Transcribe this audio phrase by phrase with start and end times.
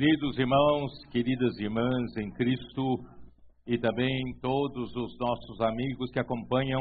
[0.00, 3.04] Queridos irmãos, queridas irmãs em Cristo
[3.66, 6.80] e também todos os nossos amigos que acompanham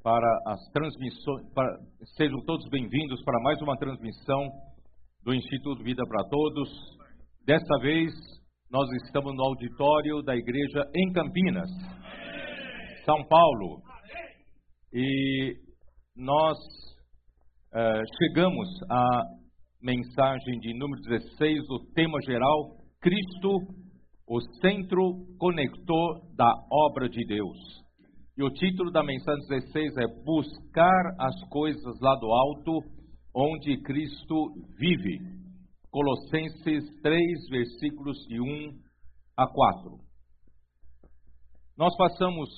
[0.00, 1.76] para as transmissões, para,
[2.16, 4.48] sejam todos bem-vindos para mais uma transmissão
[5.24, 6.68] do Instituto Vida para Todos.
[7.44, 8.12] Desta vez,
[8.70, 11.68] nós estamos no auditório da igreja em Campinas,
[13.04, 13.82] São Paulo.
[14.92, 15.56] E
[16.14, 16.56] nós
[17.74, 19.39] uh, chegamos à
[19.82, 23.58] mensagem de número 16, o tema geral: Cristo,
[24.28, 27.58] o centro conector da obra de Deus.
[28.36, 32.80] E o título da mensagem 16 é Buscar as coisas lá do alto,
[33.34, 35.18] onde Cristo vive.
[35.90, 38.78] Colossenses 3, versículos de 1
[39.36, 39.98] a 4.
[41.76, 42.48] Nós passamos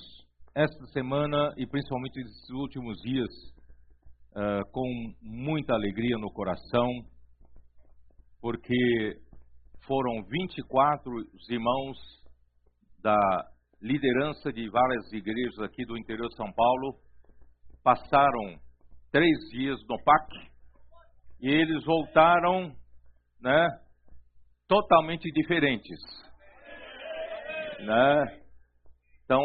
[0.54, 3.30] esta semana e principalmente esses últimos dias
[4.32, 6.88] uh, com muita alegria no coração,
[8.42, 9.20] porque
[9.86, 11.96] foram 24 os irmãos
[13.00, 13.16] da
[13.80, 16.96] liderança de várias igrejas aqui do interior de São Paulo,
[17.84, 18.58] passaram
[19.12, 20.26] três dias no PAC
[21.40, 22.74] e eles voltaram,
[23.40, 23.68] né,
[24.68, 25.98] totalmente diferentes,
[27.80, 28.40] né?
[29.24, 29.42] Então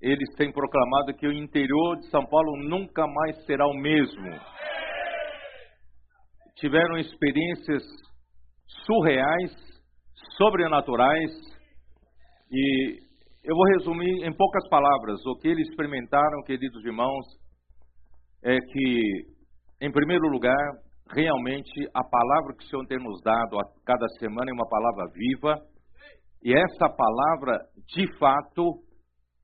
[0.00, 4.30] eles têm proclamado que o interior de São Paulo nunca mais será o mesmo.
[6.56, 7.82] Tiveram experiências
[8.84, 9.52] surreais,
[10.36, 11.30] sobrenaturais,
[12.50, 13.00] e
[13.44, 17.24] eu vou resumir em poucas palavras o que eles experimentaram, queridos irmãos,
[18.42, 19.26] é que,
[19.80, 20.56] em primeiro lugar,
[21.14, 25.12] realmente a palavra que o Senhor tem nos dado a cada semana é uma palavra
[25.14, 25.60] viva,
[26.42, 27.58] e essa palavra,
[27.94, 28.82] de fato,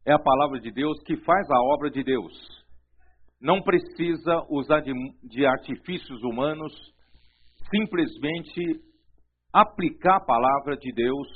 [0.07, 2.33] é a palavra de Deus que faz a obra de Deus.
[3.41, 4.93] Não precisa usar de,
[5.25, 6.73] de artifícios humanos,
[7.71, 8.81] simplesmente
[9.53, 11.29] aplicar a palavra de Deus,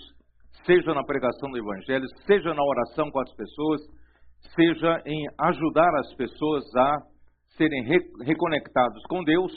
[0.64, 3.80] seja na pregação do Evangelho, seja na oração com as pessoas,
[4.54, 6.98] seja em ajudar as pessoas a
[7.56, 9.52] serem re reconectados com Deus.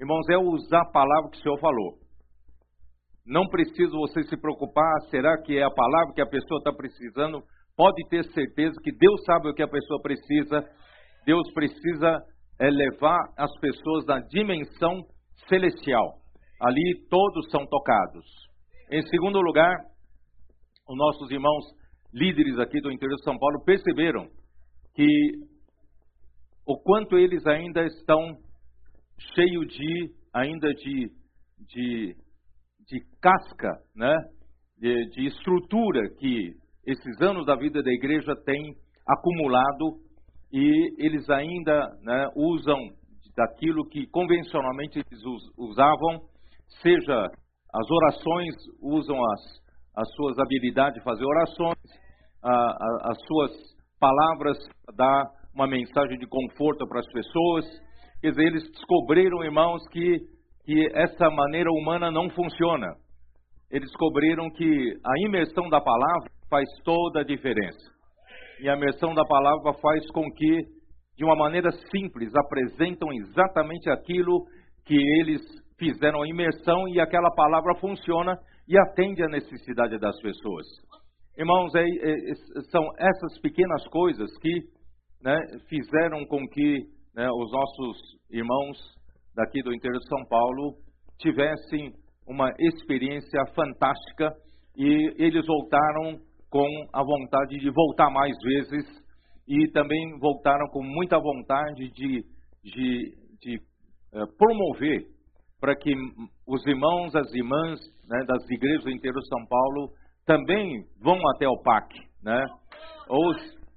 [0.00, 1.98] Irmãos, é usar a palavra que o Senhor falou.
[3.26, 7.42] Não precisa você se preocupar, será que é a palavra que a pessoa está precisando?
[7.80, 10.62] pode ter certeza que Deus sabe o que a pessoa precisa.
[11.24, 12.18] Deus precisa
[12.58, 15.00] é, levar as pessoas na dimensão
[15.48, 16.18] celestial.
[16.60, 18.24] Ali todos são tocados.
[18.90, 19.74] Em segundo lugar,
[20.88, 21.64] os nossos irmãos
[22.12, 24.28] líderes aqui do interior de São Paulo perceberam
[24.94, 25.32] que
[26.66, 28.36] o quanto eles ainda estão
[29.34, 31.10] cheios de ainda de,
[31.68, 32.16] de,
[32.88, 34.14] de casca, né?
[34.78, 36.52] De, de estrutura que
[36.86, 38.74] esses anos da vida da igreja têm
[39.06, 40.00] acumulado
[40.52, 42.78] e eles ainda né, usam
[43.36, 45.22] daquilo que convencionalmente eles
[45.56, 46.20] usavam,
[46.82, 47.30] seja
[47.72, 49.40] as orações, usam as,
[49.96, 51.78] as suas habilidades de fazer orações,
[52.42, 53.52] a, a, as suas
[54.00, 54.58] palavras,
[54.96, 57.66] dar uma mensagem de conforto para as pessoas.
[58.20, 60.18] Quer dizer, eles descobriram, irmãos, que,
[60.64, 62.88] que essa maneira humana não funciona.
[63.70, 68.00] Eles descobriram que a imersão da palavra faz toda a diferença.
[68.60, 70.60] E a imersão da palavra faz com que,
[71.16, 74.44] de uma maneira simples, apresentam exatamente aquilo
[74.84, 75.40] que eles
[75.80, 80.66] fizeram a imersão e aquela palavra funciona e atende à necessidade das pessoas.
[81.36, 82.34] Irmãos, é, é,
[82.70, 84.60] são essas pequenas coisas que
[85.24, 85.36] né,
[85.68, 86.80] fizeram com que
[87.16, 87.96] né, os nossos
[88.30, 88.76] irmãos
[89.34, 90.74] daqui do interior de São Paulo
[91.18, 91.92] tivessem
[92.28, 94.32] uma experiência fantástica
[94.76, 96.18] e eles voltaram
[96.50, 98.84] com a vontade de voltar mais vezes
[99.48, 102.22] e também voltaram com muita vontade de,
[102.62, 103.56] de, de
[104.14, 105.06] uh, promover
[105.60, 105.92] para que
[106.46, 109.90] os irmãos, as irmãs né, das igrejas do interior de São Paulo
[110.26, 112.46] também vão até o PAC, né?
[113.08, 113.32] Ou,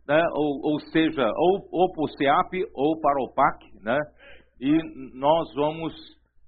[0.07, 3.97] né, ou, ou seja, ou, ou para o CEAP ou para o PAC, né?
[4.61, 4.77] E
[5.17, 5.93] nós vamos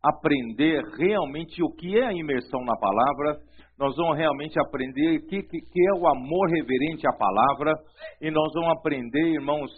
[0.04, 3.40] aprender realmente o que é a imersão na palavra
[3.78, 7.74] nós vamos realmente aprender o que, que, que, é o amor reverente à palavra,
[8.22, 9.70] e nós vamos aprender, irmãos,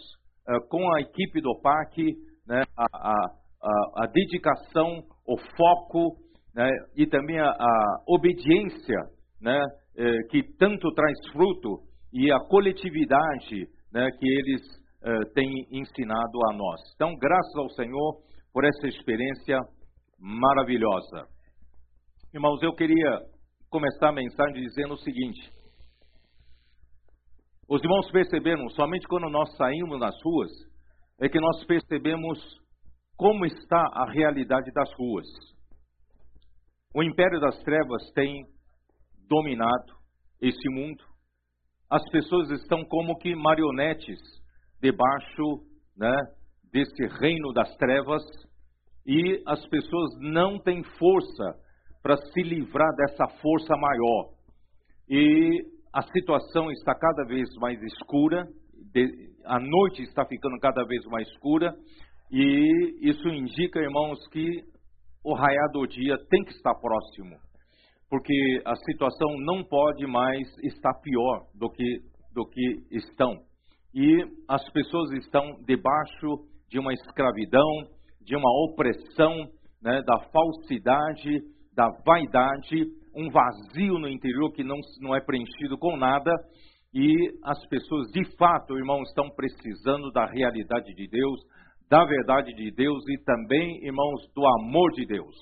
[0.48, 2.14] uh, com a equipe do PAC,
[2.46, 6.16] né, a, a, a, dedicação, o foco
[6.54, 7.54] né, e também a,
[8.08, 8.96] obediência
[9.40, 9.62] né,
[9.96, 11.82] eh, que tanto traz fruto
[12.12, 14.62] e a coletividade né, que eles
[15.04, 16.80] eh, têm ensinado a nós.
[16.94, 18.16] Então, graças ao Senhor
[18.52, 19.60] por essa experiência
[20.18, 21.26] maravilhosa.
[22.34, 23.20] Irmãos, eu queria
[23.70, 25.52] começar a mensagem dizendo o seguinte:
[27.68, 30.50] os irmãos perceberam, somente quando nós saímos nas ruas,
[31.20, 32.38] é que nós percebemos
[33.18, 35.26] como está a realidade das ruas.
[36.94, 38.46] O império das trevas tem
[39.28, 39.92] dominado
[40.40, 41.04] esse mundo.
[41.90, 44.20] As pessoas estão como que marionetes
[44.80, 45.66] debaixo
[45.96, 46.16] né,
[46.72, 48.22] desse reino das trevas
[49.04, 51.54] e as pessoas não têm força
[52.00, 54.30] para se livrar dessa força maior.
[55.08, 58.46] E a situação está cada vez mais escura,
[59.44, 61.74] a noite está ficando cada vez mais escura,
[62.30, 64.62] e isso indica, irmãos, que
[65.24, 67.36] o raiar do dia tem que estar próximo,
[68.08, 72.00] porque a situação não pode mais estar pior do que,
[72.34, 73.34] do que estão.
[73.94, 77.68] E as pessoas estão debaixo de uma escravidão,
[78.20, 79.34] de uma opressão,
[79.82, 81.40] né, da falsidade,
[81.74, 82.84] da vaidade,
[83.14, 86.30] um vazio no interior que não, não é preenchido com nada.
[86.94, 87.14] E
[87.44, 91.40] as pessoas, de fato, irmãos, estão precisando da realidade de Deus,
[91.88, 95.34] da verdade de Deus e também, irmãos, do amor de Deus.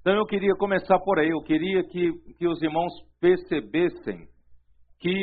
[0.00, 4.26] Então eu queria começar por aí, eu queria que, que os irmãos percebessem
[4.98, 5.14] que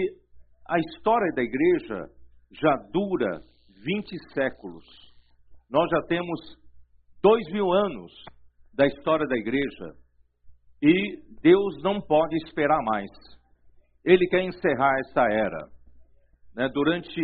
[0.70, 2.06] a história da igreja
[2.52, 3.42] já dura
[3.84, 4.86] 20 séculos.
[5.70, 6.40] Nós já temos
[7.24, 8.12] dois mil anos
[8.74, 9.94] da história da igreja
[10.82, 13.10] e Deus não pode esperar mais.
[14.06, 15.68] Ele quer encerrar essa era.
[16.56, 16.70] Né?
[16.74, 17.22] Durante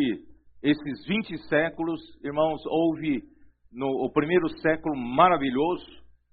[0.64, 3.22] esses 20 séculos, irmãos, houve
[3.70, 5.86] no o primeiro século maravilhoso,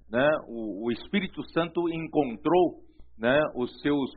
[0.08, 0.28] né?
[0.46, 2.76] o, o Espírito Santo encontrou
[3.18, 3.40] né?
[3.56, 4.10] os seus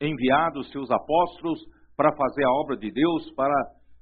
[0.00, 1.58] enviados, seus apóstolos,
[1.96, 3.54] para fazer a obra de Deus, para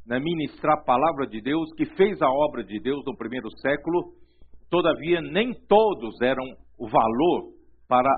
[0.06, 4.12] né, ministrar a palavra de Deus, que fez a obra de Deus no primeiro século,
[4.68, 6.44] todavia nem todos eram
[6.78, 7.52] o valor
[7.88, 8.10] para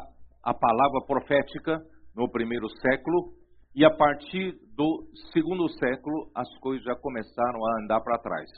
[0.43, 1.78] a palavra profética
[2.16, 3.34] no primeiro século,
[3.76, 8.50] e a partir do segundo século as coisas já começaram a andar para trás.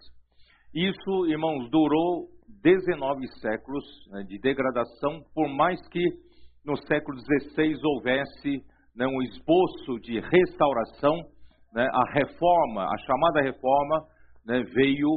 [0.73, 2.29] Isso, irmãos, durou
[2.63, 6.03] 19 séculos né, de degradação, por mais que
[6.65, 8.63] no século XVI houvesse
[8.95, 11.17] né, um esboço de restauração
[11.75, 14.07] né, a reforma, a chamada reforma,
[14.47, 15.09] né, veio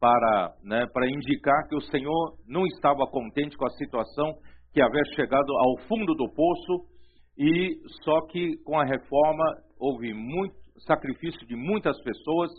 [0.00, 4.34] para, né, para indicar que o Senhor não estava contente com a situação,
[4.72, 6.93] que havia chegado ao fundo do poço,
[7.36, 9.44] e só que com a reforma
[9.78, 10.54] houve muito
[10.86, 12.50] sacrifício de muitas pessoas,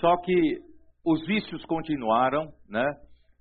[0.00, 0.58] só que
[1.04, 2.86] os vícios continuaram, né,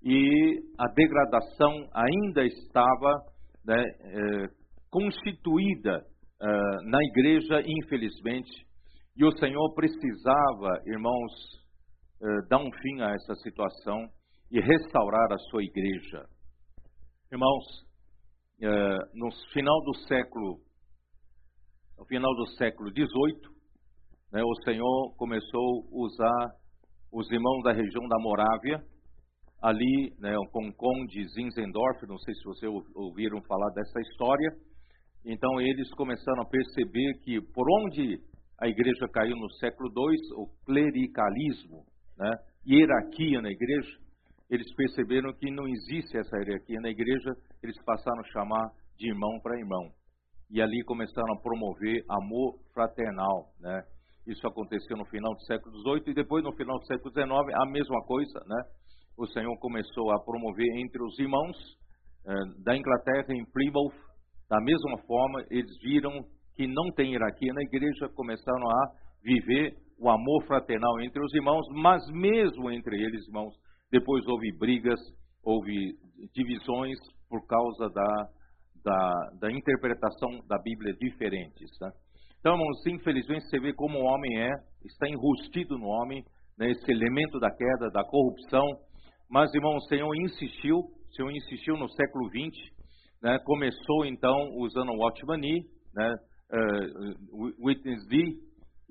[0.03, 3.21] e a degradação ainda estava
[3.65, 4.47] né, eh,
[4.91, 6.03] constituída
[6.41, 8.51] eh, na igreja, infelizmente,
[9.15, 11.31] e o Senhor precisava, irmãos,
[12.21, 14.09] eh, dar um fim a essa situação
[14.51, 16.25] e restaurar a sua igreja.
[17.31, 17.63] Irmãos,
[19.13, 20.59] no final do século,
[21.97, 23.53] no final do século XVIII,
[24.31, 26.55] né, o Senhor começou a usar
[27.11, 28.83] os irmãos da região da Morávia,
[29.61, 34.51] ali né, com o conde Zinzendorf, não sei se vocês ouviram falar dessa história.
[35.23, 38.19] Então eles começaram a perceber que por onde
[38.59, 41.85] a igreja caiu no século II, o clericalismo,
[42.17, 42.31] né?
[42.67, 43.97] hierarquia na igreja,
[44.49, 47.31] eles perceberam que não existe essa hierarquia na igreja,
[47.63, 49.89] eles passaram a chamar de irmão para irmão.
[50.49, 53.83] E ali começaram a promover amor fraternal, né?
[54.27, 57.65] Isso aconteceu no final do século XVIII e depois no final do século XIX a
[57.65, 58.63] mesma coisa, né?
[59.17, 61.57] O Senhor começou a promover entre os irmãos
[62.25, 63.93] eh, da Inglaterra em Plymouth,
[64.49, 66.23] da mesma forma eles viram
[66.55, 68.91] que não tem hierarquia na igreja começaram a
[69.23, 73.53] viver o amor fraternal entre os irmãos, mas mesmo entre eles, irmãos,
[73.91, 74.99] depois houve brigas,
[75.43, 75.95] houve
[76.33, 76.97] divisões
[77.33, 78.29] por causa da,
[78.85, 81.67] da, da interpretação da Bíblia diferentes.
[81.81, 81.89] Né?
[82.39, 84.51] Então, irmãos, infelizmente você vê como o homem é,
[84.85, 86.23] está enrustido no homem,
[86.59, 88.67] né, esse elemento da queda, da corrupção,
[89.31, 92.55] mas, irmão, o Senhor insistiu, o Senhor insistiu no século XX,
[93.23, 95.63] né, começou então usando o Watchman Nee,
[95.95, 96.13] né,
[96.53, 98.15] uh, Witness D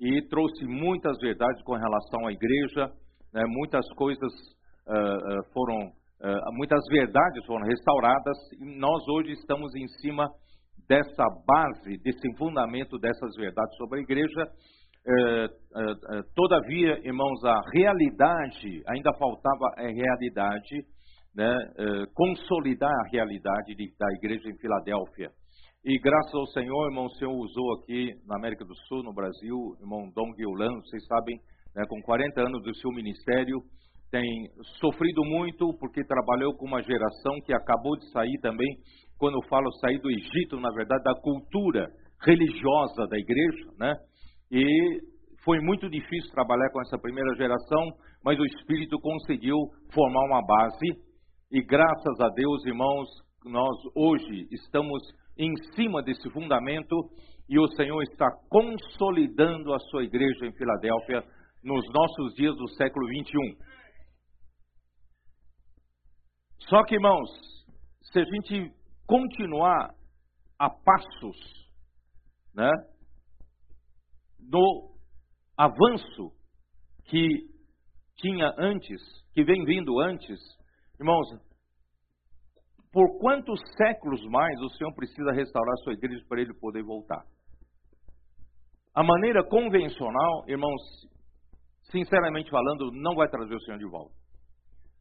[0.01, 2.91] e trouxe muitas verdades com relação à igreja,
[3.33, 9.87] né, muitas coisas uh, foram, uh, muitas verdades foram restauradas e nós hoje estamos em
[9.99, 10.27] cima
[10.87, 14.47] dessa base, desse fundamento dessas verdades sobre a igreja.
[16.35, 20.81] todavia, irmãos, a realidade, ainda faltava a realidade,
[21.35, 21.57] né,
[22.13, 25.29] consolidar a realidade de, da igreja em Filadélfia.
[25.85, 29.75] E graças ao Senhor, irmão, o Senhor usou aqui na América do Sul, no Brasil,
[29.81, 31.35] irmão Dom Guiulan, vocês sabem,
[31.75, 33.59] né, com 40 anos do seu ministério,
[34.13, 34.47] tem
[34.79, 38.67] sofrido muito porque trabalhou com uma geração que acabou de sair também,
[39.17, 41.87] quando eu falo sair do Egito, na verdade, da cultura
[42.23, 43.91] religiosa da igreja, né?
[44.51, 45.01] E
[45.43, 47.89] foi muito difícil trabalhar com essa primeira geração,
[48.23, 49.57] mas o Espírito conseguiu
[49.91, 50.93] formar uma base
[51.51, 53.09] e graças a Deus, irmãos,
[53.43, 55.01] nós hoje estamos
[55.39, 56.95] em cima desse fundamento
[57.49, 61.23] e o Senhor está consolidando a sua igreja em Filadélfia
[61.63, 63.72] nos nossos dias do século 21.
[66.73, 67.29] Só que, irmãos,
[68.01, 68.73] se a gente
[69.05, 69.93] continuar
[70.57, 71.69] a passos,
[72.51, 72.71] né,
[74.39, 74.95] no
[75.55, 76.31] avanço
[77.05, 77.47] que
[78.17, 78.99] tinha antes,
[79.35, 80.39] que vem vindo antes,
[80.99, 81.27] irmãos,
[82.91, 87.23] por quantos séculos mais o Senhor precisa restaurar sua igreja para ele poder voltar?
[88.95, 90.81] A maneira convencional, irmãos,
[91.91, 94.22] sinceramente falando, não vai trazer o Senhor de volta.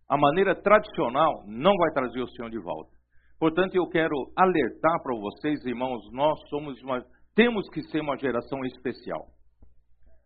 [0.09, 2.91] A maneira tradicional não vai trazer o Senhor de volta.
[3.39, 7.03] Portanto, eu quero alertar para vocês, irmãos, nós somos uma,
[7.35, 9.27] temos que ser uma geração especial.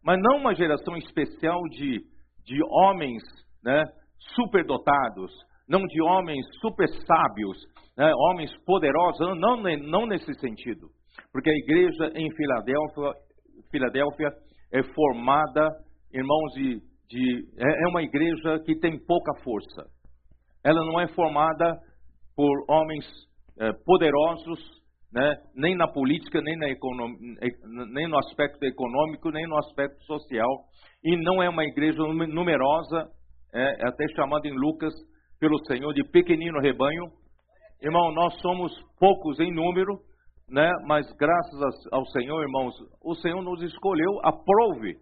[0.04, 2.00] Mas não uma geração especial de,
[2.44, 3.22] de homens
[3.64, 3.82] né,
[4.34, 5.32] superdotados,
[5.68, 7.58] não de homens super sábios,
[7.96, 10.88] né, homens poderosos, não, não nesse sentido.
[11.32, 13.12] Porque a igreja em Filadélfia,
[13.70, 14.28] Filadélfia
[14.72, 15.68] é formada,
[16.12, 19.86] irmãos, de, de, é, é uma igreja que tem pouca força.
[20.64, 21.78] Ela não é formada
[22.34, 23.04] por homens
[23.58, 24.58] é, poderosos,
[25.12, 26.66] né, nem na política, nem, na
[27.92, 30.64] nem no aspecto econômico, nem no aspecto social.
[31.02, 33.08] E não é uma igreja numerosa,
[33.54, 34.92] é, é até chamada em Lucas
[35.40, 37.04] pelo Senhor de pequenino rebanho.
[37.82, 39.98] Irmão, nós somos poucos em número,
[40.48, 40.70] né?
[40.86, 41.60] Mas graças
[41.92, 44.96] ao Senhor, irmãos, o Senhor nos escolheu, aprove,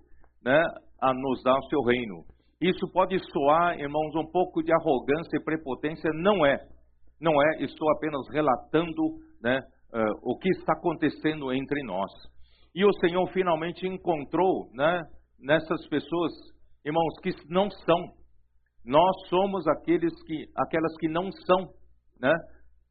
[0.45, 0.63] né?
[1.01, 2.25] A nos dar o seu reino.
[2.61, 6.59] Isso pode soar, irmãos, um pouco de arrogância e prepotência, não é.
[7.21, 9.03] Não é, estou apenas relatando,
[9.43, 9.61] né?
[9.93, 12.11] Uh, o que está acontecendo entre nós.
[12.75, 15.01] E o Senhor finalmente encontrou, né?
[15.41, 16.33] Nessas pessoas,
[16.85, 18.13] irmãos, que não são
[18.85, 21.71] nós somos aqueles que, aquelas que não são,
[22.21, 22.33] né?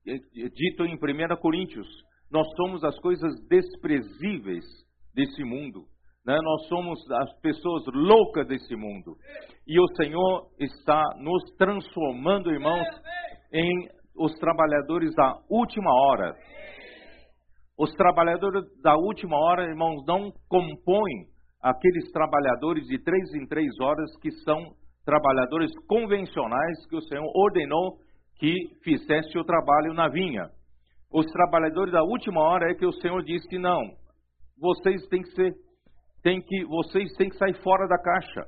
[0.05, 1.87] Dito em 1 Coríntios,
[2.31, 4.65] nós somos as coisas desprezíveis
[5.13, 5.85] desse mundo,
[6.25, 6.39] né?
[6.41, 9.15] Nós somos as pessoas loucas desse mundo.
[9.67, 12.87] E o Senhor está nos transformando, irmãos,
[13.51, 16.35] em os trabalhadores da última hora.
[17.77, 21.27] Os trabalhadores da última hora, irmãos, não compõem
[21.61, 24.59] aqueles trabalhadores de três em três horas que são
[25.05, 27.97] trabalhadores convencionais que o Senhor ordenou
[28.37, 28.53] que
[28.83, 30.49] fizesse o trabalho na vinha.
[31.11, 33.81] Os trabalhadores da última hora é que o Senhor disse que não,
[34.59, 35.53] vocês têm que ser,
[36.23, 38.45] têm que, vocês têm que sair fora da caixa.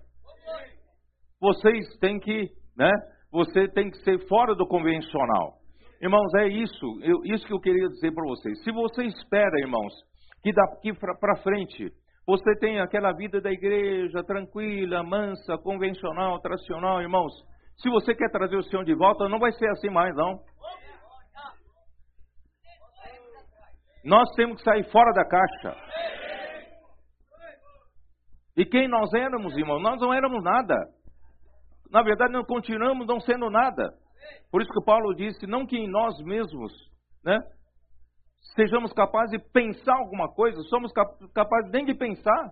[1.39, 2.91] Vocês têm que, né?
[3.31, 5.59] Você tem que ser fora do convencional.
[6.01, 8.63] Irmãos, é isso, eu, isso que eu queria dizer para vocês.
[8.63, 9.93] Se você espera, irmãos,
[10.41, 11.91] que daqui para frente
[12.27, 17.31] você tem aquela vida da igreja tranquila, mansa, convencional, tradicional, irmãos.
[17.77, 20.39] Se você quer trazer o Senhor de volta, não vai ser assim mais, não.
[24.03, 25.75] Nós temos que sair fora da caixa.
[28.57, 29.81] E quem nós éramos, irmãos?
[29.81, 30.75] Nós não éramos nada.
[31.91, 33.93] Na verdade, não continuamos não sendo nada.
[34.51, 36.71] Por isso que Paulo disse, não que em nós mesmos,
[37.23, 37.37] né?
[38.55, 40.91] sejamos capazes de pensar alguma coisa, somos
[41.33, 42.51] capazes nem de pensar.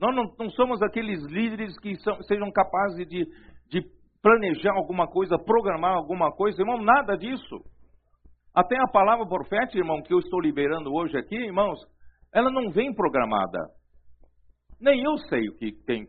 [0.00, 3.26] Nós não, não somos aqueles líderes que são, sejam capazes de,
[3.68, 3.82] de
[4.22, 7.60] planejar alguma coisa, programar alguma coisa, irmão, nada disso.
[8.54, 11.78] Até a palavra profética, irmão, que eu estou liberando hoje aqui, irmãos,
[12.32, 13.58] ela não vem programada.
[14.80, 16.06] Nem eu sei o que tem,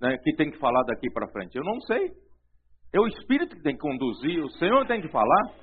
[0.00, 1.56] né, que, tem que falar daqui para frente.
[1.56, 2.10] Eu não sei.
[2.94, 5.54] É o Espírito que tem que conduzir, o Senhor tem que falar.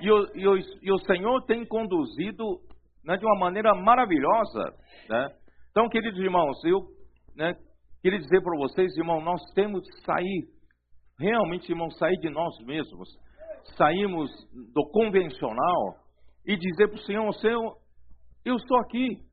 [0.00, 2.60] E o, e o, e o Senhor tem conduzido
[3.04, 4.64] né, de uma maneira maravilhosa.
[5.08, 5.28] Né?
[5.70, 6.80] Então, queridos irmãos, eu
[7.34, 7.54] né,
[8.02, 10.44] queria dizer para vocês, irmão, nós temos que sair,
[11.18, 13.08] realmente, irmão, sair de nós mesmos,
[13.76, 14.30] sairmos
[14.72, 15.96] do convencional
[16.46, 17.76] e dizer para o Senhor, Senhor,
[18.44, 19.27] eu estou aqui.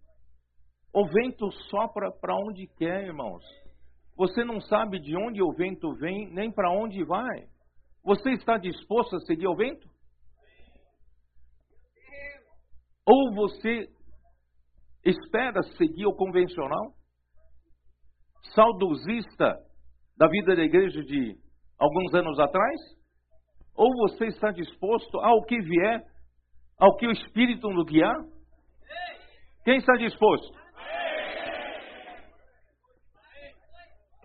[0.96, 3.44] O vento sopra para onde quer, irmãos.
[4.16, 7.50] Você não sabe de onde o vento vem, nem para onde vai.
[8.02, 9.86] Você está disposto a seguir o vento?
[13.06, 13.90] Ou você
[15.04, 16.94] espera seguir o convencional,
[18.54, 19.54] saudosista
[20.18, 21.36] da vida da igreja de
[21.78, 22.80] alguns anos atrás?
[23.76, 26.06] Ou você está disposto ao que vier,
[26.80, 28.16] ao que o Espírito nos guiar?
[29.66, 30.65] Quem está disposto?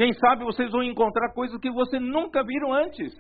[0.01, 3.13] Quem sabe vocês vão encontrar coisas que vocês nunca viram antes.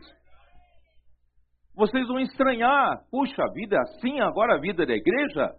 [1.76, 5.50] Vocês vão estranhar, puxa, vida é assim agora, a vida da igreja?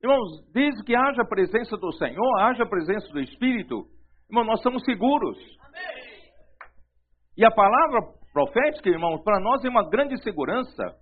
[0.00, 3.88] Irmãos, desde que haja a presença do Senhor, haja a presença do Espírito,
[4.30, 5.36] irmão, nós estamos seguros.
[7.36, 10.94] E a palavra profética, irmãos, para nós é uma grande segurança,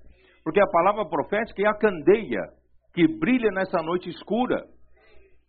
[0.43, 2.41] Porque a palavra profética é a candeia
[2.95, 4.65] que brilha nessa noite escura.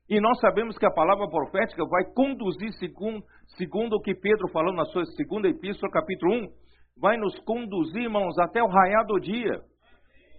[0.08, 3.24] E nós sabemos que a palavra profética vai conduzir, segundo,
[3.58, 6.48] segundo o que Pedro falou na sua segunda epístola, capítulo 1,
[7.02, 9.62] vai nos conduzir, irmãos, até o raiar do dia,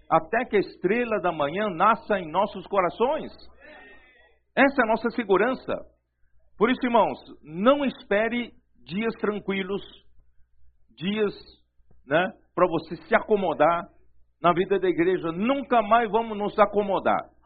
[0.09, 3.31] até que a estrela da manhã nasça em nossos corações.
[4.55, 5.73] Essa é a nossa segurança.
[6.57, 8.53] Por isso, irmãos, não espere
[8.85, 9.81] dias tranquilos,
[10.95, 11.33] dias
[12.07, 13.83] né, para você se acomodar
[14.41, 15.29] na vida da igreja.
[15.33, 17.36] Nunca mais vamos nos acomodar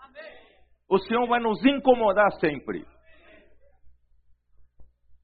[0.91, 2.86] o Senhor vai nos incomodar sempre.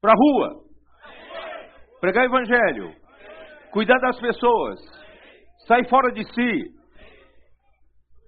[0.00, 0.64] Para a rua,
[2.00, 2.96] pregar evangelho,
[3.70, 4.80] cuidar das pessoas,
[5.66, 6.74] sair fora de si,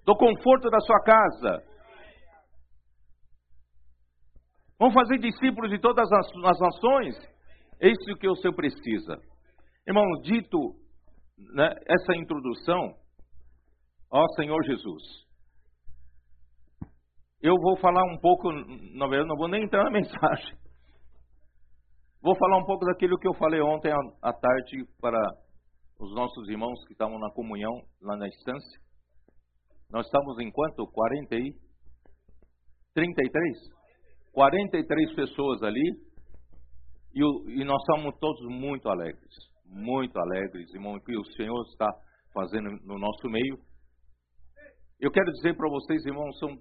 [0.05, 1.63] do conforto da sua casa.
[4.77, 7.15] Vamos fazer discípulos de todas as nações?
[7.81, 9.17] É isso que o Senhor precisa.
[9.87, 10.75] Irmão, dito
[11.55, 12.93] né, essa introdução,
[14.11, 15.30] ó Senhor Jesus,
[17.41, 20.55] eu vou falar um pouco, na verdade, não vou nem entrar na mensagem.
[22.21, 25.19] Vou falar um pouco daquilo que eu falei ontem à tarde para
[25.99, 28.79] os nossos irmãos que estavam na comunhão lá na estância.
[29.89, 30.85] Nós estamos em quanto?
[30.85, 31.53] 40 e
[32.93, 33.57] 33?
[34.31, 35.83] 43 pessoas ali.
[37.13, 37.21] E,
[37.61, 39.33] e nós estamos todos muito alegres.
[39.65, 41.87] Muito alegres, irmão, que o Senhor está
[42.33, 43.57] fazendo no nosso meio.
[44.99, 46.55] Eu quero dizer para vocês, irmãos, são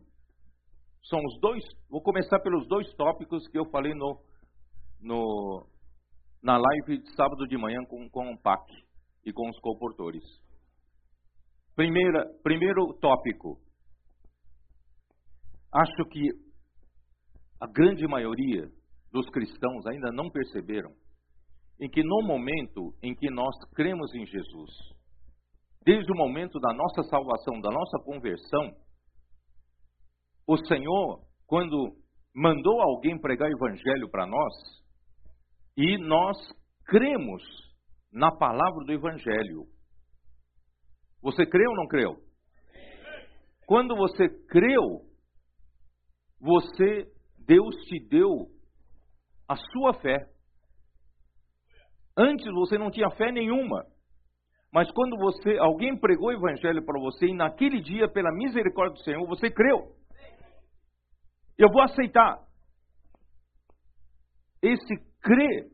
[1.04, 4.20] são os dois, vou começar pelos dois tópicos que eu falei no,
[5.00, 5.66] no
[6.42, 8.64] na live de sábado de manhã com, com o PAC
[9.24, 10.22] e com os comportores.
[11.76, 13.58] Primeira, primeiro tópico.
[15.72, 16.28] Acho que
[17.60, 18.68] a grande maioria
[19.12, 20.90] dos cristãos ainda não perceberam
[21.80, 24.70] em que no momento em que nós cremos em Jesus,
[25.84, 28.74] desde o momento da nossa salvação, da nossa conversão,
[30.46, 31.96] o Senhor, quando
[32.34, 34.54] mandou alguém pregar o evangelho para nós,
[35.76, 36.36] e nós
[36.84, 37.42] cremos
[38.12, 39.66] na palavra do evangelho.
[41.22, 42.16] Você creu ou não creu?
[43.66, 45.02] Quando você creu,
[46.40, 47.06] você
[47.38, 48.46] Deus te deu
[49.48, 50.26] a sua fé.
[52.16, 53.84] Antes você não tinha fé nenhuma.
[54.72, 59.04] Mas quando você alguém pregou o evangelho para você e naquele dia pela misericórdia do
[59.04, 59.99] Senhor você creu.
[61.58, 62.38] Eu vou aceitar.
[64.62, 65.70] Esse crer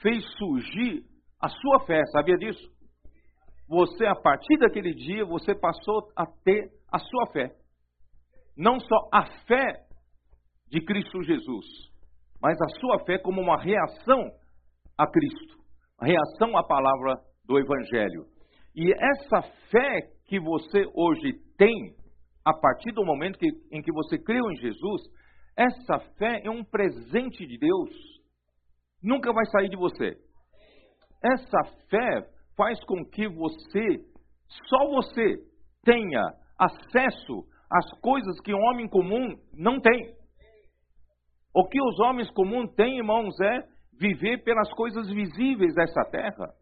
[0.00, 1.04] fez surgir
[1.40, 2.70] a sua fé, sabia disso?
[3.68, 7.50] Você, a partir daquele dia, você passou a ter a sua fé.
[8.56, 9.86] Não só a fé
[10.68, 11.66] de Cristo Jesus,
[12.40, 14.30] mas a sua fé como uma reação
[14.98, 15.56] a Cristo,
[15.98, 18.26] a reação à palavra do Evangelho.
[18.74, 21.94] E essa fé que você hoje tem,
[22.46, 25.02] a partir do momento que, em que você creu em Jesus,
[25.56, 27.90] essa fé é um presente de Deus.
[29.02, 30.16] Nunca vai sair de você.
[31.24, 33.98] Essa fé faz com que você,
[34.68, 35.38] só você,
[35.82, 36.22] tenha
[36.56, 40.14] acesso às coisas que o homem comum não tem.
[41.52, 43.66] O que os homens comuns têm, irmãos, é
[43.98, 46.54] viver pelas coisas visíveis dessa terra.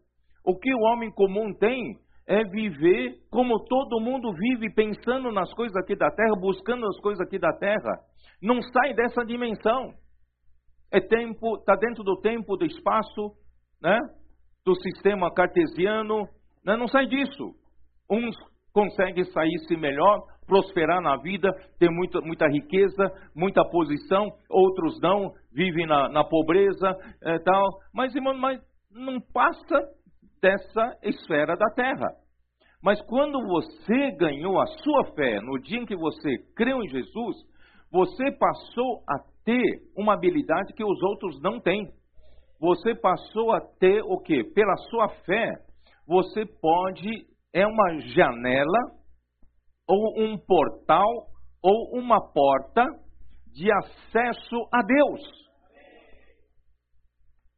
[0.43, 5.75] O que o homem comum tem é viver como todo mundo vive, pensando nas coisas
[5.77, 7.99] aqui da terra, buscando as coisas aqui da terra.
[8.41, 9.93] Não sai dessa dimensão.
[10.91, 13.31] É tempo, está dentro do tempo, do espaço,
[13.81, 13.99] né?
[14.65, 16.27] do sistema cartesiano,
[16.65, 16.75] né?
[16.75, 17.53] não sai disso.
[18.09, 18.35] Uns
[18.73, 25.85] conseguem sair-se melhor, prosperar na vida, ter muita, muita riqueza, muita posição, outros não, vivem
[25.87, 27.69] na, na pobreza é, tal.
[27.93, 28.59] Mas, irmão, mas
[28.91, 29.79] não passa
[30.41, 32.07] dessa esfera da terra.
[32.81, 37.37] Mas quando você ganhou a sua fé, no dia em que você creu em Jesus,
[37.91, 41.87] você passou a ter uma habilidade que os outros não têm.
[42.59, 44.43] Você passou a ter o que?
[44.43, 45.51] Pela sua fé,
[46.07, 48.79] você pode, é uma janela,
[49.87, 51.27] ou um portal,
[51.63, 52.85] ou uma porta
[53.47, 55.21] de acesso a Deus.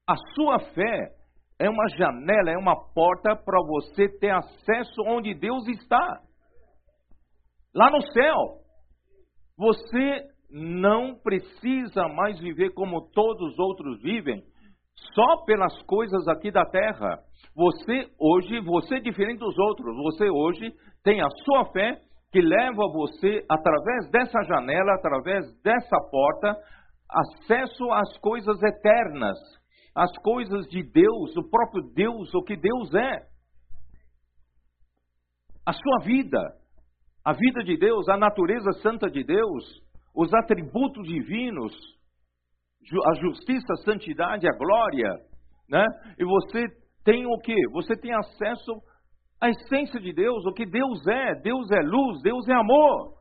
[0.08, 1.17] A sua fé
[1.60, 6.22] é uma janela, é uma porta para você ter acesso onde Deus está.
[7.74, 8.62] Lá no céu.
[9.58, 14.42] Você não precisa mais viver como todos os outros vivem,
[15.14, 17.18] só pelas coisas aqui da terra.
[17.56, 20.72] Você hoje, você é diferente dos outros, você hoje
[21.04, 22.00] tem a sua fé
[22.32, 26.56] que leva você, através dessa janela, através dessa porta,
[27.10, 29.38] acesso às coisas eternas,
[29.98, 33.26] as coisas de Deus, o próprio Deus, o que Deus é.
[35.66, 36.40] a sua vida,
[37.26, 39.64] a vida de Deus, a natureza santa de Deus,
[40.16, 41.74] os atributos divinos,
[43.06, 45.14] a justiça, a santidade, a glória,
[45.68, 45.86] né?
[46.18, 46.68] E você
[47.04, 47.56] tem o que?
[47.74, 48.72] Você tem acesso
[49.42, 51.36] à essência de Deus, o que Deus é.
[51.42, 53.18] Deus é luz, Deus é amor.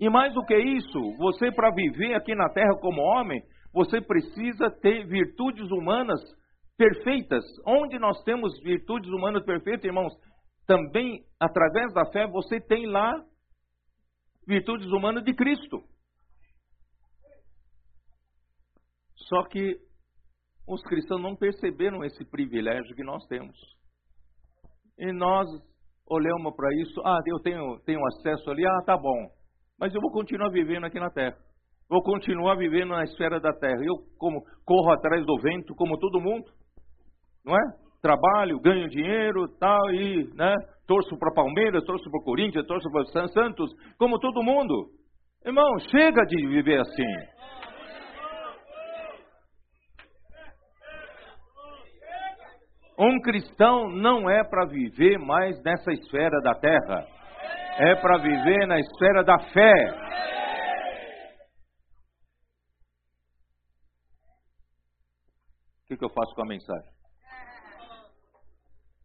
[0.00, 3.42] E mais do que isso, você para viver aqui na terra como homem,
[3.72, 6.20] você precisa ter virtudes humanas
[6.76, 7.44] perfeitas.
[7.66, 10.12] Onde nós temos virtudes humanas perfeitas, irmãos,
[10.66, 13.12] também através da fé você tem lá
[14.46, 15.82] virtudes humanas de Cristo.
[19.28, 19.78] Só que
[20.66, 23.56] os cristãos não perceberam esse privilégio que nós temos.
[24.98, 25.48] E nós
[26.06, 29.30] olhamos para isso, ah, eu tenho, tenho acesso ali, ah, tá bom.
[29.78, 31.36] Mas eu vou continuar vivendo aqui na terra.
[31.88, 33.80] Vou continuar vivendo na esfera da terra.
[33.84, 36.44] Eu como corro atrás do vento como todo mundo.
[37.44, 37.60] Não é?
[38.00, 40.54] Trabalho, ganho dinheiro, tal e, né,
[40.86, 44.88] torço para Palmeiras, torço para Corinthians, torço para Santos, como todo mundo.
[45.44, 47.42] Irmão, chega de viver assim.
[52.98, 57.06] Um cristão não é para viver mais nessa esfera da terra,
[57.78, 60.02] é para viver na esfera da fé.
[65.81, 66.90] O que, que eu faço com a mensagem?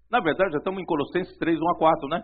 [0.09, 2.23] Na verdade, já estamos em Colossenses 3, 1 a 4, né?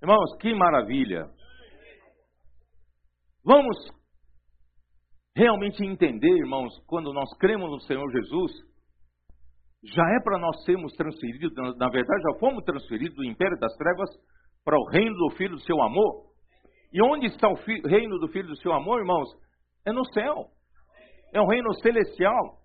[0.00, 1.28] Irmãos, que maravilha!
[3.44, 3.76] Vamos
[5.36, 8.52] realmente entender, irmãos, quando nós cremos no Senhor Jesus,
[9.82, 14.08] já é para nós sermos transferidos, na verdade já fomos transferidos do império das trevas
[14.64, 16.32] para o reino do Filho do seu amor.
[16.92, 19.28] E onde está o reino do Filho do seu amor, irmãos?
[19.86, 20.50] É no céu.
[21.32, 22.58] É o reino celestial.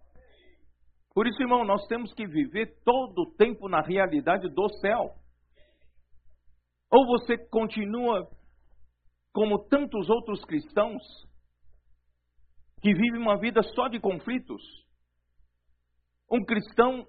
[1.13, 5.15] Por isso, irmão, nós temos que viver todo o tempo na realidade do céu.
[6.91, 8.27] Ou você continua
[9.33, 11.01] como tantos outros cristãos,
[12.81, 14.61] que vive uma vida só de conflitos.
[16.31, 17.05] Um cristão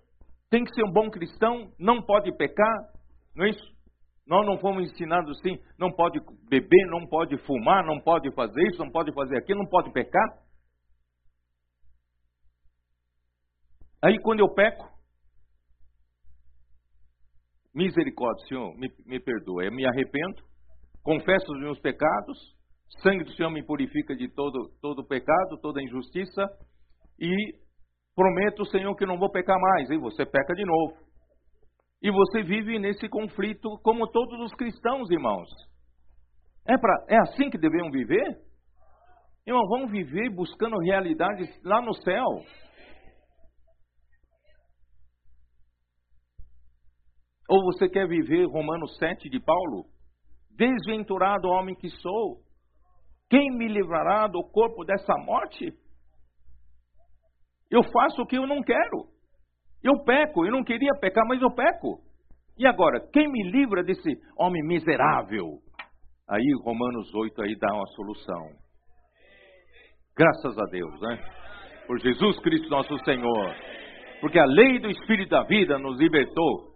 [0.50, 2.92] tem que ser um bom cristão, não pode pecar,
[3.34, 3.69] não é isso?
[4.30, 8.78] Nós não fomos ensinados assim, não pode beber, não pode fumar, não pode fazer isso,
[8.78, 10.38] não pode fazer aquilo, não pode pecar.
[14.00, 14.88] Aí quando eu peco,
[17.74, 20.44] misericórdia, Senhor, me, me perdoa, eu me arrependo,
[21.02, 22.38] confesso os meus pecados,
[23.02, 26.46] sangue do Senhor me purifica de todo, todo pecado, toda injustiça,
[27.18, 27.58] e
[28.14, 29.90] prometo, Senhor, que não vou pecar mais.
[29.90, 31.09] E você peca de novo.
[32.02, 35.48] E você vive nesse conflito como todos os cristãos, irmãos.
[36.66, 38.38] É, pra, é assim que devemos viver?
[39.46, 42.26] Irmão, vamos viver buscando realidades lá no céu.
[47.48, 49.86] Ou você quer viver Romanos 7 de Paulo?
[50.56, 52.42] Desventurado homem que sou,
[53.28, 55.72] quem me livrará do corpo dessa morte?
[57.70, 59.08] Eu faço o que eu não quero.
[59.82, 62.00] Eu peco, eu não queria pecar, mas eu peco.
[62.58, 65.58] E agora, quem me livra desse homem miserável?
[66.28, 68.50] Aí Romanos 8 aí dá uma solução.
[70.16, 71.18] Graças a Deus, né?
[71.86, 73.54] Por Jesus Cristo nosso Senhor.
[74.20, 76.74] Porque a lei do Espírito da vida nos libertou,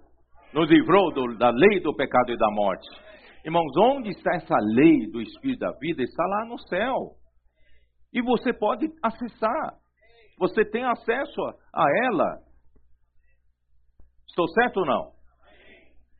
[0.54, 2.88] nos livrou do, da lei do pecado e da morte.
[3.44, 6.02] Irmãos, onde está essa lei do Espírito da vida?
[6.02, 6.96] Está lá no céu.
[8.14, 9.74] E você pode acessar.
[10.38, 11.42] Você tem acesso
[11.74, 12.38] a ela.
[14.34, 15.12] Estou certo ou não?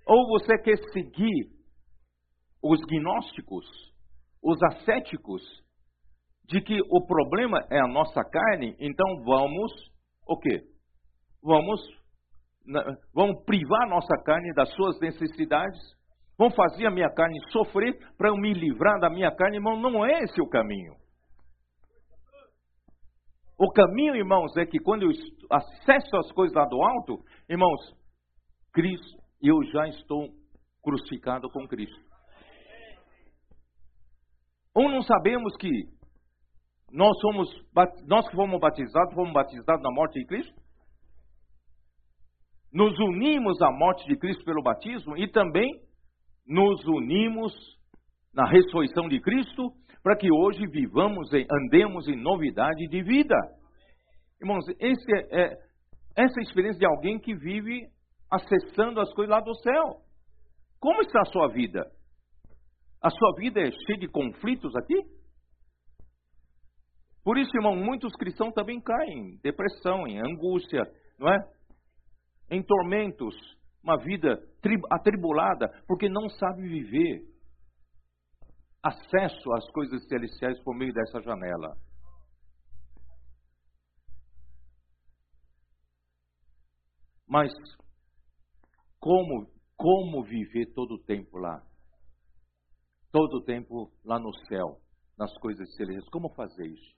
[0.06, 1.50] Ou você quer seguir
[2.62, 3.66] os gnósticos,
[4.40, 5.42] os ascéticos,
[6.44, 9.72] de que o problema é a nossa carne, então vamos
[10.28, 10.62] o quê?
[11.42, 11.80] Vamos
[13.12, 15.80] vamos privar nossa carne das suas necessidades
[16.38, 20.06] vão fazer a minha carne sofrer para eu me livrar da minha carne, irmão, não
[20.06, 20.94] é esse o caminho.
[23.58, 25.10] O caminho, irmãos, é que quando eu
[25.50, 28.03] acesso as coisas lá do alto, irmãos,
[28.74, 30.28] Cristo, eu já estou
[30.82, 31.98] crucificado com Cristo.
[34.74, 35.70] Ou não sabemos que
[36.92, 37.48] nós somos,
[38.06, 40.60] nós que fomos batizados, fomos batizados na morte de Cristo?
[42.72, 45.70] Nos unimos à morte de Cristo pelo batismo e também
[46.44, 47.52] nos unimos
[48.34, 49.70] na ressurreição de Cristo
[50.02, 53.36] para que hoje vivamos, e andemos em novidade de vida.
[54.40, 55.56] Irmãos, esse é, é,
[56.16, 57.88] essa é experiência de alguém que vive
[58.30, 60.00] acessando as coisas lá do céu.
[60.80, 61.90] Como está a sua vida?
[63.02, 64.96] A sua vida é cheia de conflitos aqui?
[67.22, 70.82] Por isso, irmão, muitos cristãos também caem em depressão, em angústia,
[71.18, 71.54] não é?
[72.50, 73.34] em tormentos,
[73.82, 74.38] uma vida
[74.90, 77.22] atribulada, porque não sabe viver
[78.82, 81.76] acesso às coisas celestiais por meio dessa janela.
[87.26, 87.50] Mas
[89.04, 91.62] como como viver todo o tempo lá?
[93.12, 94.80] Todo o tempo lá no céu,
[95.18, 96.08] nas coisas celestiais.
[96.08, 96.96] Como fazer isso?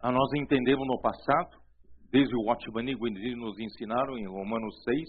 [0.00, 1.62] Ah, nós entendemos no passado,
[2.10, 5.08] desde o Watchman e nos ensinaram em Romanos 6,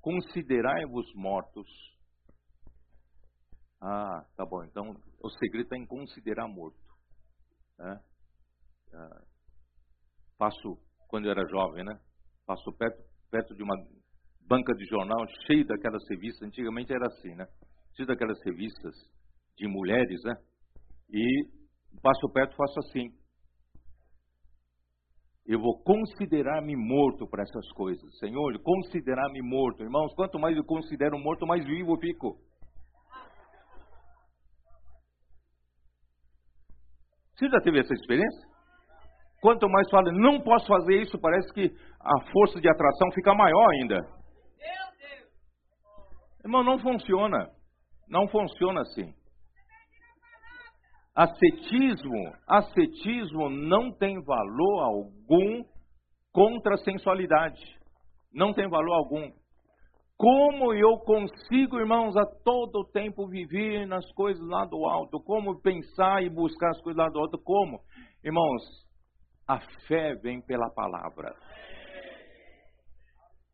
[0.00, 1.68] considerai-vos mortos.
[3.80, 4.64] Ah, tá bom.
[4.64, 6.76] Então, o segredo está em considerar morto.
[7.78, 8.00] Né?
[8.94, 9.22] Ah,
[11.06, 12.00] quando eu era jovem, né?
[12.46, 13.74] Passo perto, perto de uma
[14.46, 16.46] banca de jornal cheia daquelas revistas.
[16.46, 17.46] Antigamente era assim, né?
[17.96, 18.94] Cheio daquelas revistas
[19.56, 20.34] de mulheres, né?
[21.10, 21.48] E
[22.00, 23.10] passo perto, faço assim.
[25.46, 28.18] Eu vou considerar-me morto para essas coisas.
[28.18, 29.82] Senhor, considerar-me morto.
[29.82, 32.36] Irmãos, quanto mais eu considero morto, mais vivo eu fico.
[37.36, 38.45] Você já teve essa experiência?
[39.40, 41.70] Quanto mais fala, não posso fazer isso, parece que
[42.00, 44.00] a força de atração fica maior ainda.
[46.44, 47.48] Irmão, não funciona.
[48.08, 49.12] Não funciona assim.
[51.14, 55.64] Ascetismo, ascetismo não tem valor algum
[56.32, 57.60] contra a sensualidade.
[58.32, 59.32] Não tem valor algum.
[60.18, 65.18] Como eu consigo, irmãos, a todo tempo viver nas coisas lá do alto?
[65.20, 67.38] Como pensar e buscar as coisas lá do alto?
[67.42, 67.80] Como?
[68.24, 68.62] Irmãos,
[69.48, 71.34] a fé vem pela palavra.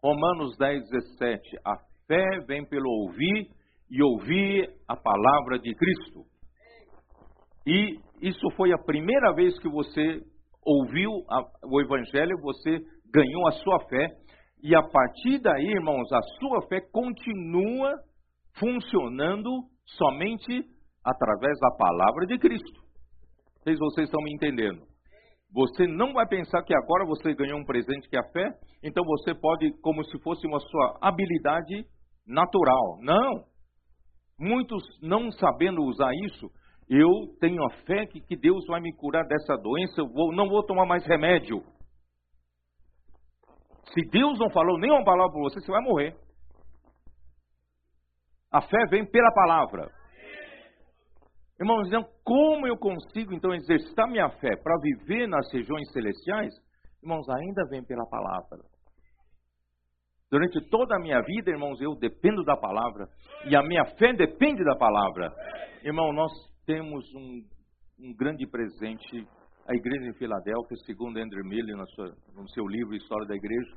[0.02, 1.59] Romanos 10, 17.
[1.64, 1.76] A
[2.07, 3.48] fé vem pelo ouvir
[3.90, 6.24] e ouvir a palavra de Cristo.
[7.66, 10.20] E isso foi a primeira vez que você
[10.64, 11.11] ouviu
[11.64, 12.78] o Evangelho, você
[13.12, 14.09] ganhou a sua fé,
[14.62, 17.94] e a partir daí, irmãos, a sua fé continua
[18.59, 19.50] funcionando
[19.87, 20.64] somente
[21.05, 22.81] através da palavra de Cristo.
[23.57, 24.91] Não sei se vocês estão me entendendo.
[25.52, 28.48] Você não vai pensar que agora você ganhou um presente que é a fé,
[28.82, 31.84] então você pode, como se fosse uma sua habilidade
[32.26, 32.98] natural.
[33.00, 33.44] Não.
[34.38, 36.50] Muitos não sabendo usar isso,
[36.88, 40.48] eu tenho a fé que, que Deus vai me curar dessa doença, eu vou, não
[40.48, 41.62] vou tomar mais remédio.
[43.92, 46.16] Se Deus não falou nenhuma palavra para você, você vai morrer.
[48.50, 49.90] A fé vem pela palavra.
[51.60, 56.52] Irmãos, então, como eu consigo então exercitar minha fé para viver nas regiões celestiais?
[57.02, 58.58] Irmãos, ainda vem pela palavra.
[60.30, 63.06] Durante toda a minha vida, irmãos, eu dependo da palavra
[63.44, 65.30] e a minha fé depende da palavra.
[65.84, 66.32] Irmão, nós
[66.64, 67.44] temos um,
[68.00, 69.28] um grande presente.
[69.68, 73.76] A igreja em Filadélfia, segundo Andrew Miller, no seu livro História da Igreja,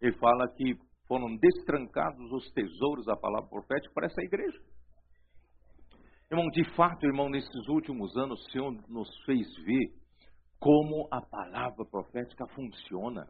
[0.00, 0.74] ele fala que
[1.06, 4.58] foram destrancados os tesouros da palavra profética para essa igreja.
[6.32, 9.88] Irmão, de fato, irmão, nesses últimos anos, o Senhor nos fez ver
[10.60, 13.26] como a palavra profética funciona.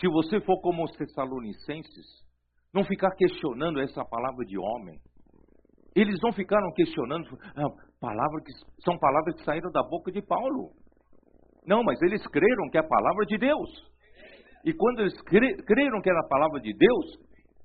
[0.00, 2.06] Se você for como os Tessalonicenses,
[2.74, 4.98] não ficar questionando essa palavra de homem,
[5.94, 7.68] eles não ficaram questionando, ah,
[8.00, 10.72] palavra que, são palavras que saíram da boca de Paulo.
[11.64, 13.70] Não, mas eles creram que é a palavra de Deus.
[14.64, 17.18] E quando eles cre, creram que era a palavra de Deus,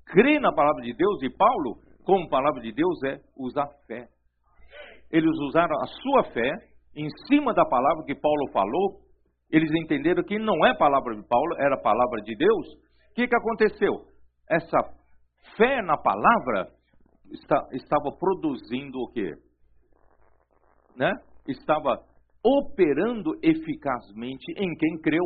[0.06, 4.06] crer na palavra de Deus e Paulo, como palavra de Deus, é usar fé.
[5.10, 6.50] Eles usaram a sua fé
[6.94, 9.00] em cima da palavra que Paulo falou.
[9.50, 12.66] Eles entenderam que não é palavra de Paulo, era palavra de Deus.
[13.10, 14.04] O que, que aconteceu?
[14.48, 14.78] Essa
[15.56, 16.68] fé na palavra
[17.32, 19.32] está, estava produzindo o quê?
[20.96, 21.12] Né?
[21.48, 22.00] Estava
[22.44, 25.24] operando eficazmente em quem creu.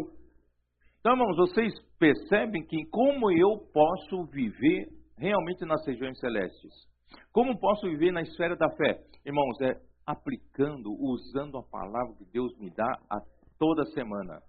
[1.01, 6.73] Então, irmãos, vocês percebem que como eu posso viver realmente nas regiões celestes?
[7.33, 9.03] Como posso viver na esfera da fé?
[9.25, 9.75] Irmãos, é
[10.07, 13.21] aplicando, usando a palavra que Deus me dá a
[13.59, 14.41] toda semana.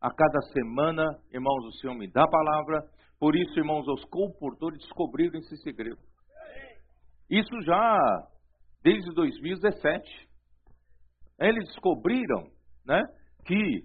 [0.00, 2.82] A cada semana, irmãos, o Senhor me dá a palavra.
[3.18, 5.98] Por isso, irmãos, os comportores descobriram esse segredo.
[7.30, 7.98] Isso já
[8.82, 10.28] desde 2017.
[11.40, 12.50] Eles descobriram
[12.86, 13.02] né,
[13.46, 13.82] que,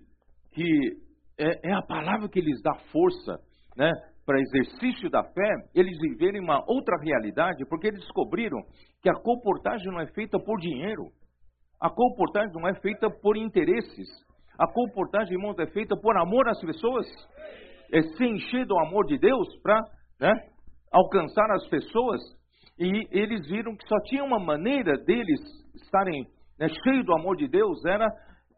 [0.51, 0.97] que
[1.37, 3.39] é, é a palavra que lhes dá força
[3.77, 3.91] né,
[4.29, 8.59] para exercício da fé, eles viverem uma outra realidade, porque eles descobriram
[9.01, 11.05] que a comportagem não é feita por dinheiro,
[11.81, 14.07] a comportagem não é feita por interesses,
[14.59, 17.07] a comportagem, irmãos, é feita por amor às pessoas,
[17.91, 19.81] é se encher do amor de Deus para
[20.21, 20.31] né,
[20.91, 22.21] alcançar as pessoas.
[22.77, 25.41] E eles viram que só tinha uma maneira deles
[25.73, 26.27] estarem
[26.59, 28.05] né, cheios do amor de Deus, era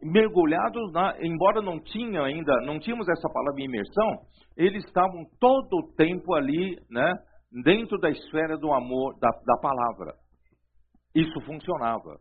[0.02, 4.10] mergulhados na, embora não tinha ainda, não tínhamos essa palavra imersão,
[4.58, 7.14] eles estavam todo o tempo ali, né,
[7.64, 10.14] dentro da esfera do amor da, da palavra.
[11.16, 12.18] Isso funcionava.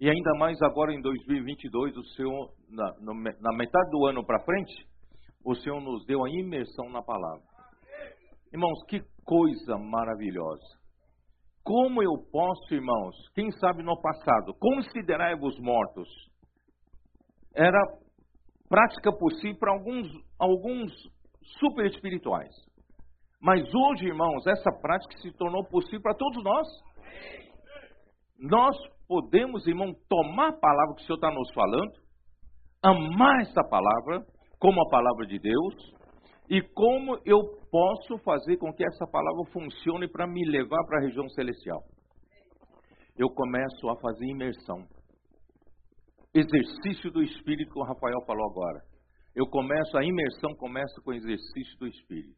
[0.00, 2.92] E ainda mais agora em 2022, o Senhor, na,
[3.40, 4.74] na metade do ano para frente,
[5.44, 7.42] o Senhor nos deu a imersão na palavra.
[8.52, 10.84] Irmãos, que coisa maravilhosa.
[11.64, 16.08] Como eu posso, irmãos, quem sabe no passado, considerai-vos mortos.
[17.54, 17.78] Era
[18.68, 20.92] prática possível para alguns, alguns
[21.60, 22.50] super espirituais.
[23.40, 26.66] Mas hoje, irmãos, essa prática se tornou possível para todos nós.
[28.38, 31.92] Nós podemos, irmão, tomar a palavra que o Senhor está nos falando,
[32.82, 34.24] amar essa palavra
[34.58, 35.74] como a palavra de Deus,
[36.48, 37.38] e como eu
[37.70, 41.82] posso fazer com que essa palavra funcione para me levar para a região celestial.
[43.16, 44.86] Eu começo a fazer imersão.
[46.34, 48.82] Exercício do Espírito, como o Rafael falou agora.
[49.36, 52.36] Eu começo, a imersão começa com o exercício do Espírito.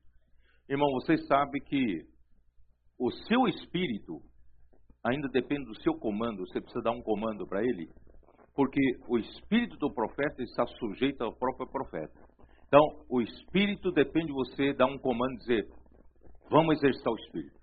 [0.68, 2.02] Irmão, você sabe que
[2.98, 4.20] o seu espírito
[5.04, 7.88] ainda depende do seu comando, você precisa dar um comando para ele,
[8.54, 12.18] porque o espírito do profeta está sujeito ao próprio profeta.
[12.66, 15.68] Então, o espírito depende de você dar um comando e dizer:
[16.50, 17.56] vamos exercitar o espírito.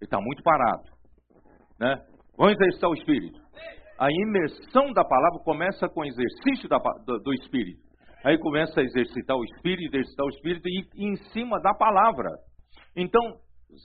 [0.00, 0.90] Ele está muito parado,
[1.80, 2.04] né?
[2.36, 3.40] Vamos exercitar o espírito.
[3.98, 7.80] A imersão da palavra começa com o exercício da, do, do espírito.
[8.24, 12.30] Aí começa a exercitar o espírito, exercitar o espírito e, e em cima da palavra.
[12.94, 13.22] Então,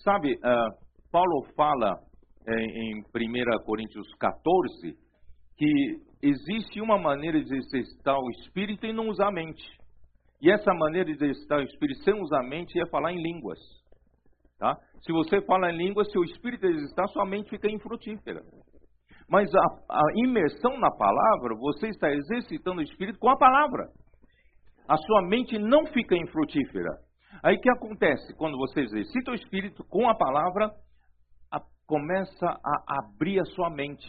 [0.04, 1.98] sabe, uh, Paulo fala
[2.48, 4.98] é, em 1 Coríntios 14
[5.58, 9.64] que existe uma maneira de exercitar o espírito e não usar a mente.
[10.42, 13.60] E essa maneira de exercitar o espírito sem usar a mente é falar em línguas.
[14.58, 14.76] Tá?
[15.04, 18.42] Se você fala em línguas, se o espírito exercitar, sua mente fica infrutífera.
[19.32, 23.88] Mas a, a imersão na palavra, você está exercitando o espírito com a palavra.
[24.88, 26.90] A sua mente não fica infrutífera.
[27.42, 28.36] Aí o que acontece?
[28.36, 30.70] Quando você exercita o espírito com a palavra,
[31.92, 34.08] começa a abrir a sua mente.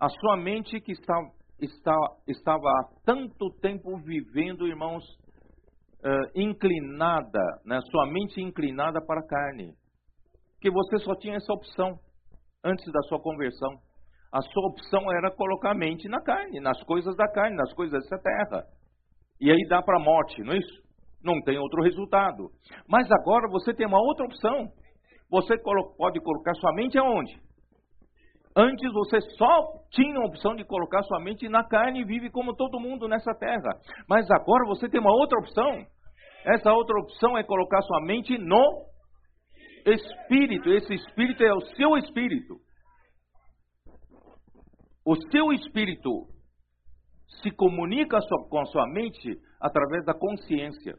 [0.00, 1.14] A sua mente que está,
[1.60, 1.94] está,
[2.26, 7.78] estava há tanto tempo vivendo, irmãos, uh, inclinada, né?
[7.90, 9.74] sua mente inclinada para a carne.
[10.62, 11.98] Que você só tinha essa opção
[12.64, 13.68] antes da sua conversão.
[14.32, 18.02] A sua opção era colocar a mente na carne, nas coisas da carne, nas coisas
[18.02, 18.64] dessa terra.
[19.40, 20.82] E aí dá para a morte, não é isso?
[21.22, 22.48] Não tem outro resultado.
[22.88, 24.70] Mas agora você tem uma outra opção
[25.32, 25.56] você
[25.96, 27.40] pode colocar sua mente aonde?
[28.54, 32.54] Antes você só tinha a opção de colocar sua mente na carne e vive como
[32.54, 33.80] todo mundo nessa terra.
[34.06, 35.86] Mas agora você tem uma outra opção.
[36.44, 38.84] Essa outra opção é colocar sua mente no
[39.86, 40.68] espírito.
[40.68, 42.56] Esse espírito é o seu espírito.
[45.04, 46.26] O seu espírito
[47.42, 50.94] se comunica com sua mente através da consciência.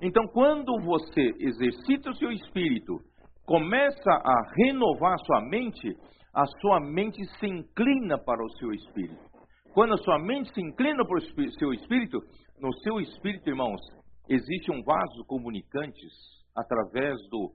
[0.00, 3.00] Então, quando você exercita o seu espírito
[3.44, 5.96] começa a renovar a sua mente,
[6.34, 9.28] a sua mente se inclina para o seu espírito.
[9.72, 12.18] Quando a sua mente se inclina para o seu espírito,
[12.60, 13.80] no seu espírito, irmãos,
[14.28, 16.12] existe um vaso comunicantes
[16.54, 17.52] através do,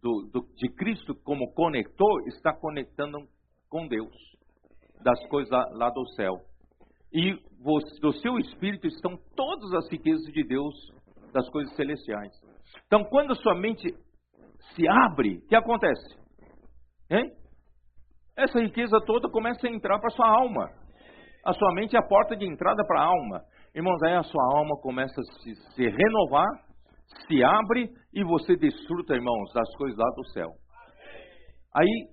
[0.00, 3.18] do, do, de Cristo como conector, está conectando
[3.68, 4.14] com Deus,
[5.02, 6.34] das coisas lá, do céu.
[7.12, 7.32] E
[8.00, 10.74] do seu espírito estão todas as riquezas de Deus,
[11.32, 12.32] das coisas celestiais.
[12.86, 13.94] Então, quando a sua mente
[14.74, 16.18] se abre, o que acontece?
[17.10, 17.30] Hein?
[18.36, 20.70] Essa riqueza toda começa a entrar para a sua alma.
[21.44, 23.42] A sua mente é a porta de entrada para a alma.
[23.74, 26.48] Irmãos, aí a sua alma começa a se, se renovar,
[27.26, 30.50] se abre e você desfruta, irmãos, das coisas lá do céu.
[31.76, 32.08] Aí,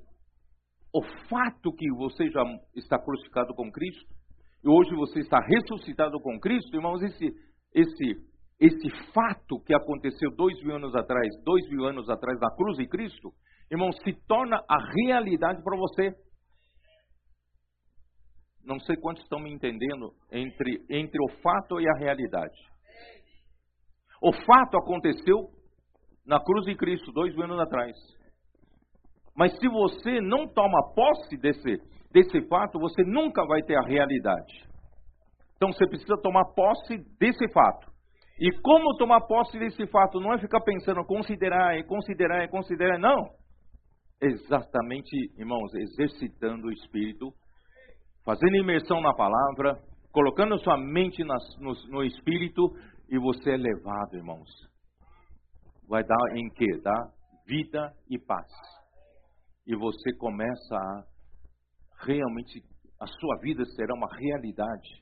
[0.93, 2.43] o fato que você já
[2.75, 4.05] está crucificado com Cristo,
[4.63, 7.25] e hoje você está ressuscitado com Cristo, irmãos, esse,
[7.73, 8.31] esse
[8.61, 12.87] esse fato que aconteceu dois mil anos atrás, dois mil anos atrás na cruz de
[12.87, 13.31] Cristo,
[13.71, 14.77] irmão, se torna a
[15.07, 16.13] realidade para você.
[18.63, 22.53] Não sei quantos estão me entendendo entre, entre o fato e a realidade.
[24.21, 25.49] O fato aconteceu
[26.23, 27.97] na cruz de Cristo, dois mil anos atrás.
[29.35, 31.77] Mas se você não toma posse desse,
[32.11, 34.65] desse fato, você nunca vai ter a realidade.
[35.55, 37.91] Então você precisa tomar posse desse fato.
[38.39, 42.97] E como tomar posse desse fato não é ficar pensando, considerar, e considerar, e considerar,
[42.97, 43.29] não.
[44.19, 47.31] Exatamente, irmãos, exercitando o espírito,
[48.25, 49.79] fazendo imersão na palavra,
[50.11, 52.63] colocando sua mente no, no espírito
[53.09, 54.49] e você é levado, irmãos.
[55.87, 56.79] Vai dar em quê?
[56.83, 57.09] Dá
[57.45, 58.47] vida e paz.
[59.71, 61.05] E você começa a
[62.05, 62.61] realmente
[62.99, 65.01] a sua vida será uma realidade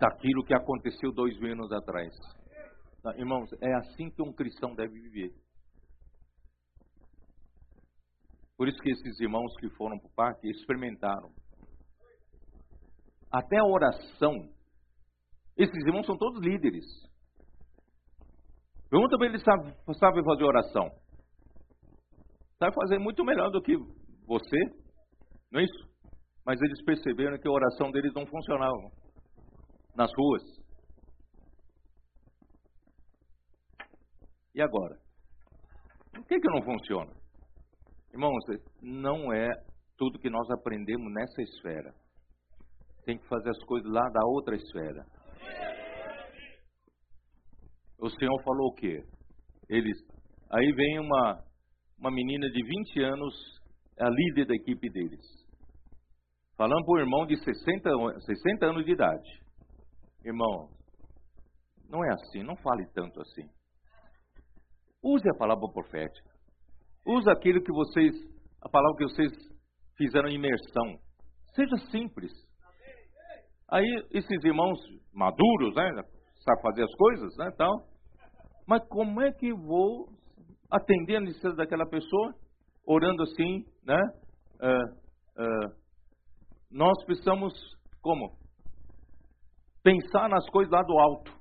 [0.00, 2.10] daquilo que aconteceu dois mil anos atrás.
[3.02, 5.34] Tá, irmãos, é assim que um cristão deve viver.
[8.56, 11.30] Por isso que esses irmãos que foram para o parque experimentaram.
[13.30, 14.48] Até a oração.
[15.58, 16.86] Esses irmãos são todos líderes.
[18.88, 21.03] Pergunta para eles sabem fazer oração.
[22.64, 23.76] Sabe fazer muito melhor do que
[24.26, 24.58] você,
[25.52, 25.86] não é isso?
[26.46, 28.90] Mas eles perceberam que a oração deles não funcionava
[29.94, 30.42] nas ruas.
[34.54, 34.98] E agora?
[36.14, 37.12] Por que, que não funciona?
[38.14, 38.42] Irmãos,
[38.80, 39.50] não é
[39.98, 41.94] tudo que nós aprendemos nessa esfera.
[43.04, 45.04] Tem que fazer as coisas lá da outra esfera.
[47.98, 49.04] O Senhor falou o quê?
[49.68, 49.98] Eles,
[50.50, 51.44] aí vem uma,
[51.98, 53.34] uma menina de 20 anos,
[53.98, 55.24] a líder da equipe deles.
[56.56, 57.90] Falando para o irmão de 60,
[58.20, 59.42] 60 anos de idade.
[60.24, 60.68] Irmão,
[61.88, 63.48] não é assim, não fale tanto assim.
[65.02, 66.30] Use a palavra profética.
[67.06, 68.14] Use aquilo que vocês,
[68.62, 69.32] a palavra que vocês
[69.96, 70.98] fizeram imersão.
[71.54, 72.32] Seja simples.
[73.70, 74.78] Aí esses irmãos
[75.12, 75.90] maduros, né,
[76.44, 77.86] sabe fazer as coisas, né, tal.
[78.66, 80.08] Mas como é que vou
[80.74, 82.34] atender a necessidade daquela pessoa,
[82.84, 83.98] orando assim, né?
[84.60, 85.84] Uh, uh,
[86.70, 87.52] nós precisamos
[88.02, 88.36] como
[89.82, 91.32] pensar nas coisas lá do alto.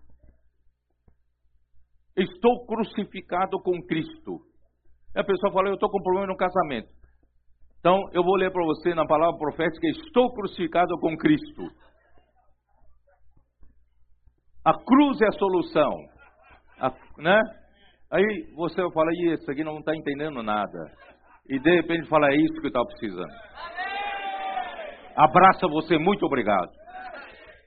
[2.15, 4.39] Estou crucificado com Cristo.
[5.15, 6.89] E a pessoa fala, eu estou com problema no casamento.
[7.79, 11.63] Então, eu vou ler para você na palavra profética, estou crucificado com Cristo.
[14.63, 15.91] A cruz é a solução.
[16.79, 17.62] A, né?
[18.13, 20.91] Aí você fala, e esse aqui não está entendendo nada.
[21.49, 23.33] E de repente fala, é isso que eu estava precisando.
[25.15, 26.69] Abraça você, muito obrigado.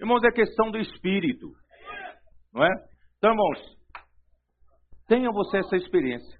[0.01, 1.47] Irmãos, é questão do espírito.
[2.55, 2.71] Não é?
[3.19, 3.77] Então, irmãos,
[5.09, 6.37] Tenha você essa experiência.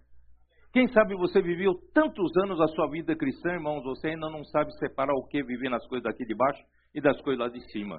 [0.73, 4.73] Quem sabe você viveu tantos anos a sua vida cristã, irmãos, você ainda não sabe
[4.79, 6.61] separar o que viver nas coisas daqui de baixo
[6.95, 7.97] e das coisas lá de cima.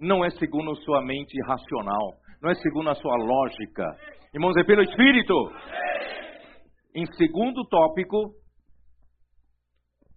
[0.00, 3.84] Não é segundo sua mente racional, não é segundo a sua lógica.
[4.32, 5.34] Irmãos, é pelo Espírito.
[6.94, 8.34] Em segundo tópico,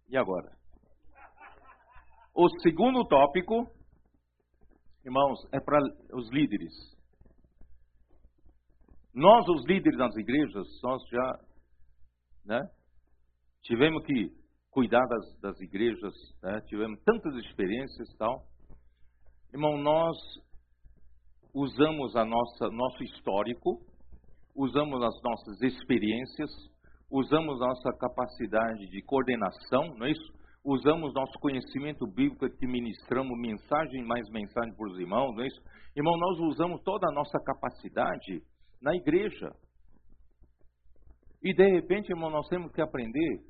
[0.10, 0.52] e agora?
[2.34, 3.68] O segundo tópico,
[5.04, 5.80] irmãos, é para
[6.14, 6.74] os líderes.
[9.14, 11.40] Nós, os líderes das igrejas, nós já
[12.46, 12.62] né,
[13.64, 14.30] tivemos que
[14.70, 18.46] cuidar das, das igrejas, né, tivemos tantas experiências e tal.
[19.54, 20.18] Irmão, nós
[21.54, 23.80] usamos a nossa nosso histórico,
[24.56, 26.49] usamos as nossas experiências,
[27.10, 30.41] usamos nossa capacidade de coordenação, não é isso?
[30.64, 35.62] Usamos nosso conhecimento bíblico que ministramos mensagem mais mensagem para os irmãos, não é isso?
[35.95, 38.41] Irmão, nós usamos toda a nossa capacidade
[38.82, 39.52] na igreja.
[41.43, 43.41] E de repente, irmão, nós temos que aprender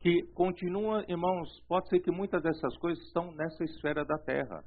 [0.00, 4.62] que continua, irmãos, pode ser que muitas dessas coisas estão nessa esfera da terra.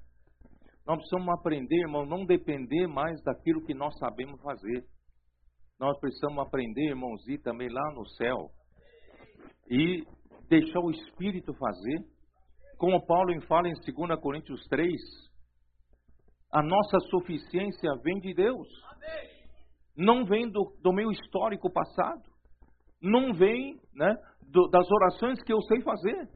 [0.85, 4.85] Nós precisamos aprender, irmão, não depender mais daquilo que nós sabemos fazer.
[5.79, 8.49] Nós precisamos aprender, irmãos, ir também lá no céu
[9.69, 10.03] e
[10.47, 11.99] deixar o Espírito fazer.
[12.77, 14.93] Como Paulo fala em 2 Coríntios 3,
[16.51, 18.67] a nossa suficiência vem de Deus.
[19.97, 22.21] Não vem do, do meu histórico passado,
[23.01, 24.15] não vem né,
[24.51, 26.29] do, das orações que eu sei fazer,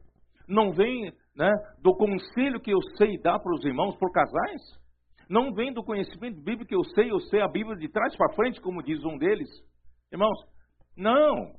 [0.48, 1.50] não vem né,
[1.82, 4.62] do conselho que eu sei dar para os irmãos, por casais,
[5.28, 8.34] não vem do conhecimento bíblico que eu sei, eu sei a Bíblia de trás para
[8.34, 9.48] frente, como diz um deles.
[10.12, 10.36] Irmãos,
[10.96, 11.52] não,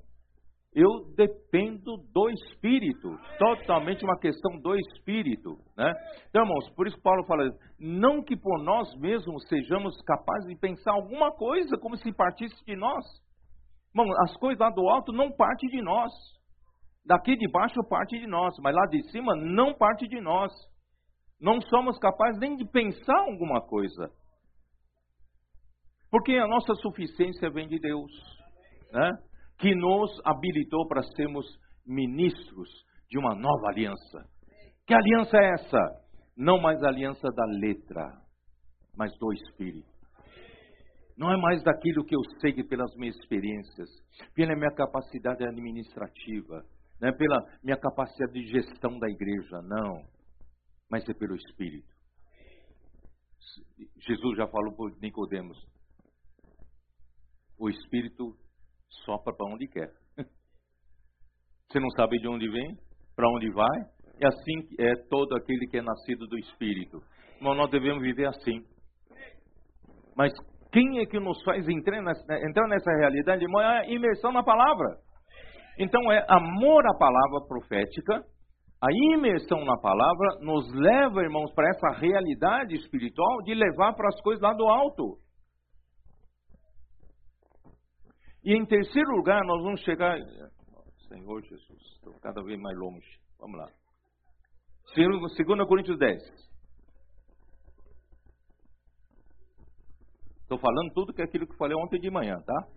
[0.73, 5.93] eu dependo do Espírito, totalmente uma questão do Espírito, né?
[6.29, 7.49] Então, irmãos, por isso Paulo fala,
[7.79, 12.75] não que por nós mesmos sejamos capazes de pensar alguma coisa como se partisse de
[12.75, 13.05] nós.
[13.93, 16.11] Irmão, as coisas lá do alto não partem de nós.
[17.05, 20.51] Daqui de baixo parte de nós, mas lá de cima não parte de nós.
[21.39, 24.11] Não somos capazes nem de pensar alguma coisa.
[26.11, 28.11] Porque a nossa suficiência vem de Deus,
[28.91, 29.11] né?
[29.57, 31.45] que nos habilitou para sermos
[31.85, 32.69] ministros
[33.09, 34.25] de uma nova aliança.
[34.85, 36.01] Que aliança é essa?
[36.35, 38.11] Não mais a aliança da letra,
[38.95, 39.89] mas do Espírito.
[41.17, 43.89] Não é mais daquilo que eu sei pelas minhas experiências,
[44.33, 46.63] pela minha capacidade administrativa,
[47.01, 50.05] né, pela minha capacidade de gestão da igreja, não.
[50.89, 51.89] Mas é pelo Espírito.
[53.97, 55.57] Jesus já falou para Nicodemos.
[57.57, 58.35] O Espírito
[59.05, 59.91] sopra para onde quer.
[61.67, 62.77] Você não sabe de onde vem,
[63.15, 63.79] para onde vai,
[64.19, 67.01] E assim é todo aquele que é nascido do Espírito.
[67.37, 68.63] Irmão, nós devemos viver assim.
[70.15, 70.31] Mas
[70.71, 73.43] quem é que nos faz entrar nessa, entrar nessa realidade?
[73.43, 74.99] É a imersão na palavra.
[75.81, 78.23] Então é amor à palavra profética,
[78.79, 84.21] a imersão na palavra nos leva, irmãos, para essa realidade espiritual de levar para as
[84.21, 85.17] coisas lá do alto.
[88.43, 90.19] E em terceiro lugar, nós vamos chegar.
[91.09, 93.19] Senhor Jesus, estou cada vez mais longe.
[93.39, 93.67] Vamos lá.
[94.95, 96.21] 2 Coríntios 10.
[100.43, 102.67] Estou falando tudo que é aquilo que falei ontem de manhã, tá?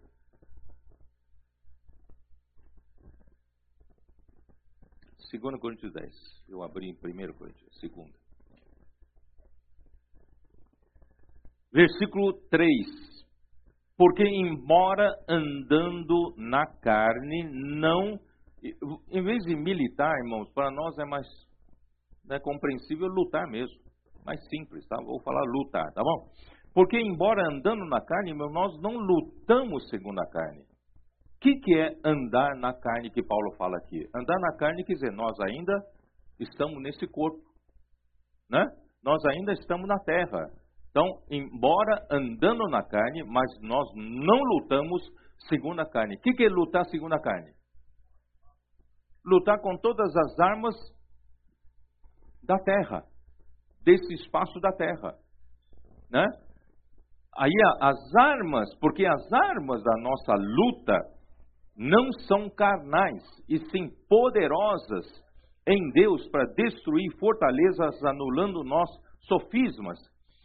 [5.35, 6.09] Segunda Coríntios 10.
[6.49, 8.15] Eu abri em 1 Coríntios, segunda.
[11.73, 13.15] Versículo 3
[13.97, 17.45] porque, embora andando na carne,
[17.81, 18.19] não.
[19.11, 21.27] Em vez de militar, irmãos, para nós é mais
[22.25, 23.77] né, compreensível lutar mesmo.
[24.25, 24.97] Mais simples, tá?
[25.05, 26.29] Vou falar lutar, tá bom?
[26.73, 30.65] Porque, embora andando na carne, nós não lutamos segundo a carne.
[31.45, 34.09] Que, que é andar na carne que Paulo fala aqui?
[34.17, 35.75] Andar na carne quer dizer, nós ainda
[36.41, 37.39] estamos nesse corpo.
[38.51, 38.65] Né?
[39.03, 40.49] Nós ainda estamos na terra.
[40.89, 45.03] Então, embora andando na carne, mas nós não lutamos
[45.47, 46.17] segundo a carne.
[46.17, 47.53] O que, que é lutar segundo a carne?
[49.23, 50.75] Lutar com todas as armas
[52.43, 53.03] da terra,
[53.83, 55.15] desse espaço da terra.
[56.11, 56.25] Né?
[57.37, 61.14] Aí as armas, porque as armas da nossa luta
[61.77, 65.07] não são carnais, e sim poderosas
[65.67, 68.89] em Deus para destruir fortalezas, anulando nós
[69.29, 69.99] sofismas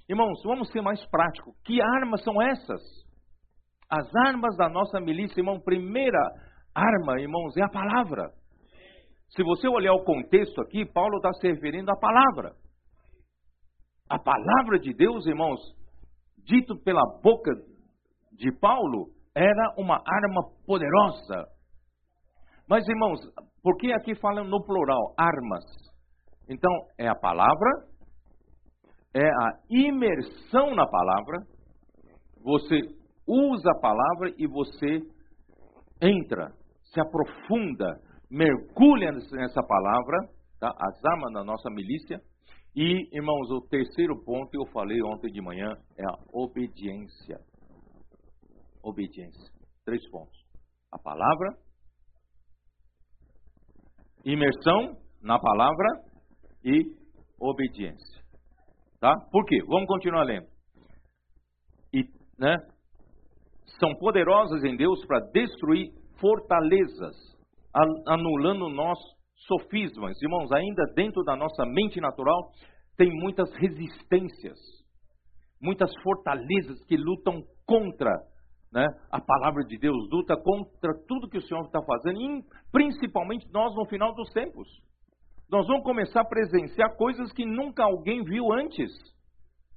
[0.10, 1.54] Irmãos, vamos ser mais práticos.
[1.64, 2.82] Que armas são essas?
[3.88, 6.18] As armas da nossa milícia, irmão, primeira
[6.74, 8.32] arma, irmãos, é a palavra.
[9.30, 12.56] Se você olhar o contexto aqui, Paulo está se referindo à palavra.
[14.10, 15.60] A palavra de Deus, irmãos,
[16.44, 17.52] dito pela boca
[18.34, 21.48] de Paulo, era uma arma poderosa.
[22.68, 23.22] Mas, irmãos,
[23.64, 25.64] por que aqui falam no plural, armas?
[26.50, 27.70] Então, é a palavra,
[29.14, 31.38] é a imersão na palavra.
[32.44, 32.82] Você
[33.26, 35.02] usa a palavra e você
[36.02, 36.52] entra,
[36.92, 37.98] se aprofunda,
[38.30, 40.18] mergulha nessa palavra,
[40.60, 40.70] tá?
[40.70, 42.20] as armas da nossa milícia.
[42.76, 47.40] E, irmãos, o terceiro ponto, eu falei ontem de manhã, é a obediência.
[48.84, 49.52] Obediência.
[49.86, 50.38] Três pontos.
[50.92, 51.58] A palavra,
[54.26, 55.88] imersão na palavra
[56.64, 56.96] e
[57.40, 58.24] obediência.
[59.00, 59.14] Tá?
[59.32, 59.64] Por quê?
[59.68, 60.48] Vamos continuar lendo.
[61.94, 62.04] E,
[62.38, 62.58] né,
[63.80, 67.16] são poderosas em Deus para destruir fortalezas,
[68.08, 68.98] anulando nós
[69.48, 70.22] sofismas.
[70.22, 72.52] Irmãos, ainda dentro da nossa mente natural
[72.98, 74.60] tem muitas resistências,
[75.62, 78.12] muitas fortalezas que lutam contra
[78.72, 83.48] né, a palavra de Deus, luta contra tudo que o Senhor está fazendo, e principalmente
[83.52, 84.68] nós no final dos tempos
[85.50, 88.92] nós vamos começar a presenciar coisas que nunca alguém viu antes.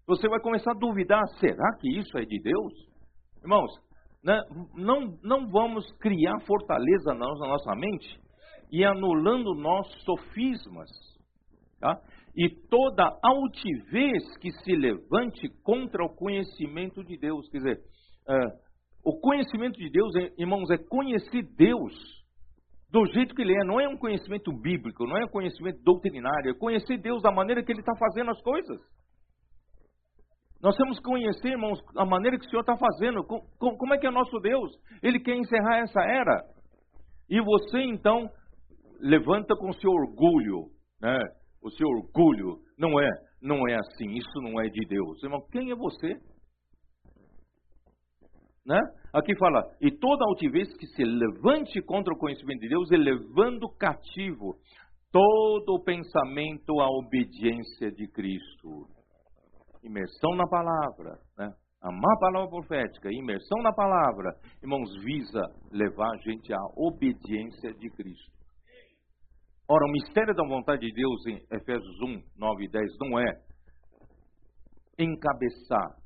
[0.06, 2.72] Você vai começar a duvidar: será que isso é de Deus?
[3.40, 3.70] Irmãos,
[4.22, 4.38] né,
[4.74, 8.20] não, não vamos criar fortaleza na nossa mente
[8.70, 10.90] e anulando nossos sofismas.
[11.80, 11.98] Tá?
[12.36, 17.48] E toda altivez que se levante contra o conhecimento de Deus.
[17.48, 17.80] Quer dizer,
[18.28, 18.71] uh,
[19.04, 21.92] o conhecimento de Deus, irmãos, é conhecer Deus
[22.90, 23.64] do jeito que ele é.
[23.64, 27.62] Não é um conhecimento bíblico, não é um conhecimento doutrinário, é conhecer Deus da maneira
[27.64, 28.80] que ele está fazendo as coisas.
[30.62, 34.06] Nós temos que conhecer, irmãos, a maneira que o Senhor está fazendo, como é que
[34.06, 34.70] é nosso Deus.
[35.02, 36.44] Ele quer encerrar essa era.
[37.28, 38.30] E você, então,
[39.00, 40.68] levanta com o seu orgulho,
[41.00, 41.18] né?
[41.60, 45.20] O seu orgulho não é, não é assim, isso não é de Deus.
[45.24, 46.14] Irmão, quem é você?
[48.64, 48.78] Né?
[49.12, 54.56] Aqui fala, e toda altivez que se levante contra o conhecimento de Deus, elevando cativo
[55.10, 58.86] todo o pensamento à obediência de Cristo.
[59.82, 61.52] Imersão na palavra, né?
[61.82, 64.30] amar a palavra profética, imersão na palavra,
[64.62, 65.42] irmãos, visa
[65.72, 68.32] levar a gente à obediência de Cristo.
[69.68, 73.42] Ora, o mistério da vontade de Deus em Efésios 1, 9 e 10 não é
[74.98, 75.96] encabeçar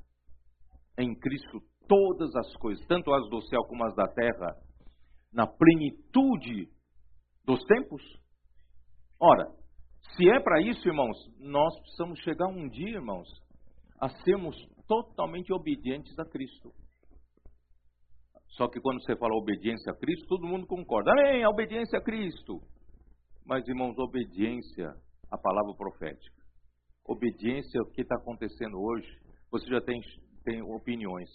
[0.97, 4.55] em Cristo todas as coisas, tanto as do céu como as da terra,
[5.33, 6.69] na plenitude
[7.45, 8.01] dos tempos?
[9.19, 9.45] Ora,
[10.15, 13.27] se é para isso, irmãos, nós precisamos chegar um dia, irmãos,
[13.99, 14.55] a sermos
[14.87, 16.71] totalmente obedientes a Cristo.
[18.49, 21.11] Só que quando você fala obediência a Cristo, todo mundo concorda.
[21.11, 22.59] Amém, a obediência a Cristo.
[23.45, 24.93] Mas, irmãos, obediência
[25.31, 26.35] a palavra profética.
[27.05, 29.07] Obediência ao que está acontecendo hoje.
[29.51, 30.01] Você já tem,
[30.43, 31.29] tem opiniões.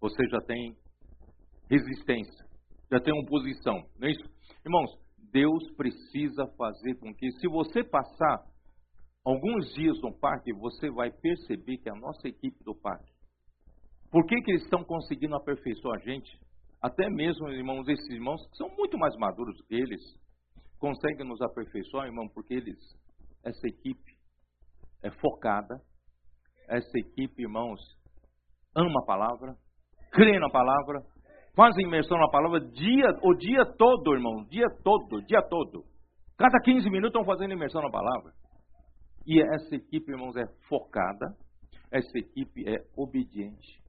[0.00, 0.76] Você já tem
[1.68, 2.46] resistência.
[2.90, 3.84] Já tem oposição.
[3.98, 4.24] Não é isso?
[4.64, 4.90] Irmãos,
[5.32, 8.44] Deus precisa fazer com que, se você passar
[9.24, 13.12] alguns dias no parque, você vai perceber que a nossa equipe do parque,
[14.10, 16.36] por que, que eles estão conseguindo aperfeiçoar a gente?
[16.82, 20.00] Até mesmo, irmãos, esses irmãos que são muito mais maduros que eles,
[20.80, 22.78] conseguem nos aperfeiçoar, irmão, porque eles,
[23.44, 24.18] essa equipe
[25.02, 25.80] é focada,
[26.68, 27.80] essa equipe, irmãos,
[28.74, 29.56] ama a palavra,
[30.10, 31.02] crê na palavra,
[31.54, 35.84] faz imersão na palavra dia, o dia todo, irmão, dia todo, dia todo.
[36.36, 38.32] Cada 15 minutos estão fazendo imersão na palavra.
[39.26, 41.36] E essa equipe, irmãos, é focada,
[41.90, 43.80] essa equipe é obediente.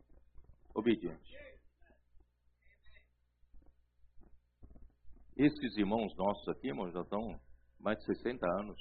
[0.75, 1.31] Obediente.
[5.37, 7.39] Esses irmãos nossos aqui, irmãos, já estão
[7.79, 8.77] mais de 60 anos.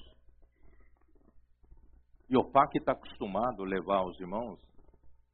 [2.28, 4.60] E o que está acostumado a levar os irmãos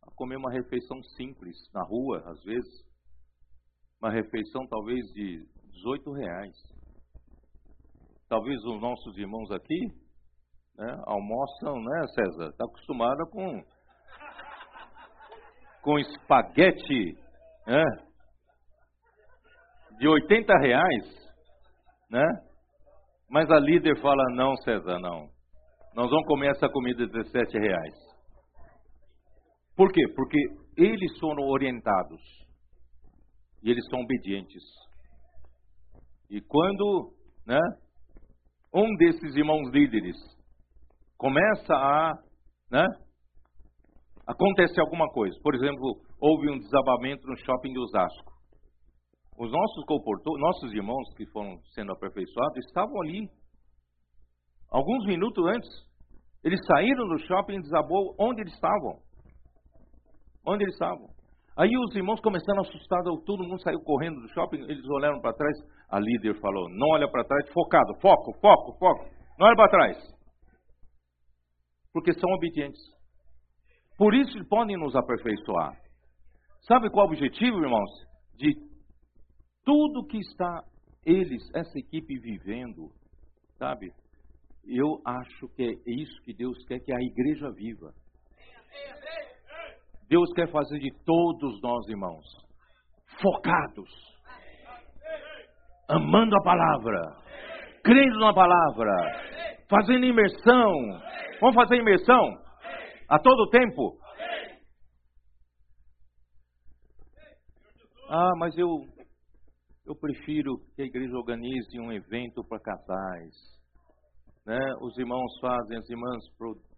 [0.07, 2.87] a comer uma refeição simples na rua, às vezes.
[4.01, 6.55] Uma refeição talvez de 18 reais.
[8.29, 9.87] Talvez os nossos irmãos aqui
[10.77, 12.49] né, almoçam, né, César?
[12.51, 13.65] Está acostumado com,
[15.83, 17.17] com espaguete,
[17.67, 17.83] né?
[19.99, 21.33] De 80 reais,
[22.11, 22.25] né?
[23.29, 25.29] Mas a líder fala, não, César, não.
[25.95, 28.06] Nós vamos comer essa comida de 17 reais.
[29.77, 30.03] Por quê?
[30.15, 30.39] Porque
[30.77, 32.21] eles foram orientados.
[33.63, 34.63] E eles são obedientes.
[36.31, 37.13] E quando
[37.47, 37.61] né,
[38.75, 40.17] um desses irmãos líderes
[41.17, 42.13] começa a
[42.71, 42.85] né,
[44.27, 48.33] acontecer alguma coisa, por exemplo, houve um desabamento no shopping de Osasco.
[49.39, 49.85] Os nossos
[50.39, 53.29] nossos irmãos que foram sendo aperfeiçoados estavam ali.
[54.71, 55.69] Alguns minutos antes,
[56.43, 59.06] eles saíram do shopping e desabou onde eles estavam.
[60.47, 61.09] Onde eles estavam.
[61.57, 65.33] Aí os irmãos começaram a assustar, todo mundo saiu correndo do shopping, eles olharam para
[65.33, 65.57] trás,
[65.89, 69.07] a líder falou, não olha para trás, focado, foco, foco, foco,
[69.39, 69.97] não olha para trás.
[71.95, 72.81] Porque são obedientes.
[73.97, 75.81] Por isso podem nos aperfeiçoar.
[76.69, 77.91] Sabe qual é o objetivo, irmãos?
[78.35, 78.55] De
[79.65, 80.63] tudo que está
[81.07, 82.91] eles, essa equipe vivendo,
[83.59, 83.93] sabe?
[84.67, 87.95] Eu acho que é isso que Deus quer que a igreja viva.
[90.09, 92.25] Deus quer fazer de todos nós, irmãos,
[93.21, 93.91] focados,
[95.89, 97.01] amando a palavra,
[97.83, 98.93] crendo na palavra,
[99.69, 100.73] fazendo imersão.
[101.41, 102.23] Vamos fazer imersão
[103.09, 103.99] a todo tempo?
[108.09, 108.69] Ah, mas eu
[109.87, 113.57] eu prefiro que a igreja organize um evento para casais
[114.47, 114.59] né?
[114.81, 116.25] Os irmãos fazem, as irmãs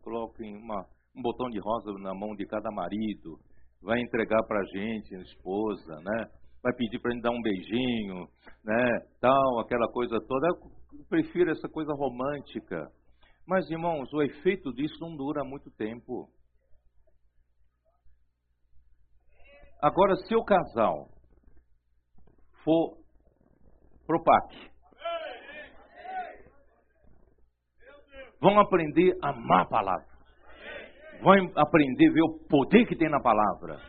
[0.02, 0.86] colocam uma,
[1.18, 3.38] um botão de rosa na mão de cada marido,
[3.82, 6.30] vai entregar para a gente, a esposa, né?
[6.62, 8.28] Vai pedir para gente dar um beijinho,
[8.64, 9.00] né?
[9.20, 10.46] Tal, aquela coisa toda.
[10.48, 12.88] Eu prefiro essa coisa romântica.
[13.46, 16.28] Mas, irmãos, o efeito disso não dura muito tempo.
[19.80, 21.08] Agora, se o casal
[22.64, 22.98] for
[24.06, 24.70] pro PAC,
[28.40, 30.17] vão aprender a amar a palavra.
[31.22, 33.80] Vão aprender a ver o poder que tem na palavra.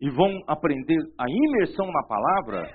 [0.00, 2.68] E vão aprender a imersão na palavra,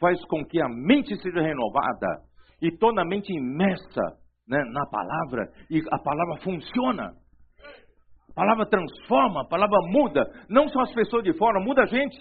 [0.00, 2.22] faz com que a mente seja renovada
[2.62, 4.02] e toda a mente imersa
[4.48, 7.12] né, na palavra, e a palavra funciona.
[8.30, 12.16] A palavra transforma, a palavra muda, não só as pessoas de fora, muda a gente.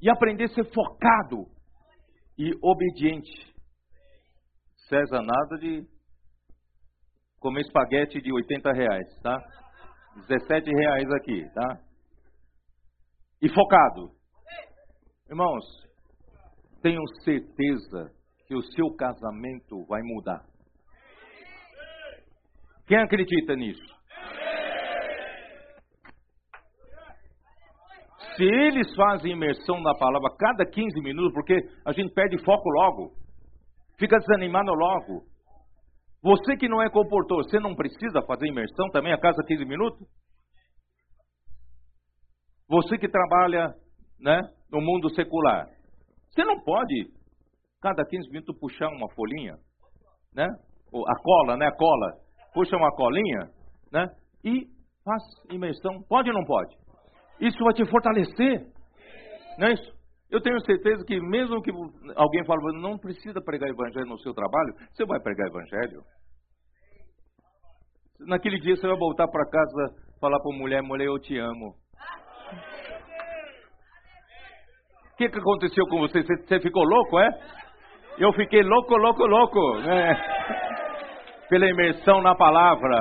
[0.00, 1.46] E aprender a ser focado
[2.38, 3.48] e obediente.
[4.88, 5.84] César, nada de
[7.40, 9.38] comer espaguete de 80 reais, tá?
[10.26, 11.80] 17 reais aqui, tá?
[13.40, 14.10] E focado.
[15.28, 15.64] Irmãos,
[16.82, 18.10] tenho certeza
[18.46, 20.44] que o seu casamento vai mudar.
[22.86, 23.98] Quem acredita nisso?
[28.36, 33.12] Se eles fazem imersão na palavra cada 15 minutos, porque a gente perde foco logo,
[33.98, 35.24] fica desanimado logo,
[36.22, 40.06] você que não é comportor, você não precisa fazer imersão também a cada 15 minutos?
[42.68, 43.74] Você que trabalha
[44.20, 44.40] né,
[44.70, 45.66] no mundo secular,
[46.30, 47.10] você não pode,
[47.80, 49.56] cada 15 minutos, puxar uma folhinha,
[50.34, 50.46] né?
[50.46, 51.66] A cola, né?
[51.66, 52.12] A cola.
[52.54, 53.50] Puxa uma colinha,
[53.92, 54.06] né?
[54.44, 54.66] E
[55.04, 56.02] faz imersão.
[56.08, 56.74] Pode ou não pode?
[57.40, 58.66] Isso vai te fortalecer.
[59.58, 59.97] Não é isso?
[60.30, 61.70] Eu tenho certeza que mesmo que
[62.14, 66.02] alguém fale, não precisa pregar evangelho no seu trabalho, você vai pregar evangelho.
[68.20, 71.74] Naquele dia você vai voltar para casa falar para a mulher, mulher, eu te amo.
[75.12, 76.22] O que, que aconteceu com você?
[76.22, 76.36] você?
[76.36, 77.28] Você ficou louco, é?
[78.18, 79.78] Eu fiquei louco, louco, louco.
[79.80, 80.14] Né?
[81.48, 82.98] Pela imersão na palavra.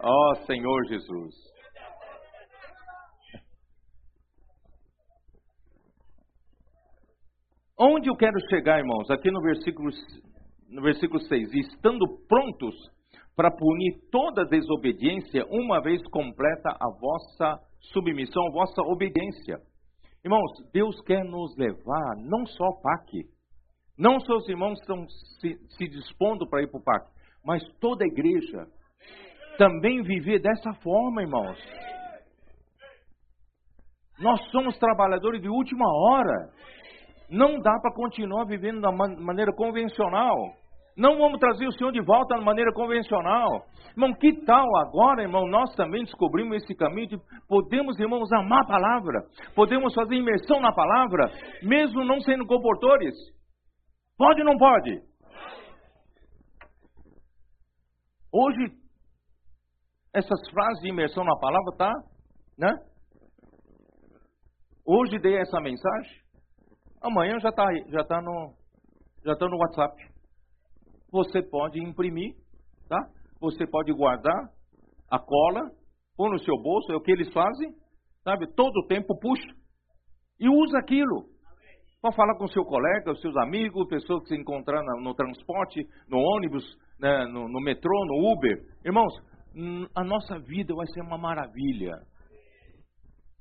[0.00, 1.51] Ó oh, Senhor Jesus.
[7.84, 9.10] Onde eu quero chegar, irmãos?
[9.10, 9.90] Aqui no versículo,
[10.70, 11.52] no versículo 6.
[11.52, 12.76] Estando prontos
[13.34, 17.60] para punir toda desobediência, uma vez completa a vossa
[17.92, 19.58] submissão, a vossa obediência.
[20.24, 23.24] Irmãos, Deus quer nos levar não só ao PAC,
[23.98, 25.04] não só os irmãos estão
[25.40, 27.10] se, se dispondo para ir para o PAC,
[27.44, 28.64] mas toda a igreja
[29.58, 31.58] também viver dessa forma, irmãos.
[34.20, 36.52] Nós somos trabalhadores de última hora.
[37.32, 40.36] Não dá para continuar vivendo da maneira convencional.
[40.94, 43.64] Não vamos trazer o Senhor de volta de maneira convencional.
[43.92, 47.18] Irmão, que tal agora, irmão, nós também descobrimos esse caminho de
[47.48, 49.22] podemos, irmãos, amar a palavra,
[49.54, 53.14] podemos fazer imersão na palavra, mesmo não sendo comportores.
[54.18, 55.00] Pode ou não pode?
[58.30, 58.74] Hoje,
[60.14, 61.92] essas frases de imersão na palavra, tá?
[62.58, 62.74] Né?
[64.84, 66.21] Hoje dei essa mensagem,
[67.02, 68.54] amanhã já está já tá no,
[69.24, 70.12] já tá no WhatsApp
[71.12, 72.34] você pode imprimir,
[72.88, 72.98] tá?
[73.38, 74.48] Você pode guardar
[75.10, 75.70] a cola,
[76.16, 77.70] pôr no seu bolso, é o que eles fazem,
[78.24, 78.46] sabe?
[78.54, 79.54] Todo o tempo puxa
[80.40, 81.26] e usa aquilo
[82.00, 85.86] para falar com seu colega, os seus amigos, pessoas que se encontrar no, no transporte,
[86.08, 86.64] no ônibus,
[86.98, 88.58] né, no, no metrô, no Uber.
[88.84, 89.12] Irmãos,
[89.94, 91.94] a nossa vida vai ser uma maravilha.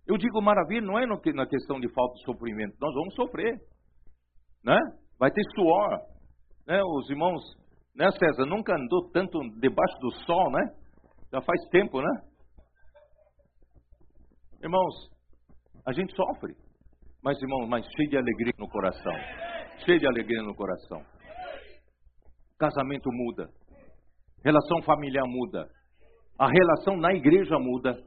[0.08, 3.60] Eu digo maravilha não é no, na questão de falta de sofrimento, nós vamos sofrer,
[4.64, 4.78] né?
[5.20, 6.00] Vai ter suor,
[6.68, 6.82] né?
[6.84, 7.42] Os irmãos
[7.96, 8.46] né, César?
[8.46, 10.76] Nunca andou tanto debaixo do sol, né?
[11.32, 12.22] Já faz tempo, né?
[14.64, 15.10] Irmãos,
[15.86, 16.54] a gente sofre,
[17.24, 19.14] mas irmãos, mas cheio de alegria no coração.
[19.86, 21.04] Cheio de alegria no coração.
[22.60, 23.50] Casamento muda.
[24.44, 25.68] Relação familiar muda.
[26.38, 27.98] A relação na igreja muda.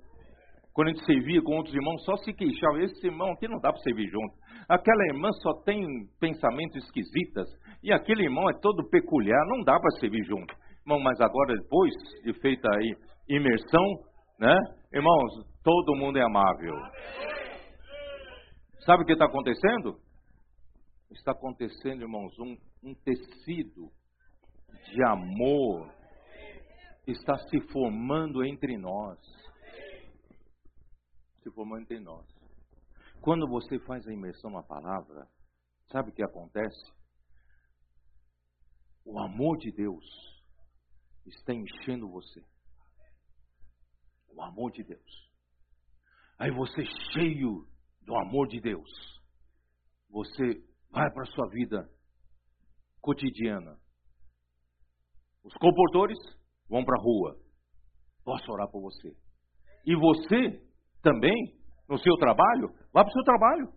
[0.75, 2.83] Quando a gente servia com outros irmãos, só se queixava.
[2.83, 4.35] Esse irmão aqui não dá para servir junto.
[4.69, 5.87] Aquela irmã só tem
[6.19, 7.49] pensamentos esquisitas.
[7.81, 9.41] E aquele irmão é todo peculiar.
[9.47, 10.53] Não dá para servir junto.
[10.85, 11.95] Irmão, mas agora, depois
[12.25, 12.97] de feita aí
[13.29, 13.85] imersão,
[14.41, 14.59] né?
[14.93, 16.75] Irmãos, todo mundo é amável.
[18.85, 19.97] Sabe o que está acontecendo?
[21.13, 23.91] Está acontecendo, irmãos, um, um tecido
[24.93, 25.89] de amor
[27.07, 29.44] está se formando entre nós
[31.45, 32.27] se formando entre nós.
[33.21, 35.29] Quando você faz a imersão na palavra,
[35.93, 36.93] sabe o que acontece?
[39.05, 40.05] O amor de Deus
[41.27, 42.43] está enchendo você.
[44.35, 45.31] O amor de Deus.
[46.39, 47.69] Aí você, cheio
[48.03, 48.91] do amor de Deus,
[50.09, 51.89] você vai para a sua vida
[53.01, 53.79] cotidiana.
[55.43, 56.19] Os comportores
[56.69, 57.39] vão para a rua.
[58.25, 59.15] Posso orar por você.
[59.85, 60.74] E você
[61.05, 61.55] também
[61.89, 63.69] no seu trabalho, vá para o seu trabalho,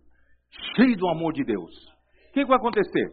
[0.76, 1.72] cheio do amor de Deus.
[2.30, 3.12] O que, que vai acontecer?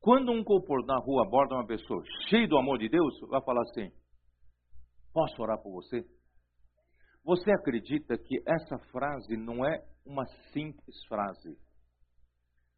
[0.00, 3.62] Quando um corpo na rua aborda uma pessoa cheio do amor de Deus, vai falar
[3.62, 3.88] assim:
[5.14, 6.04] Posso orar por você?
[7.24, 11.56] Você acredita que essa frase não é uma simples frase?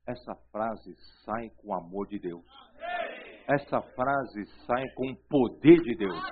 [0.06, 0.94] Essa frase
[1.24, 2.44] sai com o amor de Deus.
[3.48, 6.22] Essa frase sai com o poder de Deus.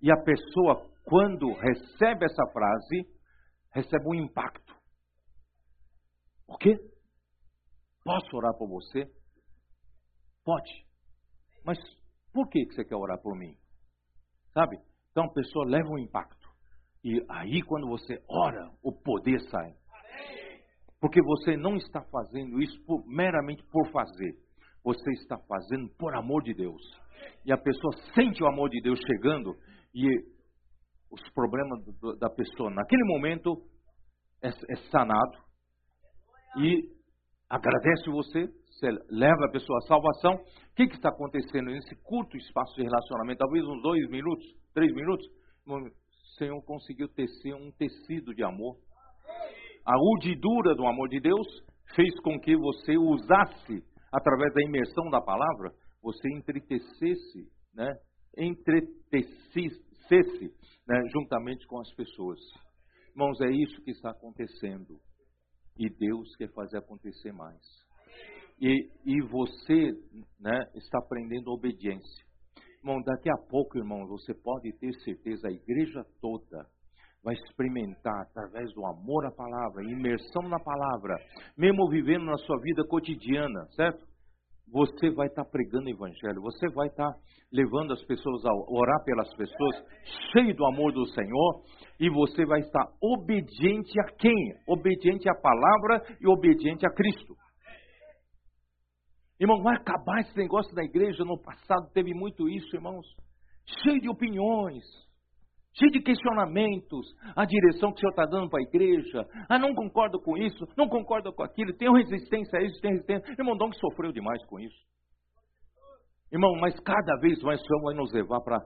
[0.00, 3.08] E a pessoa quando recebe essa frase,
[3.72, 4.76] recebe um impacto.
[6.46, 6.76] O quê?
[8.04, 9.10] Posso orar por você?
[10.44, 10.70] Pode.
[11.64, 11.78] Mas
[12.30, 13.56] por que você quer orar por mim?
[14.52, 14.76] Sabe?
[15.10, 16.46] Então a pessoa leva um impacto.
[17.02, 19.74] E aí, quando você ora, o poder sai.
[21.00, 24.36] Porque você não está fazendo isso por, meramente por fazer.
[24.84, 26.82] Você está fazendo por amor de Deus.
[27.46, 29.56] E a pessoa sente o amor de Deus chegando
[29.94, 30.06] e
[31.10, 31.80] os problemas
[32.18, 33.56] da pessoa naquele momento
[34.42, 35.38] é, é sanado
[36.56, 36.82] e
[37.48, 40.34] agradece você, você leva a pessoa à salvação.
[40.34, 43.38] O que, que está acontecendo nesse curto espaço de relacionamento?
[43.38, 45.26] Talvez uns dois minutos, três minutos.
[45.66, 48.76] O Senhor conseguiu tecer um tecido de amor.
[49.84, 51.46] A urdidura do amor de Deus
[51.94, 53.82] fez com que você usasse,
[54.12, 57.90] através da imersão da palavra, você entretecesse, né?
[58.36, 59.87] entretecesse
[60.86, 62.38] né, juntamente com as pessoas.
[63.10, 64.98] Irmãos, é isso que está acontecendo.
[65.78, 67.60] E Deus quer fazer acontecer mais.
[68.60, 69.92] E, e você
[70.40, 72.26] né, está aprendendo obediência.
[72.78, 76.66] Irmão, daqui a pouco, irmão, você pode ter certeza, a igreja toda
[77.22, 81.14] vai experimentar através do amor à palavra, imersão na palavra,
[81.56, 84.07] mesmo vivendo na sua vida cotidiana, certo?
[84.72, 87.10] Você vai estar pregando o evangelho, você vai estar
[87.50, 89.76] levando as pessoas a orar pelas pessoas,
[90.32, 91.62] cheio do amor do Senhor,
[91.98, 94.54] e você vai estar obediente a quem?
[94.68, 97.34] Obediente à palavra e obediente a Cristo.
[99.40, 101.24] Irmão, vai acabar esse negócio da igreja.
[101.24, 103.06] No passado teve muito isso, irmãos.
[103.82, 104.84] Cheio de opiniões,
[105.78, 107.06] cheio de questionamentos.
[107.36, 109.26] A direção que o senhor está dando para a igreja.
[109.48, 111.76] Ah, não concordo com isso, não concordo com aquilo.
[111.76, 113.32] Tem resistência a isso, tem resistência.
[113.32, 114.78] Irmão, Dom sofreu demais com isso.
[116.32, 118.60] Irmão, mas cada vez mais o Senhor vai nos levar para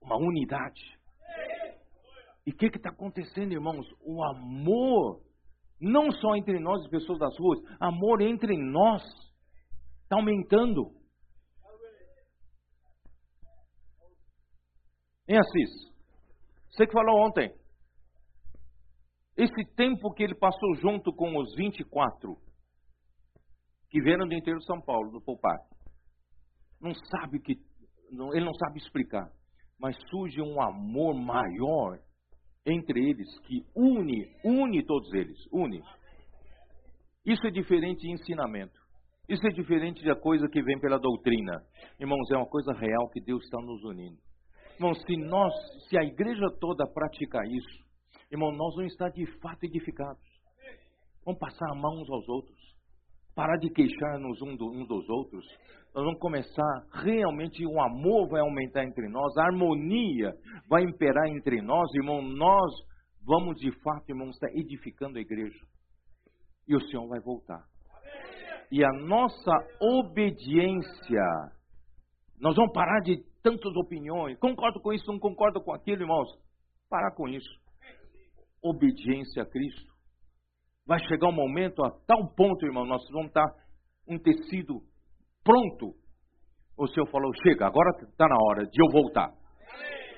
[0.00, 0.80] uma unidade.
[2.46, 3.86] E o que está acontecendo, irmãos?
[4.00, 5.20] O amor,
[5.80, 9.02] não só entre nós, as pessoas das ruas, amor entre nós
[10.12, 10.92] Está aumentando.
[15.26, 15.91] Em Assis,
[16.72, 17.52] você que falou ontem,
[19.36, 22.36] esse tempo que ele passou junto com os 24
[23.90, 25.58] que vieram do interior de São Paulo, do Poupar,
[26.80, 27.52] não sabe que,
[28.10, 29.30] ele não sabe explicar,
[29.78, 31.98] mas surge um amor maior
[32.64, 35.82] entre eles que une, une todos eles, une.
[37.26, 38.80] Isso é diferente de ensinamento.
[39.28, 41.62] Isso é diferente da coisa que vem pela doutrina.
[42.00, 44.18] Irmãos, é uma coisa real que Deus está nos unindo.
[44.82, 45.54] Irmãos, se nós,
[45.88, 47.84] se a igreja toda praticar isso,
[48.32, 50.20] irmão, nós vamos estar de fato edificados.
[51.24, 52.58] Vamos passar a mão uns aos outros.
[53.32, 55.46] Parar de queixar-nos um uns dos outros.
[55.94, 60.34] Nós vamos começar, realmente o amor vai aumentar entre nós, a harmonia
[60.68, 62.20] vai imperar entre nós, irmão.
[62.20, 62.72] Nós
[63.24, 65.64] vamos de fato, irmãos, estar edificando a igreja.
[66.66, 67.62] E o Senhor vai voltar
[68.72, 71.22] e a nossa obediência.
[72.40, 74.38] Nós vamos parar de tantas opiniões.
[74.38, 76.28] Concordo com isso, não concordo com aquilo, irmãos.
[76.88, 77.50] Parar com isso.
[78.62, 79.92] Obediência a Cristo.
[80.86, 83.46] Vai chegar um momento a tal ponto, irmão, nós vamos estar
[84.08, 84.80] um tecido
[85.44, 85.94] pronto.
[86.76, 89.30] O Senhor falou: chega, agora está na hora de eu voltar.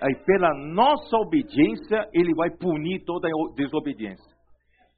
[0.00, 4.34] Aí, pela nossa obediência, Ele vai punir toda a desobediência.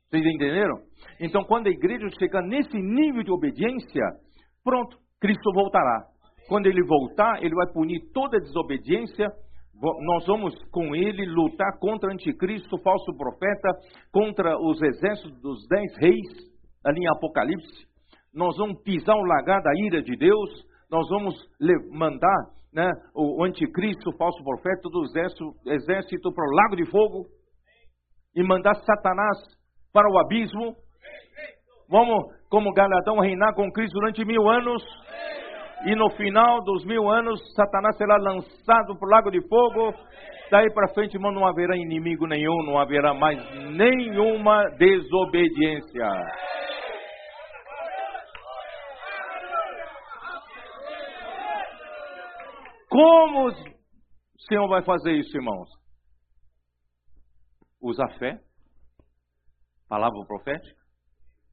[0.08, 0.82] Vocês entenderam?
[1.20, 4.02] Então, quando a igreja chegar nesse nível de obediência,
[4.64, 6.06] pronto, Cristo voltará.
[6.48, 9.26] Quando ele voltar, ele vai punir toda desobediência.
[10.00, 13.68] Nós vamos com ele lutar contra o anticristo, falso profeta,
[14.12, 16.28] contra os exércitos dos dez reis,
[16.84, 17.86] ali em Apocalipse.
[18.32, 20.50] Nós vamos pisar o lagar da ira de Deus.
[20.90, 21.34] Nós vamos
[21.90, 27.26] mandar né, o anticristo, o falso profeta, do exército, exército para o lago de fogo
[28.34, 29.38] e mandar Satanás
[29.92, 30.76] para o abismo.
[31.88, 34.82] Vamos, como Galadão, reinar com Cristo durante mil anos.
[35.84, 39.92] E no final dos mil anos, Satanás será lançado para o lago de fogo.
[40.50, 43.38] Daí para frente, irmão, não haverá inimigo nenhum, não haverá mais
[43.72, 46.08] nenhuma desobediência.
[52.88, 53.52] Como o
[54.48, 55.68] Senhor vai fazer isso, irmãos?
[57.82, 58.40] Usa fé
[59.88, 60.80] palavra profética,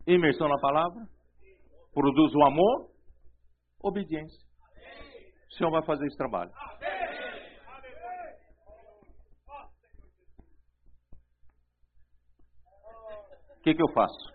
[0.07, 1.01] imersão na palavra,
[1.93, 2.89] produz o amor,
[3.83, 4.41] obediência.
[5.49, 6.51] O Senhor vai fazer esse trabalho.
[13.57, 14.33] O que, que eu faço?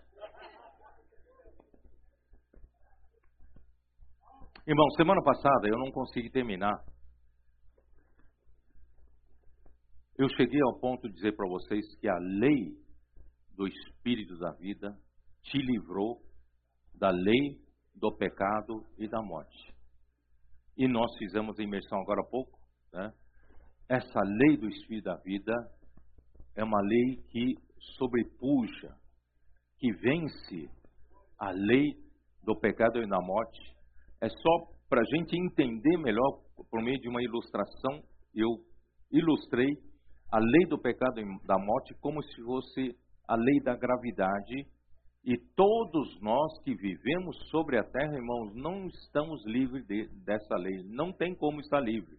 [4.65, 6.83] Irmão, semana passada eu não consegui terminar.
[10.17, 12.77] Eu cheguei ao ponto de dizer para vocês que a lei
[13.55, 14.95] do Espírito da vida
[15.43, 16.21] te livrou
[16.93, 17.57] da lei,
[17.95, 19.73] do pecado e da morte.
[20.77, 22.57] E nós fizemos a imersão agora há pouco.
[22.93, 23.11] Né?
[23.89, 25.53] Essa lei do Espírito da vida
[26.55, 27.55] é uma lei que
[27.97, 28.95] sobrepuja,
[29.77, 30.69] que vence
[31.37, 31.95] a lei
[32.43, 33.61] do pecado e da morte.
[34.21, 38.47] É só para a gente entender melhor, por meio de uma ilustração, eu
[39.11, 39.69] ilustrei
[40.31, 42.95] a lei do pecado e da morte como se fosse
[43.27, 44.67] a lei da gravidade
[45.23, 50.83] e todos nós que vivemos sobre a terra, irmãos, não estamos livres de, dessa lei.
[50.85, 52.17] Não tem como estar livre.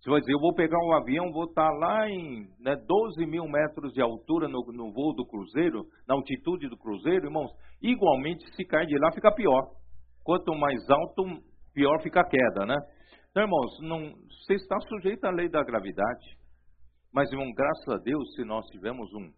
[0.00, 3.46] Você vai dizer, eu vou pegar um avião, vou estar lá em né, 12 mil
[3.46, 8.64] metros de altura no, no voo do cruzeiro, na altitude do cruzeiro, irmãos, igualmente se
[8.64, 9.70] cair de lá fica pior.
[10.24, 11.22] Quanto mais alto,
[11.72, 12.76] pior fica a queda, né?
[13.30, 16.36] Então, irmãos, não, você está sujeito à lei da gravidade.
[17.14, 19.30] Mas, irmão, graças a Deus, se nós tivermos um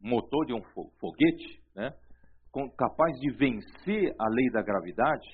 [0.00, 0.62] motor de um
[1.00, 1.92] foguete, né,
[2.76, 5.28] capaz de vencer a lei da gravidade,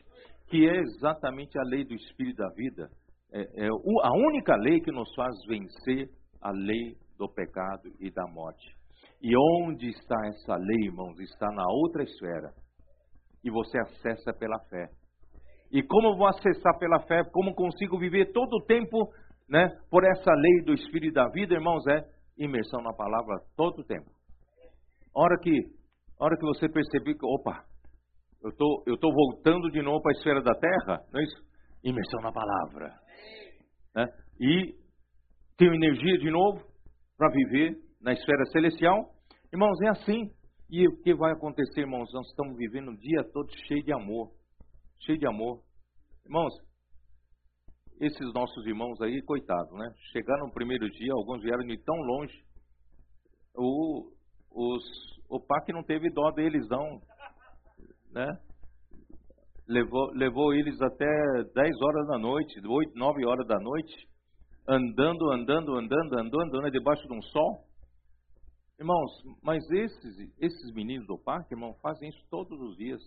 [0.48, 2.88] que é exatamente a lei do espírito da vida,
[3.32, 6.08] é, é a única lei que nos faz vencer
[6.40, 8.76] a lei do pecado e da morte.
[9.22, 11.18] E onde está essa lei, irmãos?
[11.20, 12.52] Está na outra esfera.
[13.42, 14.88] E você acessa pela fé.
[15.72, 17.24] E como vou acessar pela fé?
[17.32, 19.10] Como consigo viver todo o tempo,
[19.48, 21.86] né, por essa lei do Espírito da vida, irmãos?
[21.86, 22.04] É
[22.38, 24.15] imersão na palavra todo o tempo.
[25.18, 25.50] Hora que,
[26.20, 27.64] hora que você perceber que, opa,
[28.44, 31.42] eu tô, eu tô voltando de novo para a esfera da terra, não é isso?
[31.82, 32.94] Imersão na palavra.
[33.94, 34.06] Né?
[34.38, 34.74] E
[35.56, 36.60] tenho energia de novo
[37.16, 39.14] para viver na esfera celestial.
[39.50, 40.30] Irmãos, é assim.
[40.68, 42.12] E o que vai acontecer, irmãos?
[42.12, 44.30] Nós estamos vivendo o dia todo cheio de amor.
[45.06, 45.62] Cheio de amor.
[46.26, 46.52] Irmãos,
[48.02, 49.94] esses nossos irmãos aí, coitados, né?
[50.12, 52.44] Chegaram no primeiro dia, alguns vieram de tão longe.
[53.54, 54.12] O,
[54.56, 54.82] os,
[55.28, 57.00] o PAC não teve dó deles, não.
[58.10, 58.26] Né?
[59.68, 61.06] Levou, levou eles até
[61.54, 64.08] 10 horas da noite, 8, 9 horas da noite,
[64.66, 67.66] andando, andando, andando, andando, andando debaixo de um sol.
[68.78, 69.10] Irmãos,
[69.42, 73.02] mas esses, esses meninos do parque, irmão, fazem isso todos os dias.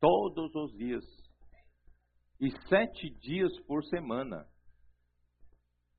[0.00, 1.04] Todos os dias.
[2.40, 4.46] E sete dias por semana.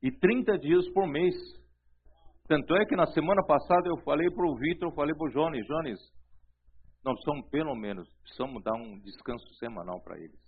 [0.02, 1.34] E 30 dias por mês.
[2.50, 5.30] Tanto é que na semana passada eu falei para o Vitor, eu falei para o
[5.30, 6.00] Jones, Jones,
[7.04, 10.40] nós precisamos pelo menos, precisamos dar um descanso semanal para eles.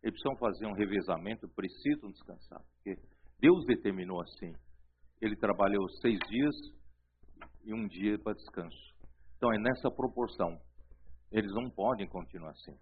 [0.00, 2.60] Eles precisam fazer um revezamento, precisam descansar.
[2.76, 3.02] Porque
[3.40, 4.52] Deus determinou assim.
[5.20, 6.54] Ele trabalhou seis dias,
[7.64, 8.94] e um dia para descanso.
[9.36, 10.56] Então é nessa proporção.
[11.32, 12.78] Eles não podem continuar assim.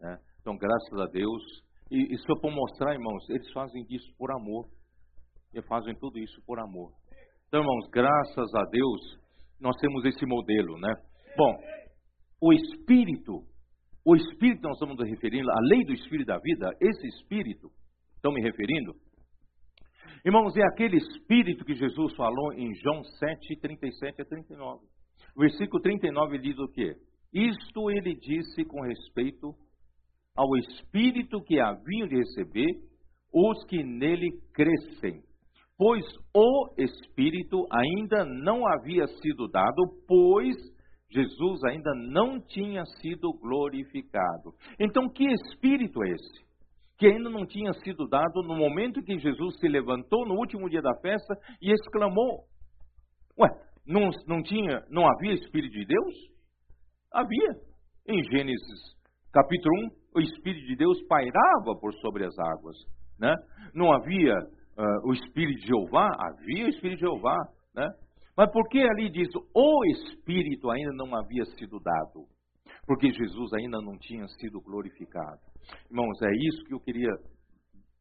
[0.00, 0.16] Né?
[0.40, 1.42] Então, graças a Deus,
[1.90, 4.70] e isso é para mostrar, irmãos, eles fazem isso por amor.
[5.52, 6.92] E fazem tudo isso por amor.
[7.48, 9.18] Então, irmãos, graças a Deus,
[9.60, 10.94] nós temos esse modelo, né?
[11.36, 11.56] Bom,
[12.40, 13.42] o Espírito,
[14.04, 17.70] o Espírito nós estamos referindo, a lei do Espírito da vida, esse Espírito,
[18.16, 18.94] estão me referindo,
[20.26, 24.82] Irmãos, é aquele espírito que Jesus falou em João 7, 37 a 39.
[25.36, 26.94] O versículo 39 diz o quê?
[27.30, 29.54] Isto ele disse com respeito
[30.34, 32.72] ao espírito que haviam de receber
[33.34, 35.22] os que nele crescem.
[35.76, 36.04] Pois
[36.34, 40.56] o espírito ainda não havia sido dado, pois
[41.10, 44.52] Jesus ainda não tinha sido glorificado.
[44.78, 46.44] Então, que espírito é esse?
[46.96, 50.80] que ainda não tinha sido dado no momento que Jesus se levantou no último dia
[50.80, 52.44] da festa e exclamou:
[53.38, 53.48] Ué,
[53.86, 56.14] não, não tinha, não havia Espírito de Deus?
[57.12, 57.74] Havia.
[58.06, 58.94] Em Gênesis
[59.32, 59.74] capítulo
[60.14, 62.76] 1, o Espírito de Deus pairava por sobre as águas.
[63.18, 63.34] Né?
[63.74, 64.34] Não havia
[64.78, 66.08] uh, o Espírito de Jeová?
[66.18, 67.38] Havia o Espírito de Jeová.
[67.74, 67.88] Né?
[68.36, 72.26] Mas por que ali diz o Espírito ainda não havia sido dado?
[72.86, 75.40] Porque Jesus ainda não tinha sido glorificado.
[75.90, 77.10] Irmãos, é isso que eu queria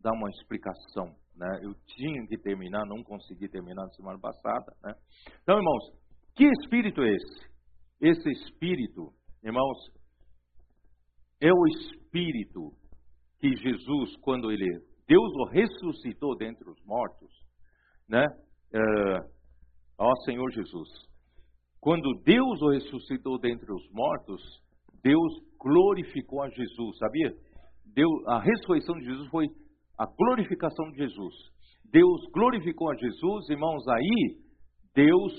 [0.02, 1.16] dar uma explicação.
[1.36, 1.60] Né?
[1.64, 4.74] Eu tinha que terminar, não consegui terminar na semana passada.
[4.84, 4.94] Né?
[5.42, 6.04] Então, irmãos,
[6.36, 7.54] que espírito é esse?
[8.02, 9.14] Esse espírito,
[9.44, 9.78] irmãos,
[11.42, 12.72] é o espírito
[13.40, 14.66] que Jesus, quando ele,
[15.14, 17.30] Deus o ressuscitou dentre os mortos,
[18.10, 18.26] né?
[18.74, 18.80] É,
[20.00, 20.90] ó Senhor Jesus,
[21.80, 24.42] quando Deus o ressuscitou dentre os mortos,
[25.04, 27.32] Deus glorificou a Jesus, sabia?
[27.94, 29.46] Deus, a ressurreição de Jesus foi
[30.00, 31.36] a glorificação de Jesus.
[31.92, 34.40] Deus glorificou a Jesus, irmãos, aí
[34.96, 35.32] Deus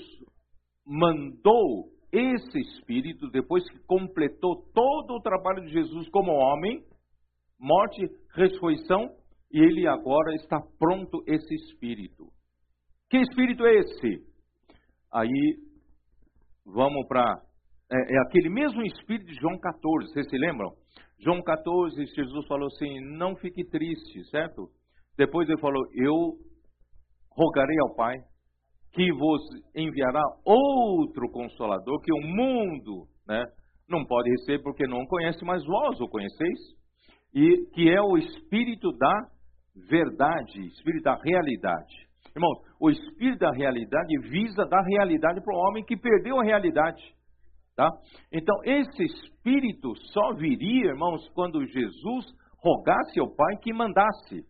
[0.87, 6.81] mandou esse Espírito, depois que completou todo o trabalho de Jesus como homem,
[7.59, 9.09] morte, ressurreição,
[9.51, 12.27] e ele agora está pronto esse Espírito.
[13.09, 14.23] Que Espírito é esse?
[15.13, 15.55] Aí
[16.65, 17.41] vamos para.
[17.91, 20.71] É, é aquele mesmo Espírito de João 14, vocês se lembram?
[21.19, 24.69] João 14, Jesus falou assim: não fique triste, certo?
[25.17, 26.37] Depois ele falou: eu
[27.31, 28.15] rogarei ao Pai
[28.95, 29.41] que vos
[29.75, 33.43] enviará outro consolador que o mundo né,
[33.89, 36.59] não pode receber porque não conhece, mas vós o conheceis,
[37.33, 39.34] e que é o Espírito da
[39.75, 42.05] verdade, Espírito da realidade.
[42.35, 47.01] Irmãos, o Espírito da realidade visa dar realidade para o homem que perdeu a realidade.
[47.75, 47.89] Tá?
[48.31, 52.25] Então, esse espírito só viria, irmãos, quando Jesus
[52.57, 54.45] rogasse ao Pai que mandasse.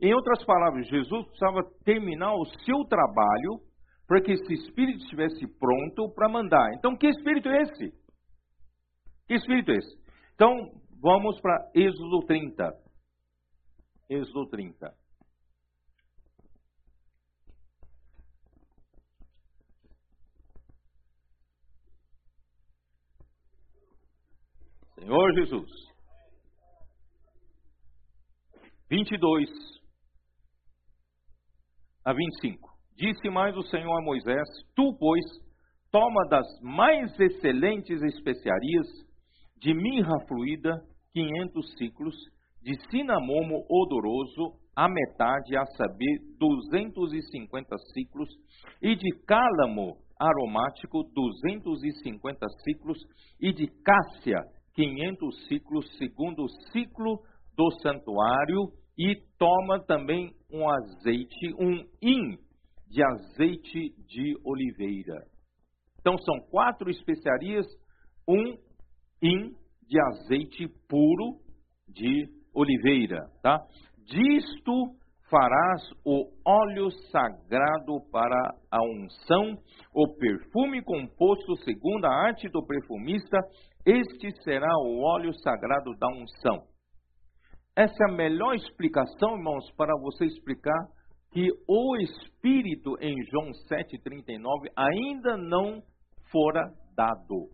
[0.00, 3.60] Em outras palavras, Jesus precisava terminar o seu trabalho
[4.08, 6.74] para que esse espírito estivesse pronto para mandar.
[6.74, 7.92] Então, que espírito é esse?
[9.28, 9.96] Que espírito é esse?
[10.34, 10.52] Então,
[11.00, 12.83] vamos para Êxodo 30.
[14.08, 14.94] Êxodo 30.
[24.98, 25.70] Senhor Jesus.
[28.90, 29.50] 22
[32.04, 32.70] a 25.
[32.96, 35.24] Disse mais o Senhor a Moisés: Tu, pois,
[35.90, 38.86] toma das mais excelentes especiarias
[39.56, 40.80] de mirra fluida,
[41.12, 42.14] 500 ciclos,
[42.64, 48.28] de cinamomo odoroso, a metade, a saber, 250 ciclos,
[48.80, 52.98] e de cálamo aromático, 250 ciclos,
[53.38, 54.40] e de cássia,
[54.74, 57.20] 500 ciclos, segundo o ciclo
[57.54, 62.38] do santuário, e toma também um azeite, um in
[62.88, 65.26] de azeite de oliveira.
[66.00, 67.66] Então são quatro especiarias,
[68.26, 68.56] um
[69.22, 69.52] in
[69.86, 71.40] de azeite puro
[71.88, 73.58] de oliveira, tá?
[74.06, 74.94] Disto
[75.30, 79.58] farás o óleo sagrado para a unção,
[79.94, 83.38] o perfume composto segundo a arte do perfumista,
[83.86, 86.64] este será o óleo sagrado da unção.
[87.76, 90.78] Essa é a melhor explicação, irmãos, para você explicar
[91.32, 95.82] que o Espírito em João 7,39 ainda não
[96.30, 97.48] fora dado.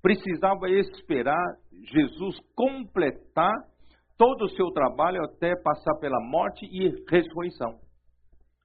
[0.00, 1.44] Precisava esperar
[1.92, 3.54] Jesus completar
[4.16, 7.78] todo o seu trabalho até passar pela morte e ressurreição.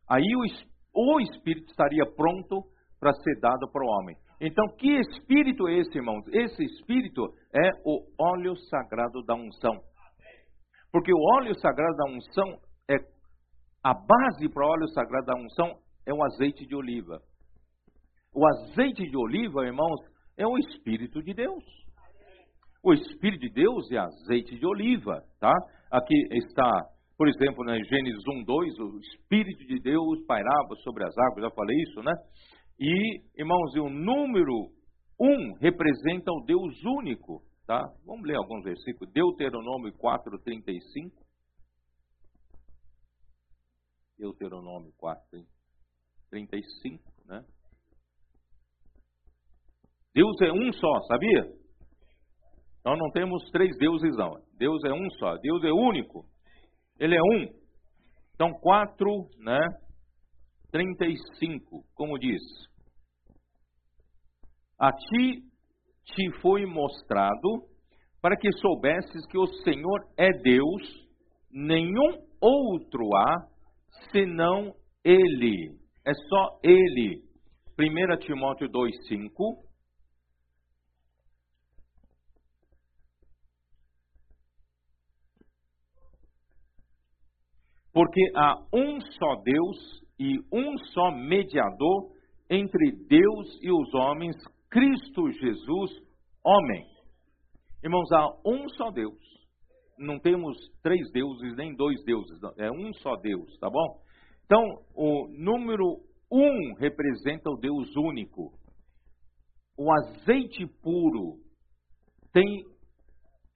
[0.09, 2.63] Aí o, o Espírito estaria pronto
[2.99, 4.15] para ser dado para o homem.
[4.41, 6.23] Então, que Espírito é esse, irmãos?
[6.31, 9.75] Esse Espírito é o óleo sagrado da unção.
[10.91, 12.95] Porque o óleo sagrado da unção é
[13.83, 17.21] a base para o óleo sagrado da unção é o azeite de oliva.
[18.33, 19.99] O azeite de oliva, irmãos,
[20.37, 21.63] é o Espírito de Deus.
[22.81, 25.53] O Espírito de Deus é azeite de oliva, tá?
[25.91, 26.85] Aqui está,
[27.17, 31.51] por exemplo, na Gênesis 1, 2, o Espírito de Deus pairava sobre as águas, já
[31.51, 32.13] falei isso, né?
[32.79, 34.71] E, irmãos, o número
[35.19, 37.83] 1 representa o Deus único, tá?
[38.05, 39.11] Vamos ler alguns versículos.
[39.11, 41.21] Deuteronômio 4, 35.
[44.17, 45.45] Deuteronômio 4,
[46.29, 47.43] 35, né?
[50.13, 51.58] Deus é um só, sabia?
[52.85, 54.35] Nós não temos três deuses, não.
[54.57, 55.35] Deus é um só.
[55.37, 56.25] Deus é único.
[56.99, 57.47] Ele é um.
[58.35, 59.05] Então, 4,
[59.39, 59.59] né?
[60.71, 62.41] 35, como diz.
[64.79, 65.43] A ti
[66.05, 67.67] te foi mostrado
[68.21, 71.07] para que soubesses que o Senhor é Deus,
[71.51, 73.47] nenhum outro há
[74.11, 74.73] senão
[75.03, 75.75] Ele.
[76.05, 77.21] É só Ele.
[77.77, 79.68] 1 Timóteo 2,5.
[87.93, 89.77] Porque há um só Deus
[90.19, 92.11] e um só mediador
[92.49, 94.35] entre Deus e os homens,
[94.69, 95.91] Cristo Jesus,
[96.43, 96.85] homem.
[97.83, 99.17] Irmãos, há um só Deus.
[99.97, 104.01] Não temos três deuses nem dois deuses, é um só Deus, tá bom?
[104.45, 104.63] Então,
[104.95, 106.01] o número
[106.31, 108.51] um representa o Deus único.
[109.77, 111.37] O azeite puro
[112.33, 112.65] tem,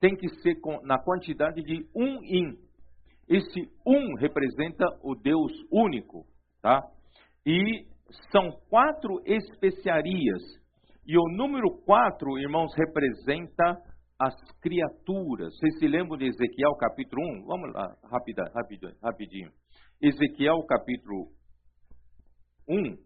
[0.00, 2.63] tem que ser na quantidade de um in.
[3.28, 6.26] Esse um representa o Deus único,
[6.60, 6.82] tá?
[7.46, 7.86] E
[8.30, 10.42] são quatro especiarias.
[11.06, 13.80] E o número quatro, irmãos, representa
[14.18, 15.54] as criaturas.
[15.56, 17.44] Vocês se lembram de Ezequiel capítulo 1?
[17.46, 19.52] Vamos lá, rapidinho, rapidinho.
[20.00, 21.30] Ezequiel capítulo
[22.68, 22.96] 1,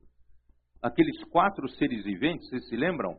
[0.83, 3.19] aqueles quatro seres viventes, vocês se lembram?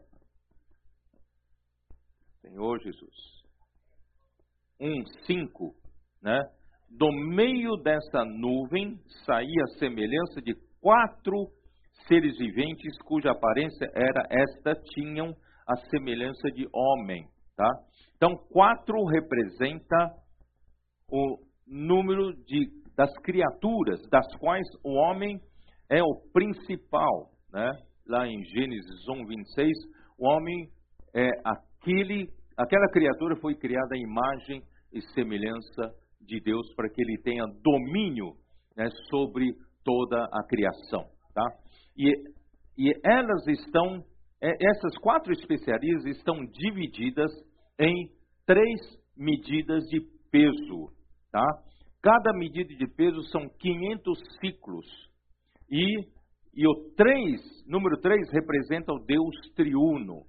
[2.41, 3.43] Senhor Jesus.
[4.79, 5.75] 1, 5,
[6.21, 6.41] né?
[6.89, 11.47] Do meio dessa nuvem saía a semelhança de quatro
[12.07, 15.33] seres viventes cuja aparência era esta, tinham
[15.67, 17.23] a semelhança de homem,
[17.55, 17.69] tá?
[18.15, 20.13] Então, quatro representa
[21.11, 21.37] o
[21.67, 22.67] número de,
[22.97, 25.39] das criaturas, das quais o homem
[25.89, 27.71] é o principal, né?
[28.07, 29.71] Lá em Gênesis 1, 26,
[30.17, 30.67] o homem
[31.15, 37.17] é aquele, aquela criatura foi criada à imagem e semelhança de Deus para que ele
[37.23, 38.33] tenha domínio
[38.75, 41.05] né, sobre toda a criação.
[41.33, 41.45] Tá?
[41.97, 42.13] E,
[42.77, 44.03] e elas estão,
[44.41, 47.31] é, essas quatro especiarias estão divididas
[47.79, 48.09] em
[48.45, 48.79] três
[49.15, 50.01] medidas de
[50.31, 50.91] peso.
[51.31, 51.45] Tá?
[52.01, 54.85] Cada medida de peso são 500 ciclos.
[55.69, 55.99] E,
[56.55, 60.23] e o 3, número 3, representa o Deus triuno.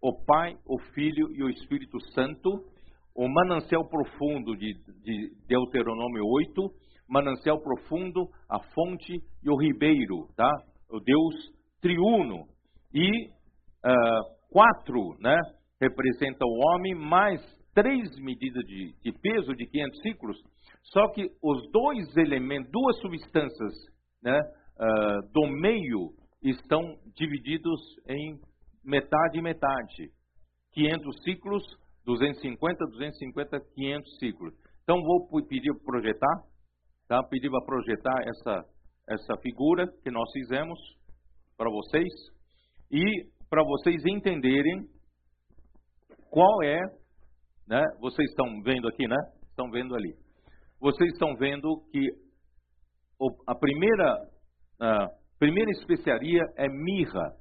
[0.00, 2.64] O Pai, o Filho e o Espírito Santo
[3.18, 6.70] o manancial profundo de, de Deuteronômio 8,
[7.08, 9.12] manancial profundo, a fonte
[9.42, 10.48] e o ribeiro, tá?
[10.88, 11.34] O Deus
[11.80, 12.46] triuno.
[12.94, 15.36] E uh, quatro, né?
[15.80, 17.40] Representa o homem, mais
[17.74, 20.36] três medidas de, de peso de 500 ciclos,
[20.92, 23.74] só que os dois elementos, duas substâncias
[24.22, 26.82] né, uh, do meio estão
[27.16, 28.38] divididos em
[28.84, 30.12] metade e metade.
[30.72, 31.64] 500 ciclos,
[32.08, 34.54] 250, 250, 500 ciclos.
[34.82, 36.42] Então vou pedir para projetar,
[37.06, 37.22] tá?
[37.24, 38.64] Pedir para projetar essa
[39.10, 40.78] essa figura que nós fizemos
[41.56, 42.12] para vocês
[42.90, 44.86] e para vocês entenderem
[46.30, 46.78] qual é,
[47.66, 47.82] né?
[48.00, 49.16] Vocês estão vendo aqui, né?
[49.50, 50.14] Estão vendo ali.
[50.80, 52.08] Vocês estão vendo que
[53.46, 54.16] a primeira
[54.80, 55.08] a
[55.38, 57.34] primeira especiaria é mirra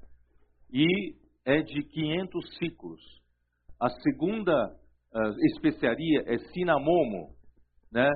[0.73, 1.15] e
[1.45, 3.16] é de 500 ciclos.
[3.79, 4.75] A segunda
[5.13, 7.35] uh, especiaria é cinamomo,
[7.91, 8.09] né?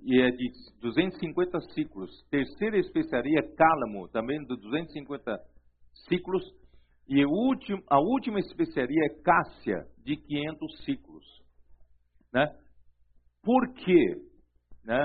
[0.00, 0.50] E é de
[0.80, 2.10] 250 ciclos.
[2.30, 5.38] Terceira especiaria é cálamo, também de 250
[6.08, 6.44] ciclos.
[7.08, 11.24] E a última, especiaria é cássia, de 500 ciclos.
[12.32, 12.46] Né?
[13.42, 14.16] Por quê?
[14.84, 15.04] Né?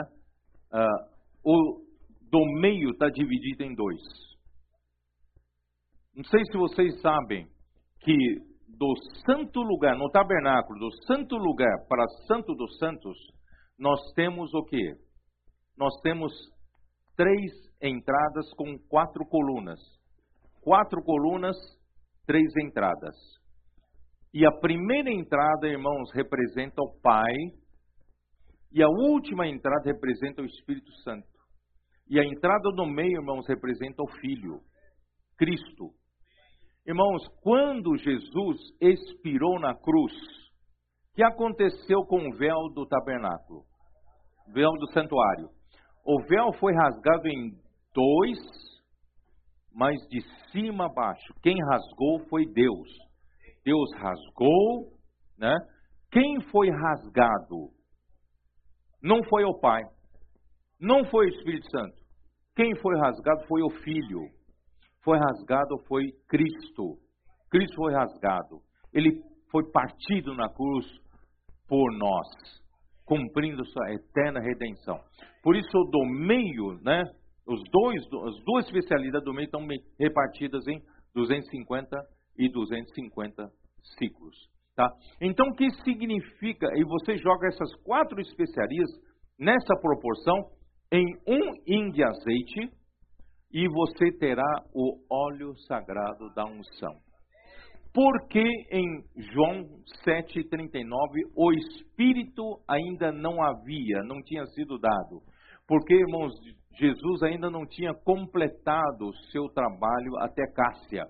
[0.73, 1.11] Uh,
[1.43, 1.85] o
[2.29, 4.01] do meio está dividido em dois.
[6.15, 7.47] Não sei se vocês sabem
[8.01, 8.50] que
[8.81, 8.95] do
[9.27, 13.15] santo lugar, no tabernáculo, do santo lugar para santo dos santos,
[13.77, 14.95] nós temos o quê?
[15.77, 16.33] Nós temos
[17.15, 19.79] três entradas com quatro colunas.
[20.63, 21.55] Quatro colunas,
[22.25, 23.15] três entradas.
[24.33, 27.35] E a primeira entrada, irmãos, representa o Pai,
[28.71, 31.27] e a última entrada representa o Espírito Santo.
[32.09, 34.59] E a entrada no meio, irmãos, representa o Filho,
[35.37, 35.91] Cristo.
[36.85, 43.63] Irmãos, quando Jesus expirou na cruz, o que aconteceu com o véu do tabernáculo?
[44.51, 45.49] Véu do santuário.
[46.03, 47.51] O véu foi rasgado em
[47.93, 48.39] dois,
[49.71, 50.21] mas de
[50.51, 51.33] cima a baixo.
[51.43, 52.89] Quem rasgou foi Deus.
[53.63, 54.91] Deus rasgou,
[55.37, 55.55] né?
[56.11, 57.69] Quem foi rasgado?
[59.03, 59.81] Não foi o Pai,
[60.79, 61.95] não foi o Espírito Santo.
[62.55, 64.27] Quem foi rasgado foi o Filho.
[65.03, 66.97] Foi rasgado foi Cristo.
[67.49, 68.59] Cristo foi rasgado.
[68.93, 69.21] Ele
[69.51, 70.85] foi partido na cruz
[71.67, 72.27] por nós,
[73.05, 74.99] cumprindo sua eterna redenção.
[75.43, 77.03] Por isso, do meio, né?
[77.47, 79.65] Os dois, as duas especialidades do meio estão
[79.99, 80.79] repartidas em
[81.15, 81.97] 250
[82.37, 83.49] e 250
[83.97, 84.35] ciclos.
[84.75, 84.87] Tá?
[85.19, 86.67] Então, o que significa?
[86.75, 88.89] E você joga essas quatro especiarias
[89.37, 90.49] nessa proporção
[90.91, 92.69] em um hin de azeite
[93.53, 96.95] e você terá o óleo sagrado da unção.
[97.93, 99.03] Porque em
[99.33, 99.63] João
[100.05, 100.87] 7,39
[101.35, 105.21] o Espírito ainda não havia, não tinha sido dado.
[105.67, 106.31] Porque, irmãos,
[106.79, 111.05] Jesus ainda não tinha completado o seu trabalho até Cássia.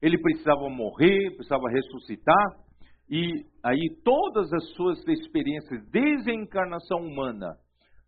[0.00, 2.64] Ele precisava morrer, precisava ressuscitar,
[3.08, 7.56] e aí todas as suas experiências, desde a encarnação humana,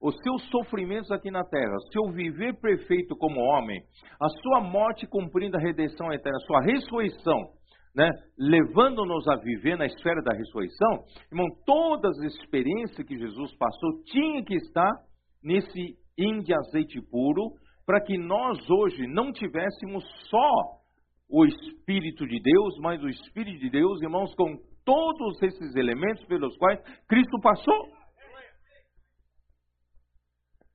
[0.01, 3.81] os seus sofrimentos aqui na terra, seu viver perfeito como homem,
[4.21, 7.41] a sua morte cumprindo a redenção eterna, a sua ressurreição,
[7.95, 14.03] né, levando-nos a viver na esfera da ressurreição, irmão, todas as experiências que Jesus passou
[14.05, 14.93] tinham que estar
[15.43, 17.53] nesse in de azeite puro,
[17.87, 20.51] para que nós hoje não tivéssemos só
[21.31, 26.57] o Espírito de Deus, mas o Espírito de Deus, irmãos, com todos esses elementos pelos
[26.59, 27.96] quais Cristo passou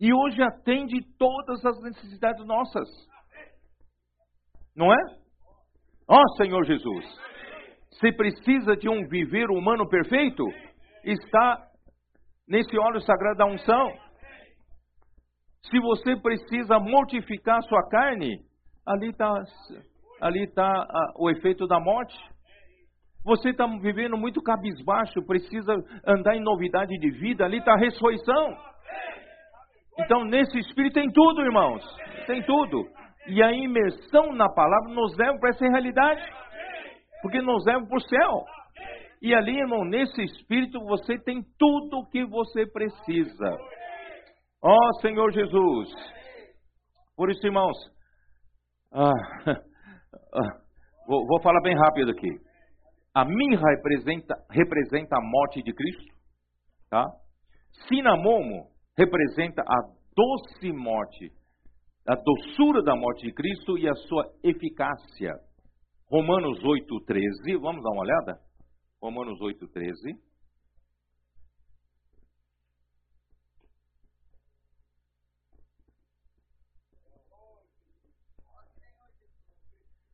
[0.02, 2.90] e hoje atende todas as necessidades nossas.
[4.76, 4.98] Não é?
[6.07, 7.06] Ó oh, Senhor Jesus,
[7.99, 10.44] se precisa de um viver humano perfeito,
[11.06, 11.68] está
[12.48, 13.94] nesse óleo sagrado da unção.
[15.69, 18.40] Se você precisa mortificar a sua carne,
[18.86, 19.32] ali está
[20.19, 20.88] ali tá,
[21.18, 22.18] o efeito da morte.
[23.23, 25.73] Você está vivendo muito cabisbaixo, precisa
[26.07, 28.57] andar em novidade de vida, ali está a ressurreição.
[30.00, 31.84] Então, nesse espírito tem tudo, irmãos.
[32.26, 32.88] Tem tudo.
[33.28, 36.22] E a imersão na palavra nos leva para essa realidade.
[37.22, 38.46] Porque nos leva para o céu.
[39.22, 43.58] E ali, irmão, nesse espírito você tem tudo o que você precisa.
[44.64, 45.90] Ó oh, Senhor Jesus.
[47.16, 47.78] Por isso, irmãos,
[48.92, 49.12] ah,
[49.46, 50.60] ah,
[51.08, 52.30] vou, vou, falar bem rápido aqui.
[53.14, 56.14] A mirra representa, representa a morte de Cristo.
[56.90, 57.06] Tá?
[57.88, 59.82] Sinamomo representa a
[60.16, 61.32] doce morte,
[62.08, 65.34] a doçura da morte de Cristo e a sua eficácia.
[66.10, 68.40] Romanos 8,13, vamos dar uma olhada?
[69.02, 70.20] Romanos 8,13.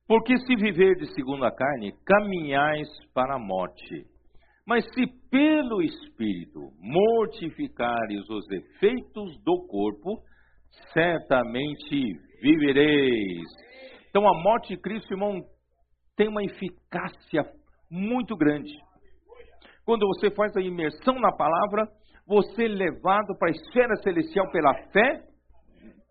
[0.07, 4.05] Porque se viver de segundo a carne, caminhais para a morte.
[4.67, 10.21] Mas se pelo Espírito mortificares os efeitos do corpo,
[10.91, 13.47] certamente vivereis.
[14.09, 15.41] Então a morte de Cristo, irmão,
[16.17, 17.45] tem uma eficácia
[17.89, 18.73] muito grande.
[19.85, 21.87] Quando você faz a imersão na palavra,
[22.27, 25.23] você é levado para a esfera celestial pela fé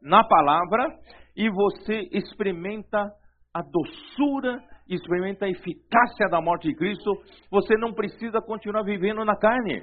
[0.00, 0.88] na palavra
[1.36, 2.98] e você experimenta
[3.52, 4.58] a doçura,
[4.94, 7.10] experimenta a eficácia da morte de Cristo,
[7.50, 9.82] você não precisa continuar vivendo na carne.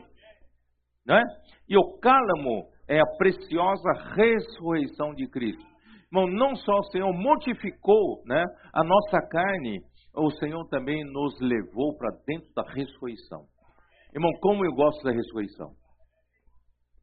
[1.06, 1.22] Né?
[1.68, 5.64] E o cálamo é a preciosa ressurreição de Cristo.
[6.12, 8.44] Irmão, não só o Senhor mortificou né,
[8.74, 9.82] a nossa carne,
[10.16, 13.46] o Senhor também nos levou para dentro da ressurreição.
[14.14, 15.72] Irmão, como eu gosto da ressurreição.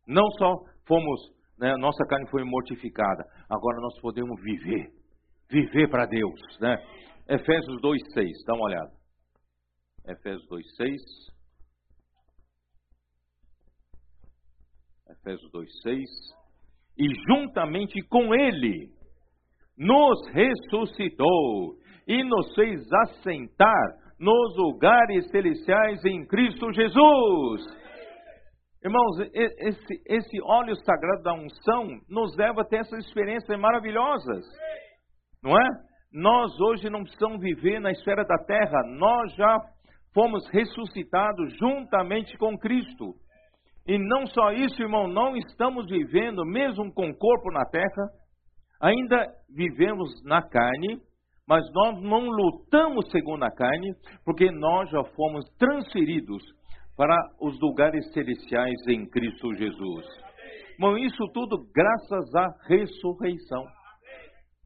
[0.06, 0.54] Não só
[0.86, 1.20] fomos,
[1.58, 4.90] né, nossa carne foi mortificada, agora nós podemos viver,
[5.50, 6.76] viver para Deus, né?
[7.30, 8.90] Efésios 2:6, dá uma olhada.
[10.04, 11.00] Efésios 2:6.
[15.08, 16.10] Efésios 2:6.
[16.98, 18.90] E juntamente com ele
[19.78, 21.78] nos ressuscitou
[22.08, 27.64] e nos fez assentar nos lugares celestiais em Cristo Jesus.
[28.82, 34.44] Irmãos, esse, esse óleo sagrado da unção nos leva a ter essas experiências maravilhosas,
[35.42, 35.89] não é?
[36.12, 39.58] Nós hoje não precisamos viver na esfera da terra, nós já
[40.12, 43.14] fomos ressuscitados juntamente com Cristo.
[43.86, 48.08] E não só isso, irmão, não estamos vivendo, mesmo com o corpo na terra,
[48.80, 50.98] ainda vivemos na carne,
[51.48, 53.92] mas nós não lutamos segundo a carne,
[54.24, 56.42] porque nós já fomos transferidos
[56.96, 60.06] para os lugares celestiais em Cristo Jesus.
[60.78, 63.64] Bom, isso tudo graças à ressurreição.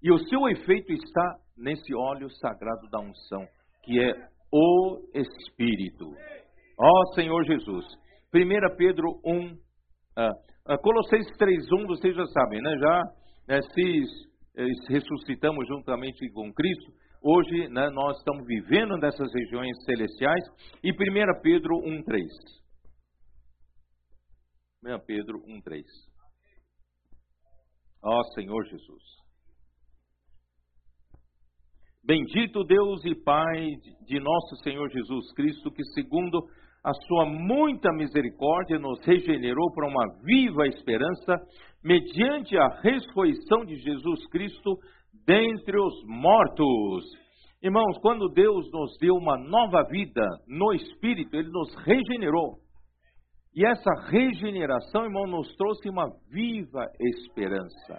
[0.05, 3.43] E o seu efeito está nesse óleo sagrado da unção,
[3.83, 4.13] que é
[4.53, 6.05] o Espírito.
[6.79, 7.87] Ó Senhor Jesus.
[8.35, 9.57] 1 Pedro 1,
[10.19, 10.31] ah,
[10.67, 12.77] ah, Colossenses 3, 1, vocês já sabem, né?
[12.79, 13.03] Já
[13.49, 20.45] né, se ressuscitamos juntamente com Cristo, hoje né, nós estamos vivendo nessas regiões celestiais.
[20.83, 20.95] E 1
[21.43, 22.27] Pedro 1,3.
[24.85, 25.83] 1 Pedro 1,3.
[28.03, 29.24] Ó Senhor Jesus.
[32.07, 33.77] Bendito Deus e Pai
[34.07, 36.39] de nosso Senhor Jesus Cristo, que segundo
[36.85, 41.35] a sua muita misericórdia nos regenerou para uma viva esperança
[41.83, 44.77] mediante a ressurreição de Jesus Cristo
[45.27, 47.07] dentre os mortos.
[47.63, 52.59] Irmãos, quando Deus nos deu uma nova vida no Espírito, Ele nos regenerou.
[53.57, 57.99] E essa regeneração, irmão, nos trouxe uma viva esperança.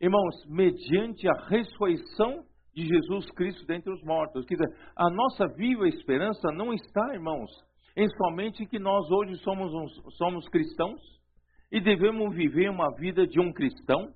[0.00, 2.44] Irmãos, mediante a ressurreição
[2.74, 4.44] de Jesus Cristo dentre os mortos.
[4.46, 7.50] Quer dizer, a nossa viva esperança não está, irmãos,
[7.96, 9.70] em somente que nós hoje somos,
[10.16, 11.00] somos cristãos
[11.70, 14.08] e devemos viver uma vida de um cristão.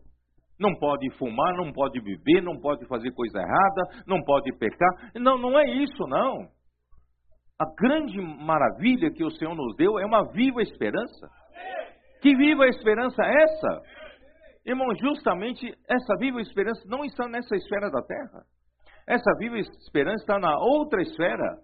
[0.58, 5.12] Não pode fumar, não pode beber, não pode fazer coisa errada, não pode pecar.
[5.14, 6.48] Não, não é isso, não.
[7.58, 11.28] A grande maravilha que o Senhor nos deu é uma viva esperança.
[12.22, 13.82] Que viva esperança é essa?
[14.66, 18.42] Irmão, justamente essa viva esperança não está nessa esfera da terra.
[19.06, 21.58] Essa viva esperança está na outra esfera.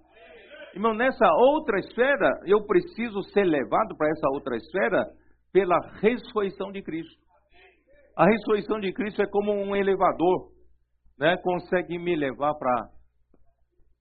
[0.72, 5.04] Irmão, nessa outra esfera, eu preciso ser levado para essa outra esfera
[5.52, 7.20] pela ressurreição de Cristo.
[8.16, 10.52] A ressurreição de Cristo é como um elevador,
[11.18, 11.36] né?
[11.42, 12.88] Consegue me levar para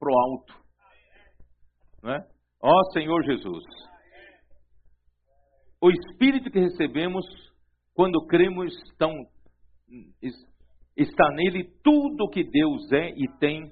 [0.03, 0.53] o alto,
[2.03, 2.23] né?
[2.61, 3.64] Ó Senhor Jesus,
[5.82, 7.26] o Espírito que recebemos
[7.96, 9.14] quando cremos estão,
[10.96, 13.72] está nele tudo que Deus é e tem.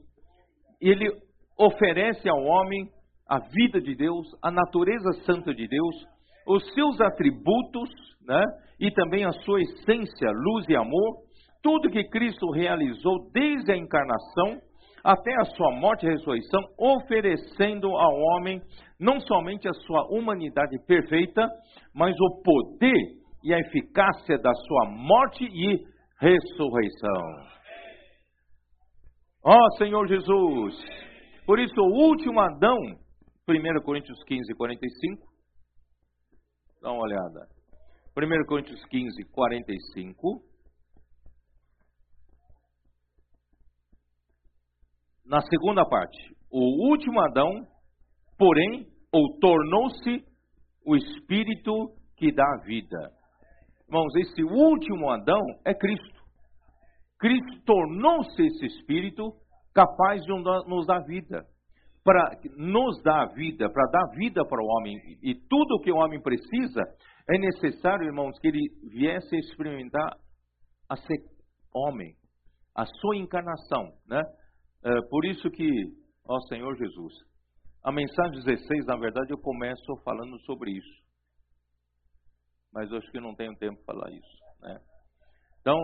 [0.81, 1.09] Ele
[1.57, 2.89] oferece ao homem
[3.27, 5.95] a vida de Deus, a natureza santa de Deus,
[6.47, 7.89] os seus atributos,
[8.25, 8.43] né?
[8.79, 11.17] E também a sua essência, luz e amor,
[11.61, 14.59] tudo que Cristo realizou desde a encarnação
[15.03, 18.61] até a sua morte e ressurreição, oferecendo ao homem
[18.99, 21.49] não somente a sua humanidade perfeita,
[21.93, 25.77] mas o poder e a eficácia da sua morte e
[26.19, 27.49] ressurreição.
[29.43, 30.75] Ó oh, Senhor Jesus!
[31.45, 32.77] Por isso, o último Adão,
[33.47, 35.29] 1 Coríntios 15, 45,
[36.81, 37.47] Dá uma olhada.
[38.15, 40.41] 1 Coríntios 15, 45.
[45.25, 47.51] Na segunda parte, o último Adão,
[48.37, 50.25] porém, ou tornou-se
[50.85, 53.11] o Espírito que dá vida.
[53.89, 56.19] Irmãos, esse último Adão é Cristo.
[57.17, 59.33] Cristo tornou-se esse Espírito
[59.73, 61.43] capaz de nos dar vida.
[62.03, 64.95] para nos dar vida, para dar vida para o homem.
[65.21, 66.81] E tudo o que o homem precisa,
[67.29, 70.15] é necessário, irmãos, que ele viesse a experimentar
[70.89, 71.17] a ser
[71.73, 72.15] homem,
[72.75, 74.23] a sua encarnação, né?
[74.83, 75.69] É, por isso que,
[76.27, 77.13] ó Senhor Jesus,
[77.83, 81.08] a mensagem 16, na verdade, eu começo falando sobre isso.
[82.71, 84.79] Mas acho que não tenho tempo para falar isso, né?
[85.61, 85.75] Então,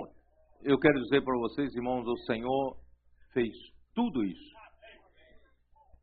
[0.62, 2.78] eu quero dizer para vocês, irmãos, o Senhor
[3.34, 3.54] fez
[3.94, 4.56] tudo isso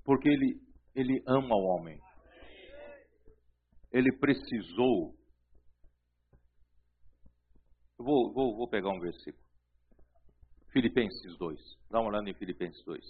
[0.04, 0.60] porque ele,
[0.94, 1.98] ele ama o homem.
[3.92, 5.14] Ele precisou.
[7.98, 9.42] Vou, vou, vou pegar um versículo.
[10.72, 11.60] Filipenses 2.
[11.90, 13.00] Dá uma olhada em Filipenses 2.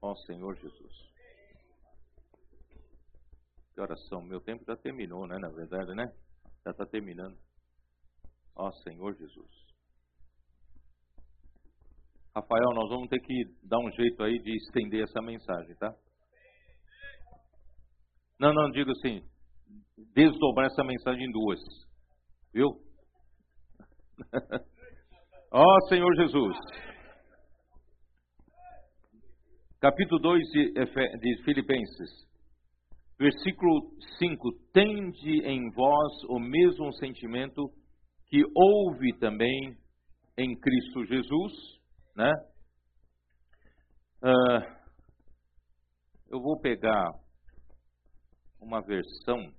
[0.00, 1.09] Ó Senhor Jesus.
[3.80, 4.20] Que oração.
[4.22, 5.38] Meu tempo já terminou, né?
[5.38, 6.04] Na verdade, né?
[6.66, 7.34] Já está terminando.
[8.54, 9.50] Ó Senhor Jesus.
[12.36, 15.94] Rafael, nós vamos ter que dar um jeito aí de estender essa mensagem, tá?
[18.38, 19.26] Não, não, digo assim,
[20.12, 21.58] desdobrar essa mensagem em duas.
[22.52, 22.68] Viu?
[25.52, 26.56] Ó Senhor Jesus.
[29.80, 32.29] Capítulo 2 de, de Filipenses.
[33.20, 37.70] Versículo 5: Tende em vós o mesmo sentimento
[38.26, 39.76] que houve também
[40.36, 41.80] em Cristo Jesus
[42.20, 42.32] né?
[44.22, 44.80] Uh,
[46.28, 47.10] eu vou pegar
[48.60, 49.52] uma versão,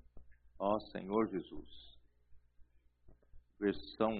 [0.59, 1.97] ó Senhor Jesus,
[3.59, 4.13] versão,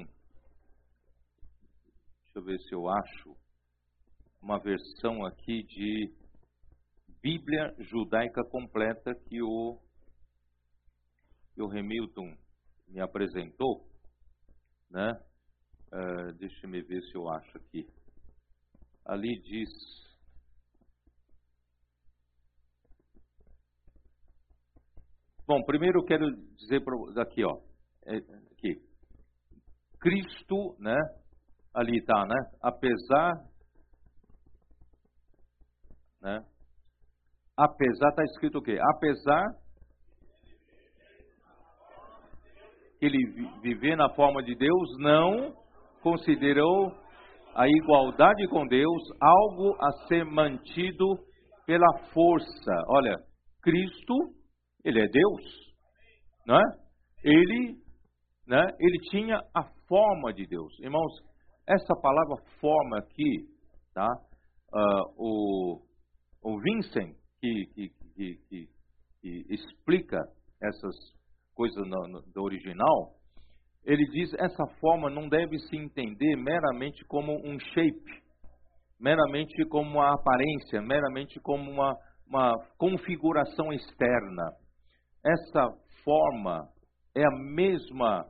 [2.24, 3.38] deixa eu ver se eu acho,
[4.42, 6.12] uma versão aqui de
[7.22, 9.80] Bíblia Judaica Completa que o,
[11.54, 12.36] que o Hamilton
[12.88, 13.88] me apresentou,
[14.90, 15.12] né?
[15.94, 17.86] Uh, deixa eu ver se eu acho aqui
[19.06, 19.70] ali diz.
[25.46, 26.26] Bom, primeiro eu quero
[26.56, 27.62] dizer para aqui, ó,
[28.06, 28.18] é,
[28.54, 28.82] aqui.
[30.00, 30.98] Cristo, né?
[31.74, 32.36] Ali está, né?
[32.62, 33.34] Apesar,
[36.22, 36.46] né?
[37.58, 38.78] Apesar está escrito o quê?
[38.96, 39.44] Apesar
[43.00, 43.18] que ele
[43.62, 45.54] viver na forma de Deus, não
[46.02, 46.92] considerou
[47.56, 51.06] a igualdade com Deus algo a ser mantido
[51.66, 52.72] pela força.
[52.88, 53.18] Olha,
[53.62, 54.16] Cristo,
[54.84, 55.42] ele é Deus,
[56.48, 56.64] não é?
[57.24, 57.76] Ele,
[58.48, 58.62] né?
[58.80, 60.74] Ele tinha a forma de Deus.
[60.80, 61.12] Irmãos,
[61.68, 63.46] essa palavra forma aqui,
[63.94, 64.08] tá?
[64.74, 65.82] Uh, o,
[66.44, 70.18] o Vincent que, que, que, que, explica
[70.62, 70.96] essas
[71.56, 73.16] coisas no, no, do original,
[73.84, 78.24] ele diz essa forma não deve se entender meramente como um shape,
[79.00, 81.96] meramente como uma aparência, meramente como uma,
[82.28, 84.52] uma configuração externa.
[85.26, 85.68] Essa
[86.04, 86.68] forma
[87.16, 88.26] é a mesma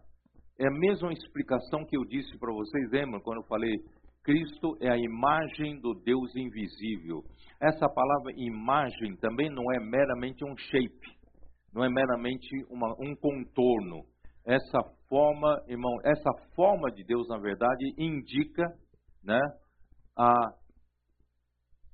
[0.58, 3.72] é a mesma explicação que eu disse para vocês, lembram quando eu falei
[4.23, 7.23] Cristo é a imagem do Deus invisível.
[7.60, 11.18] Essa palavra imagem também não é meramente um shape,
[11.73, 14.06] não é meramente uma, um contorno
[14.45, 18.64] essa forma, irmão, essa forma de Deus, na verdade, indica,
[19.23, 19.39] né,
[20.18, 20.34] a,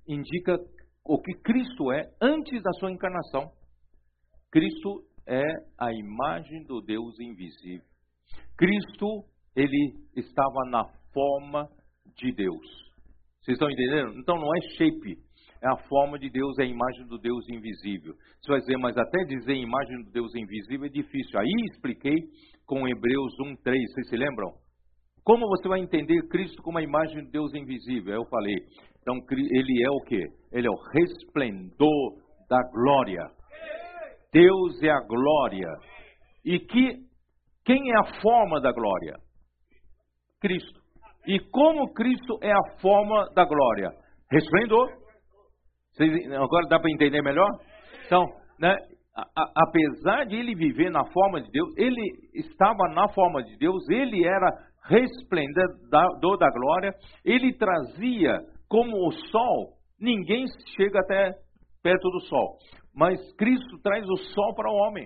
[0.07, 0.57] indica
[1.03, 3.51] o que Cristo é antes da sua encarnação.
[4.51, 5.43] Cristo é
[5.77, 7.85] a imagem do Deus invisível.
[8.57, 9.25] Cristo,
[9.55, 11.69] ele estava na forma
[12.17, 12.65] de Deus.
[13.41, 14.19] Vocês estão entendendo?
[14.19, 15.17] Então não é shape,
[15.63, 18.13] é a forma de Deus, é a imagem do Deus invisível.
[18.41, 21.39] Você vai dizer, mas até dizer imagem do Deus invisível é difícil.
[21.39, 22.15] Aí expliquei
[22.65, 24.53] com Hebreus 1:3, vocês se lembram?
[25.23, 28.13] Como você vai entender Cristo como a imagem de Deus invisível?
[28.13, 28.55] Eu falei,
[29.01, 30.23] então ele é o que?
[30.51, 32.15] Ele é o resplendor
[32.49, 33.29] da glória.
[34.31, 35.67] Deus é a glória.
[36.45, 36.99] E que
[37.65, 39.15] quem é a forma da glória?
[40.39, 40.76] Cristo.
[41.27, 43.91] E como Cristo é a forma da glória?
[44.31, 44.87] Resplendor.
[46.33, 47.49] agora dá para entender melhor?
[48.05, 48.25] Então,
[48.57, 48.73] né,
[49.13, 52.01] a, a, apesar de ele viver na forma de Deus, ele
[52.33, 54.49] estava na forma de Deus, ele era
[54.85, 56.93] resplendedor da glória,
[57.25, 58.39] ele trazia
[58.69, 60.45] como o sol, ninguém
[60.77, 61.33] chega até
[61.83, 62.57] perto do sol,
[62.95, 65.05] mas Cristo traz o sol para o homem.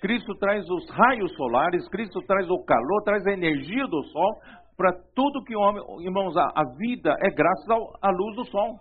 [0.00, 4.40] Cristo traz os raios solares, Cristo traz o calor, traz a energia do sol
[4.76, 8.44] para tudo que o homem, irmãos, a, a vida é graças ao, à luz do
[8.46, 8.78] sol.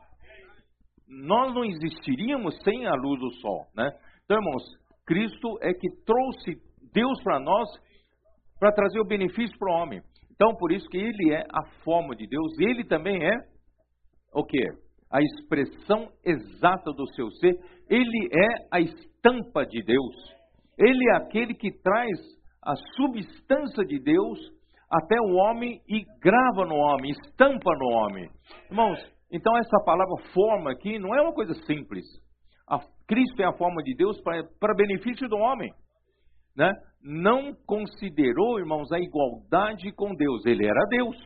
[1.07, 3.89] Nós não existiríamos sem a luz do sol, né?
[4.23, 4.63] Então, irmãos,
[5.05, 6.59] Cristo é que trouxe
[6.93, 7.69] Deus para nós
[8.59, 10.01] para trazer o benefício para o homem.
[10.33, 13.35] Então, por isso que ele é a forma de Deus, ele também é
[14.33, 14.85] o que?
[15.15, 17.57] a expressão exata do seu ser,
[17.89, 20.15] ele é a estampa de Deus.
[20.77, 22.19] Ele é aquele que traz
[22.61, 24.37] a substância de Deus
[24.91, 28.29] até o homem e grava no homem, estampa no homem.
[28.69, 28.99] Irmãos,
[29.31, 32.05] então essa palavra forma aqui não é uma coisa simples.
[32.67, 35.71] A, Cristo é a forma de Deus para benefício do homem.
[36.55, 36.71] Né?
[37.03, 40.45] Não considerou, irmãos, a igualdade com Deus.
[40.45, 41.17] Ele era Deus.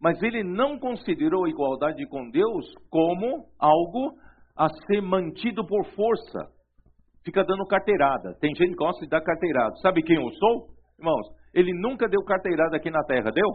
[0.00, 4.14] Mas ele não considerou a igualdade com Deus como algo
[4.56, 6.48] a ser mantido por força.
[7.24, 8.34] Fica dando carteirada.
[8.40, 9.74] Tem gente que gosta de dar carteirada.
[9.82, 10.68] Sabe quem eu sou?
[10.98, 13.46] Irmãos, ele nunca deu carteirada aqui na terra, deu?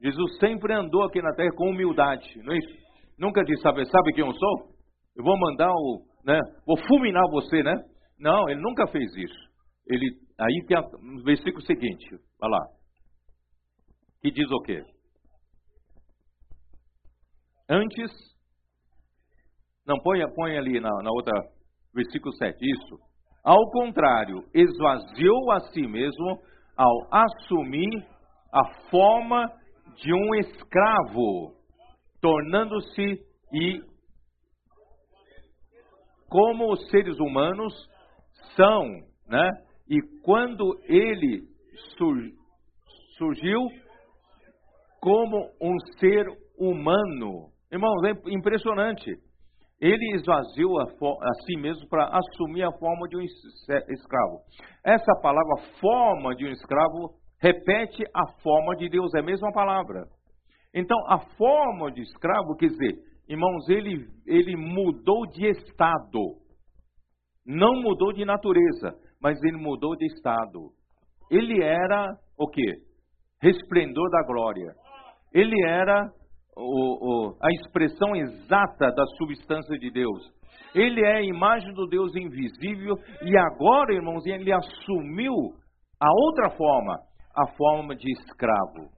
[0.00, 2.82] Jesus sempre andou aqui na terra com humildade, não é isso?
[3.18, 4.72] Nunca disse, sabe, sabe quem eu sou?
[5.16, 7.74] Eu vou mandar o, né, vou fulminar você, né?
[8.18, 9.52] Não, ele nunca fez isso.
[9.86, 10.06] Ele,
[10.38, 12.06] aí tem o versículo seguinte,
[12.40, 12.66] olha lá.
[14.20, 14.82] Que diz o quê?
[17.68, 18.10] Antes,
[19.86, 21.32] não, põe, põe ali na, na outra,
[21.94, 22.98] versículo 7, isso.
[23.44, 26.40] Ao contrário, esvaziou a si mesmo
[26.76, 28.06] ao assumir
[28.52, 29.50] a forma
[29.96, 31.54] de um escravo,
[32.20, 33.20] tornando-se
[33.52, 33.80] e
[36.28, 37.74] como os seres humanos
[38.56, 38.84] são,
[39.28, 39.50] né?
[39.88, 41.42] E quando ele
[43.18, 43.60] surgiu
[45.00, 46.26] como um ser
[46.58, 49.10] humano, irmãos, é impressionante.
[49.82, 54.38] Ele esvaziou a, a si mesmo para assumir a forma de um escravo.
[54.84, 57.10] Essa palavra forma de um escravo
[57.40, 60.04] repete a forma de Deus, é a mesma palavra.
[60.72, 62.94] Então, a forma de escravo, quer dizer,
[63.28, 66.36] irmãos, ele, ele mudou de estado.
[67.44, 70.70] Não mudou de natureza, mas ele mudou de estado.
[71.28, 72.06] Ele era
[72.38, 72.76] o quê?
[73.40, 74.76] Resplendor da glória.
[75.34, 76.08] Ele era
[76.56, 80.32] o, o, a expressão exata da substância de Deus.
[80.74, 85.32] Ele é a imagem do Deus invisível e agora, irmãos, ele assumiu
[86.00, 86.98] a outra forma,
[87.36, 88.90] a forma de escravo.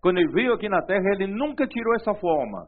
[0.00, 2.66] Quando ele veio aqui na terra, ele nunca tirou essa forma.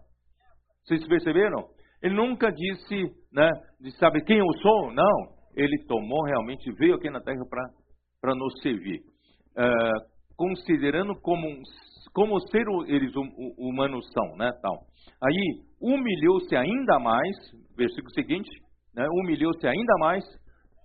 [0.85, 1.65] Vocês perceberam?
[2.02, 3.51] Ele nunca disse, né,
[3.81, 4.93] de sabe quem eu sou?
[4.93, 5.35] Não.
[5.56, 7.43] Ele tomou realmente, veio aqui na terra
[8.20, 9.01] para nos servir.
[9.56, 11.47] Uh, considerando como,
[12.15, 13.12] como ser eles
[13.59, 14.85] humanos são, né, tal.
[15.23, 17.36] Aí, humilhou-se ainda mais,
[17.77, 18.51] versículo seguinte,
[18.95, 20.24] né, humilhou-se ainda mais,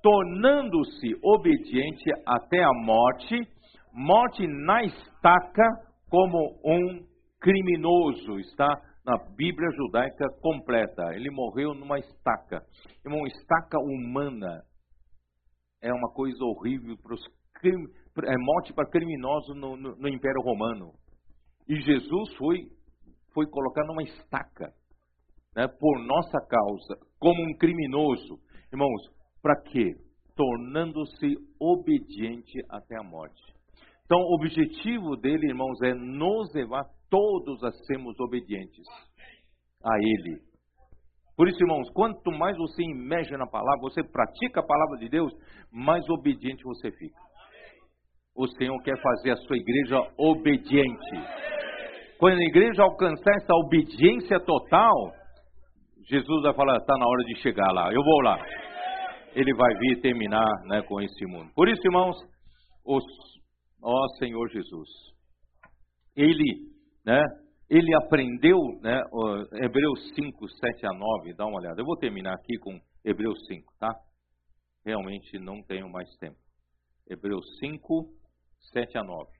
[0.01, 3.47] tornando-se obediente até a morte,
[3.93, 5.67] morte na estaca
[6.09, 7.05] como um
[7.39, 8.67] criminoso, está
[9.05, 11.13] na Bíblia judaica completa.
[11.15, 12.61] Ele morreu numa estaca.
[13.05, 14.63] Uma estaca humana
[15.81, 17.21] é uma coisa horrível para os
[17.63, 20.93] é morte para criminosos no, no, no, Império Romano.
[21.69, 22.67] E Jesus foi,
[23.31, 24.73] foi colocado numa estaca,
[25.55, 28.39] né, por nossa causa, como um criminoso.
[28.73, 29.01] Irmãos,
[29.41, 29.95] para quê?
[30.35, 33.41] Tornando-se obediente até a morte.
[34.05, 38.83] Então, o objetivo dele, irmãos, é nos levar todos a sermos obedientes
[39.83, 40.41] a Ele.
[41.37, 45.31] Por isso, irmãos, quanto mais você imerge na palavra, você pratica a palavra de Deus,
[45.71, 47.28] mais obediente você fica.
[48.39, 51.11] O Senhor quer fazer a sua igreja obediente.
[52.17, 55.11] Quando a igreja alcançar essa obediência total,
[56.07, 58.41] Jesus vai falar: está na hora de chegar lá, eu vou lá.
[59.35, 61.51] Ele vai vir terminar né, com esse mundo.
[61.53, 62.15] Por isso, irmãos,
[62.85, 63.03] os,
[63.83, 64.89] ó Senhor Jesus,
[66.15, 66.61] Ele,
[67.05, 67.21] né,
[67.69, 69.01] ele aprendeu, né,
[69.61, 71.81] Hebreus 5, 7 a 9, dá uma olhada.
[71.81, 73.93] Eu vou terminar aqui com Hebreus 5, tá?
[74.85, 76.37] Realmente não tenho mais tempo.
[77.09, 78.18] Hebreus 5,
[78.71, 79.39] 7 a 9.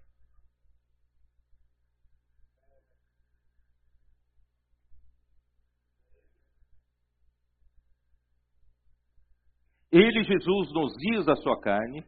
[9.91, 12.03] Ele, Jesus, nos dias da sua carne,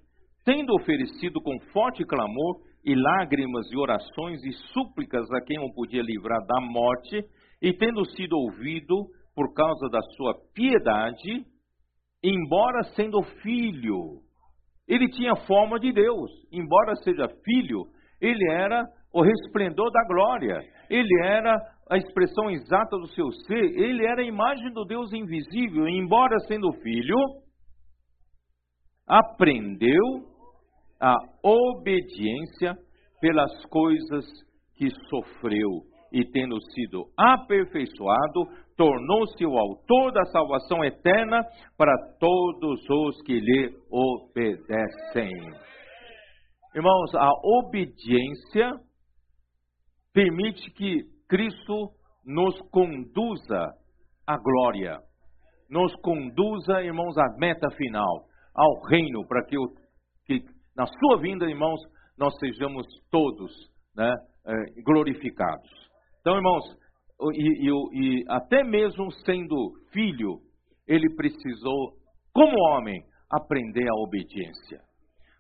[0.46, 6.04] tendo oferecido com forte clamor e lágrimas e orações e súplicas a quem o podia
[6.04, 7.24] livrar da morte,
[7.60, 11.44] e tendo sido ouvido por causa da sua piedade,
[12.24, 14.22] embora sendo filho,
[14.88, 17.86] ele tinha forma de Deus, embora seja filho,
[18.20, 18.84] ele era
[19.14, 21.56] o resplendor da glória, ele era
[21.90, 26.40] a expressão exata do seu ser, ele era a imagem do Deus invisível, e embora
[26.48, 27.18] sendo filho,
[29.08, 30.32] aprendeu
[31.02, 32.78] a obediência
[33.20, 34.26] pelas coisas
[34.76, 35.70] que sofreu.
[36.14, 38.46] E tendo sido aperfeiçoado,
[38.76, 41.44] tornou-se o autor da salvação eterna
[41.78, 45.32] para todos os que lhe obedecem.
[46.74, 48.72] Irmãos, a obediência
[50.14, 51.90] permite que Cristo
[52.26, 53.74] nos conduza
[54.28, 54.98] à glória.
[55.70, 59.56] Nos conduza, irmãos, à meta final, ao reino, para que,
[60.26, 60.46] que
[60.76, 61.80] na sua vinda, irmãos,
[62.18, 63.52] nós sejamos todos
[63.96, 64.14] né,
[64.46, 64.54] é,
[64.84, 65.70] glorificados.
[66.20, 66.64] Então, irmãos,
[67.34, 70.40] e, e, e até mesmo sendo filho,
[70.88, 71.94] ele precisou,
[72.34, 74.80] como homem, aprender a obediência.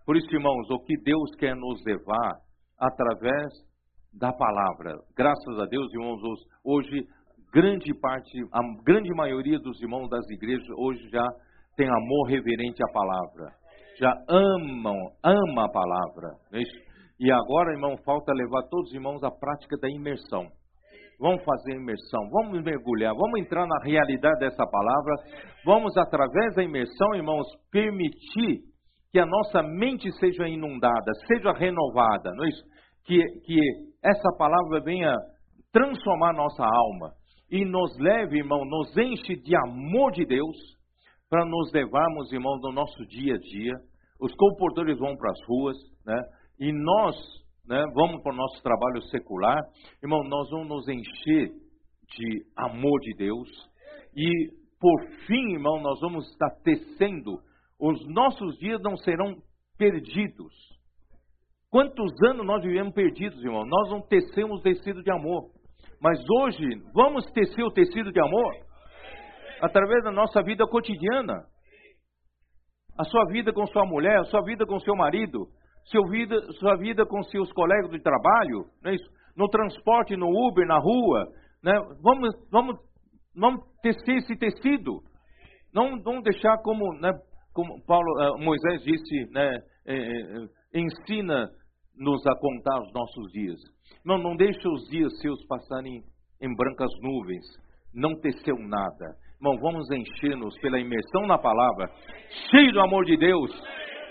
[0.05, 2.35] Por isso, irmãos, o que Deus quer nos levar
[2.79, 3.51] através
[4.13, 4.95] da palavra.
[5.15, 6.19] Graças a Deus, irmãos,
[6.63, 7.05] hoje
[7.53, 11.25] grande parte, a grande maioria dos irmãos das igrejas hoje já
[11.75, 13.53] tem amor reverente à palavra.
[13.99, 16.29] Já amam, ama a palavra.
[16.53, 16.61] É
[17.19, 20.47] e agora, irmão, falta levar todos os irmãos à prática da imersão.
[21.22, 25.15] Vamos fazer imersão, vamos mergulhar, vamos entrar na realidade dessa palavra,
[25.64, 28.61] vamos, através da imersão, irmãos, permitir
[29.11, 32.64] que a nossa mente seja inundada, seja renovada, não é isso?
[33.06, 33.60] Que, que
[34.03, 35.15] essa palavra venha
[35.72, 37.11] transformar nossa alma
[37.52, 40.57] e nos leve, irmão, nos enche de amor de Deus
[41.30, 43.73] para nos levarmos, irmão, no nosso dia a dia.
[44.19, 46.19] Os comportadores vão para as ruas, né?
[46.60, 47.15] E nós,
[47.67, 49.59] né, vamos para o nosso trabalho secular.
[50.03, 51.49] Irmão, nós vamos nos encher
[52.15, 53.49] de amor de Deus.
[54.15, 57.39] E, por fim, irmão, nós vamos estar tecendo
[57.81, 59.35] os nossos dias não serão
[59.75, 60.53] perdidos.
[61.71, 63.65] Quantos anos nós vivemos perdidos, irmão?
[63.65, 65.49] Nós não tecemos tecido de amor.
[65.99, 66.63] Mas hoje,
[66.93, 68.53] vamos tecer o tecido de amor?
[69.63, 71.43] Através da nossa vida cotidiana.
[72.99, 75.47] A sua vida com sua mulher, a sua vida com seu marido,
[75.85, 78.95] seu vida, sua vida com seus colegas de trabalho, é
[79.35, 81.25] no transporte, no Uber, na rua.
[81.63, 81.73] Né?
[82.01, 82.75] Vamos, vamos,
[83.35, 85.01] vamos tecer esse tecido.
[85.73, 87.11] Não, não deixar como né,
[87.53, 93.59] como Paulo, uh, Moisés disse, né, é, é, ensina-nos a contar os nossos dias.
[94.05, 96.01] Não, não deixe os dias seus passarem
[96.41, 97.45] em brancas nuvens.
[97.93, 99.15] Não teceu nada.
[99.35, 101.89] Irmão, vamos encher-nos pela imersão na palavra,
[102.49, 103.51] cheio do amor de Deus.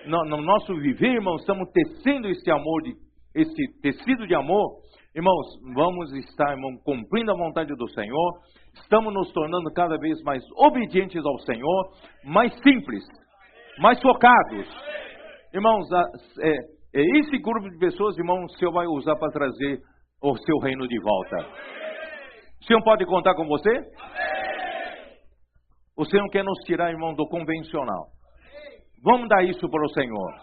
[0.07, 2.95] No, no nosso viver, irmãos, estamos tecendo esse amor, de,
[3.35, 4.81] esse tecido de amor.
[5.15, 8.41] Irmãos, vamos estar, irmão, cumprindo a vontade do Senhor.
[8.75, 11.93] Estamos nos tornando cada vez mais obedientes ao Senhor,
[12.25, 13.05] mais simples,
[13.79, 14.67] mais focados.
[15.53, 15.87] Irmãos,
[16.41, 16.53] é,
[16.95, 19.81] é esse grupo de pessoas, irmãos, o Senhor vai usar para trazer
[20.23, 21.47] o seu reino de volta.
[22.63, 23.71] O Senhor pode contar com você?
[25.97, 28.07] O Senhor quer nos tirar, irmão, do convencional.
[29.03, 30.35] Vamos dar isso para o Senhor.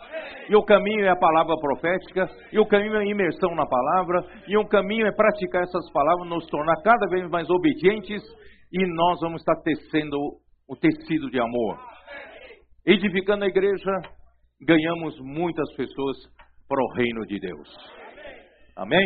[0.49, 4.25] E o caminho é a palavra profética, e o caminho é a imersão na palavra,
[4.47, 8.23] e o caminho é praticar essas palavras, nos tornar cada vez mais obedientes,
[8.71, 10.17] e nós vamos estar tecendo
[10.67, 11.77] o tecido de amor
[12.87, 13.91] edificando a igreja,
[14.61, 16.17] ganhamos muitas pessoas
[16.69, 17.69] para o reino de Deus.
[18.77, 19.05] Amém?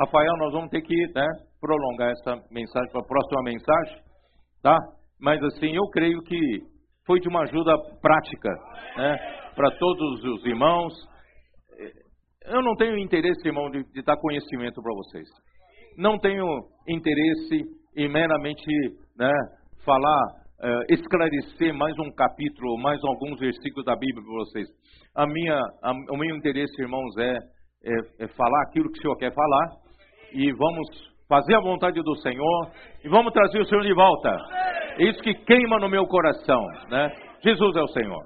[0.00, 1.26] Rafael, nós vamos ter que né,
[1.60, 3.98] prolongar essa mensagem para a próxima mensagem,
[4.62, 4.78] tá?
[5.20, 6.60] Mas assim, eu creio que
[7.08, 7.72] foi de uma ajuda
[8.02, 8.50] prática,
[8.98, 9.16] né,
[9.56, 10.92] para todos os irmãos.
[12.44, 15.26] Eu não tenho interesse, irmão, de, de dar conhecimento para vocês.
[15.96, 16.46] Não tenho
[16.86, 17.64] interesse
[17.96, 18.70] em meramente
[19.18, 19.32] né,
[19.86, 20.22] falar
[20.62, 24.68] uh, esclarecer mais um capítulo, mais alguns versículos da Bíblia para vocês.
[25.16, 27.32] A minha, a, o meu interesse, irmãos, é,
[27.84, 29.70] é, é falar aquilo que o Senhor quer falar
[30.34, 30.86] e vamos
[31.26, 32.70] fazer a vontade do Senhor
[33.02, 34.30] e vamos trazer o Senhor de volta.
[34.98, 37.12] Isso que queima no meu coração, né?
[37.42, 38.24] Jesus é o Senhor.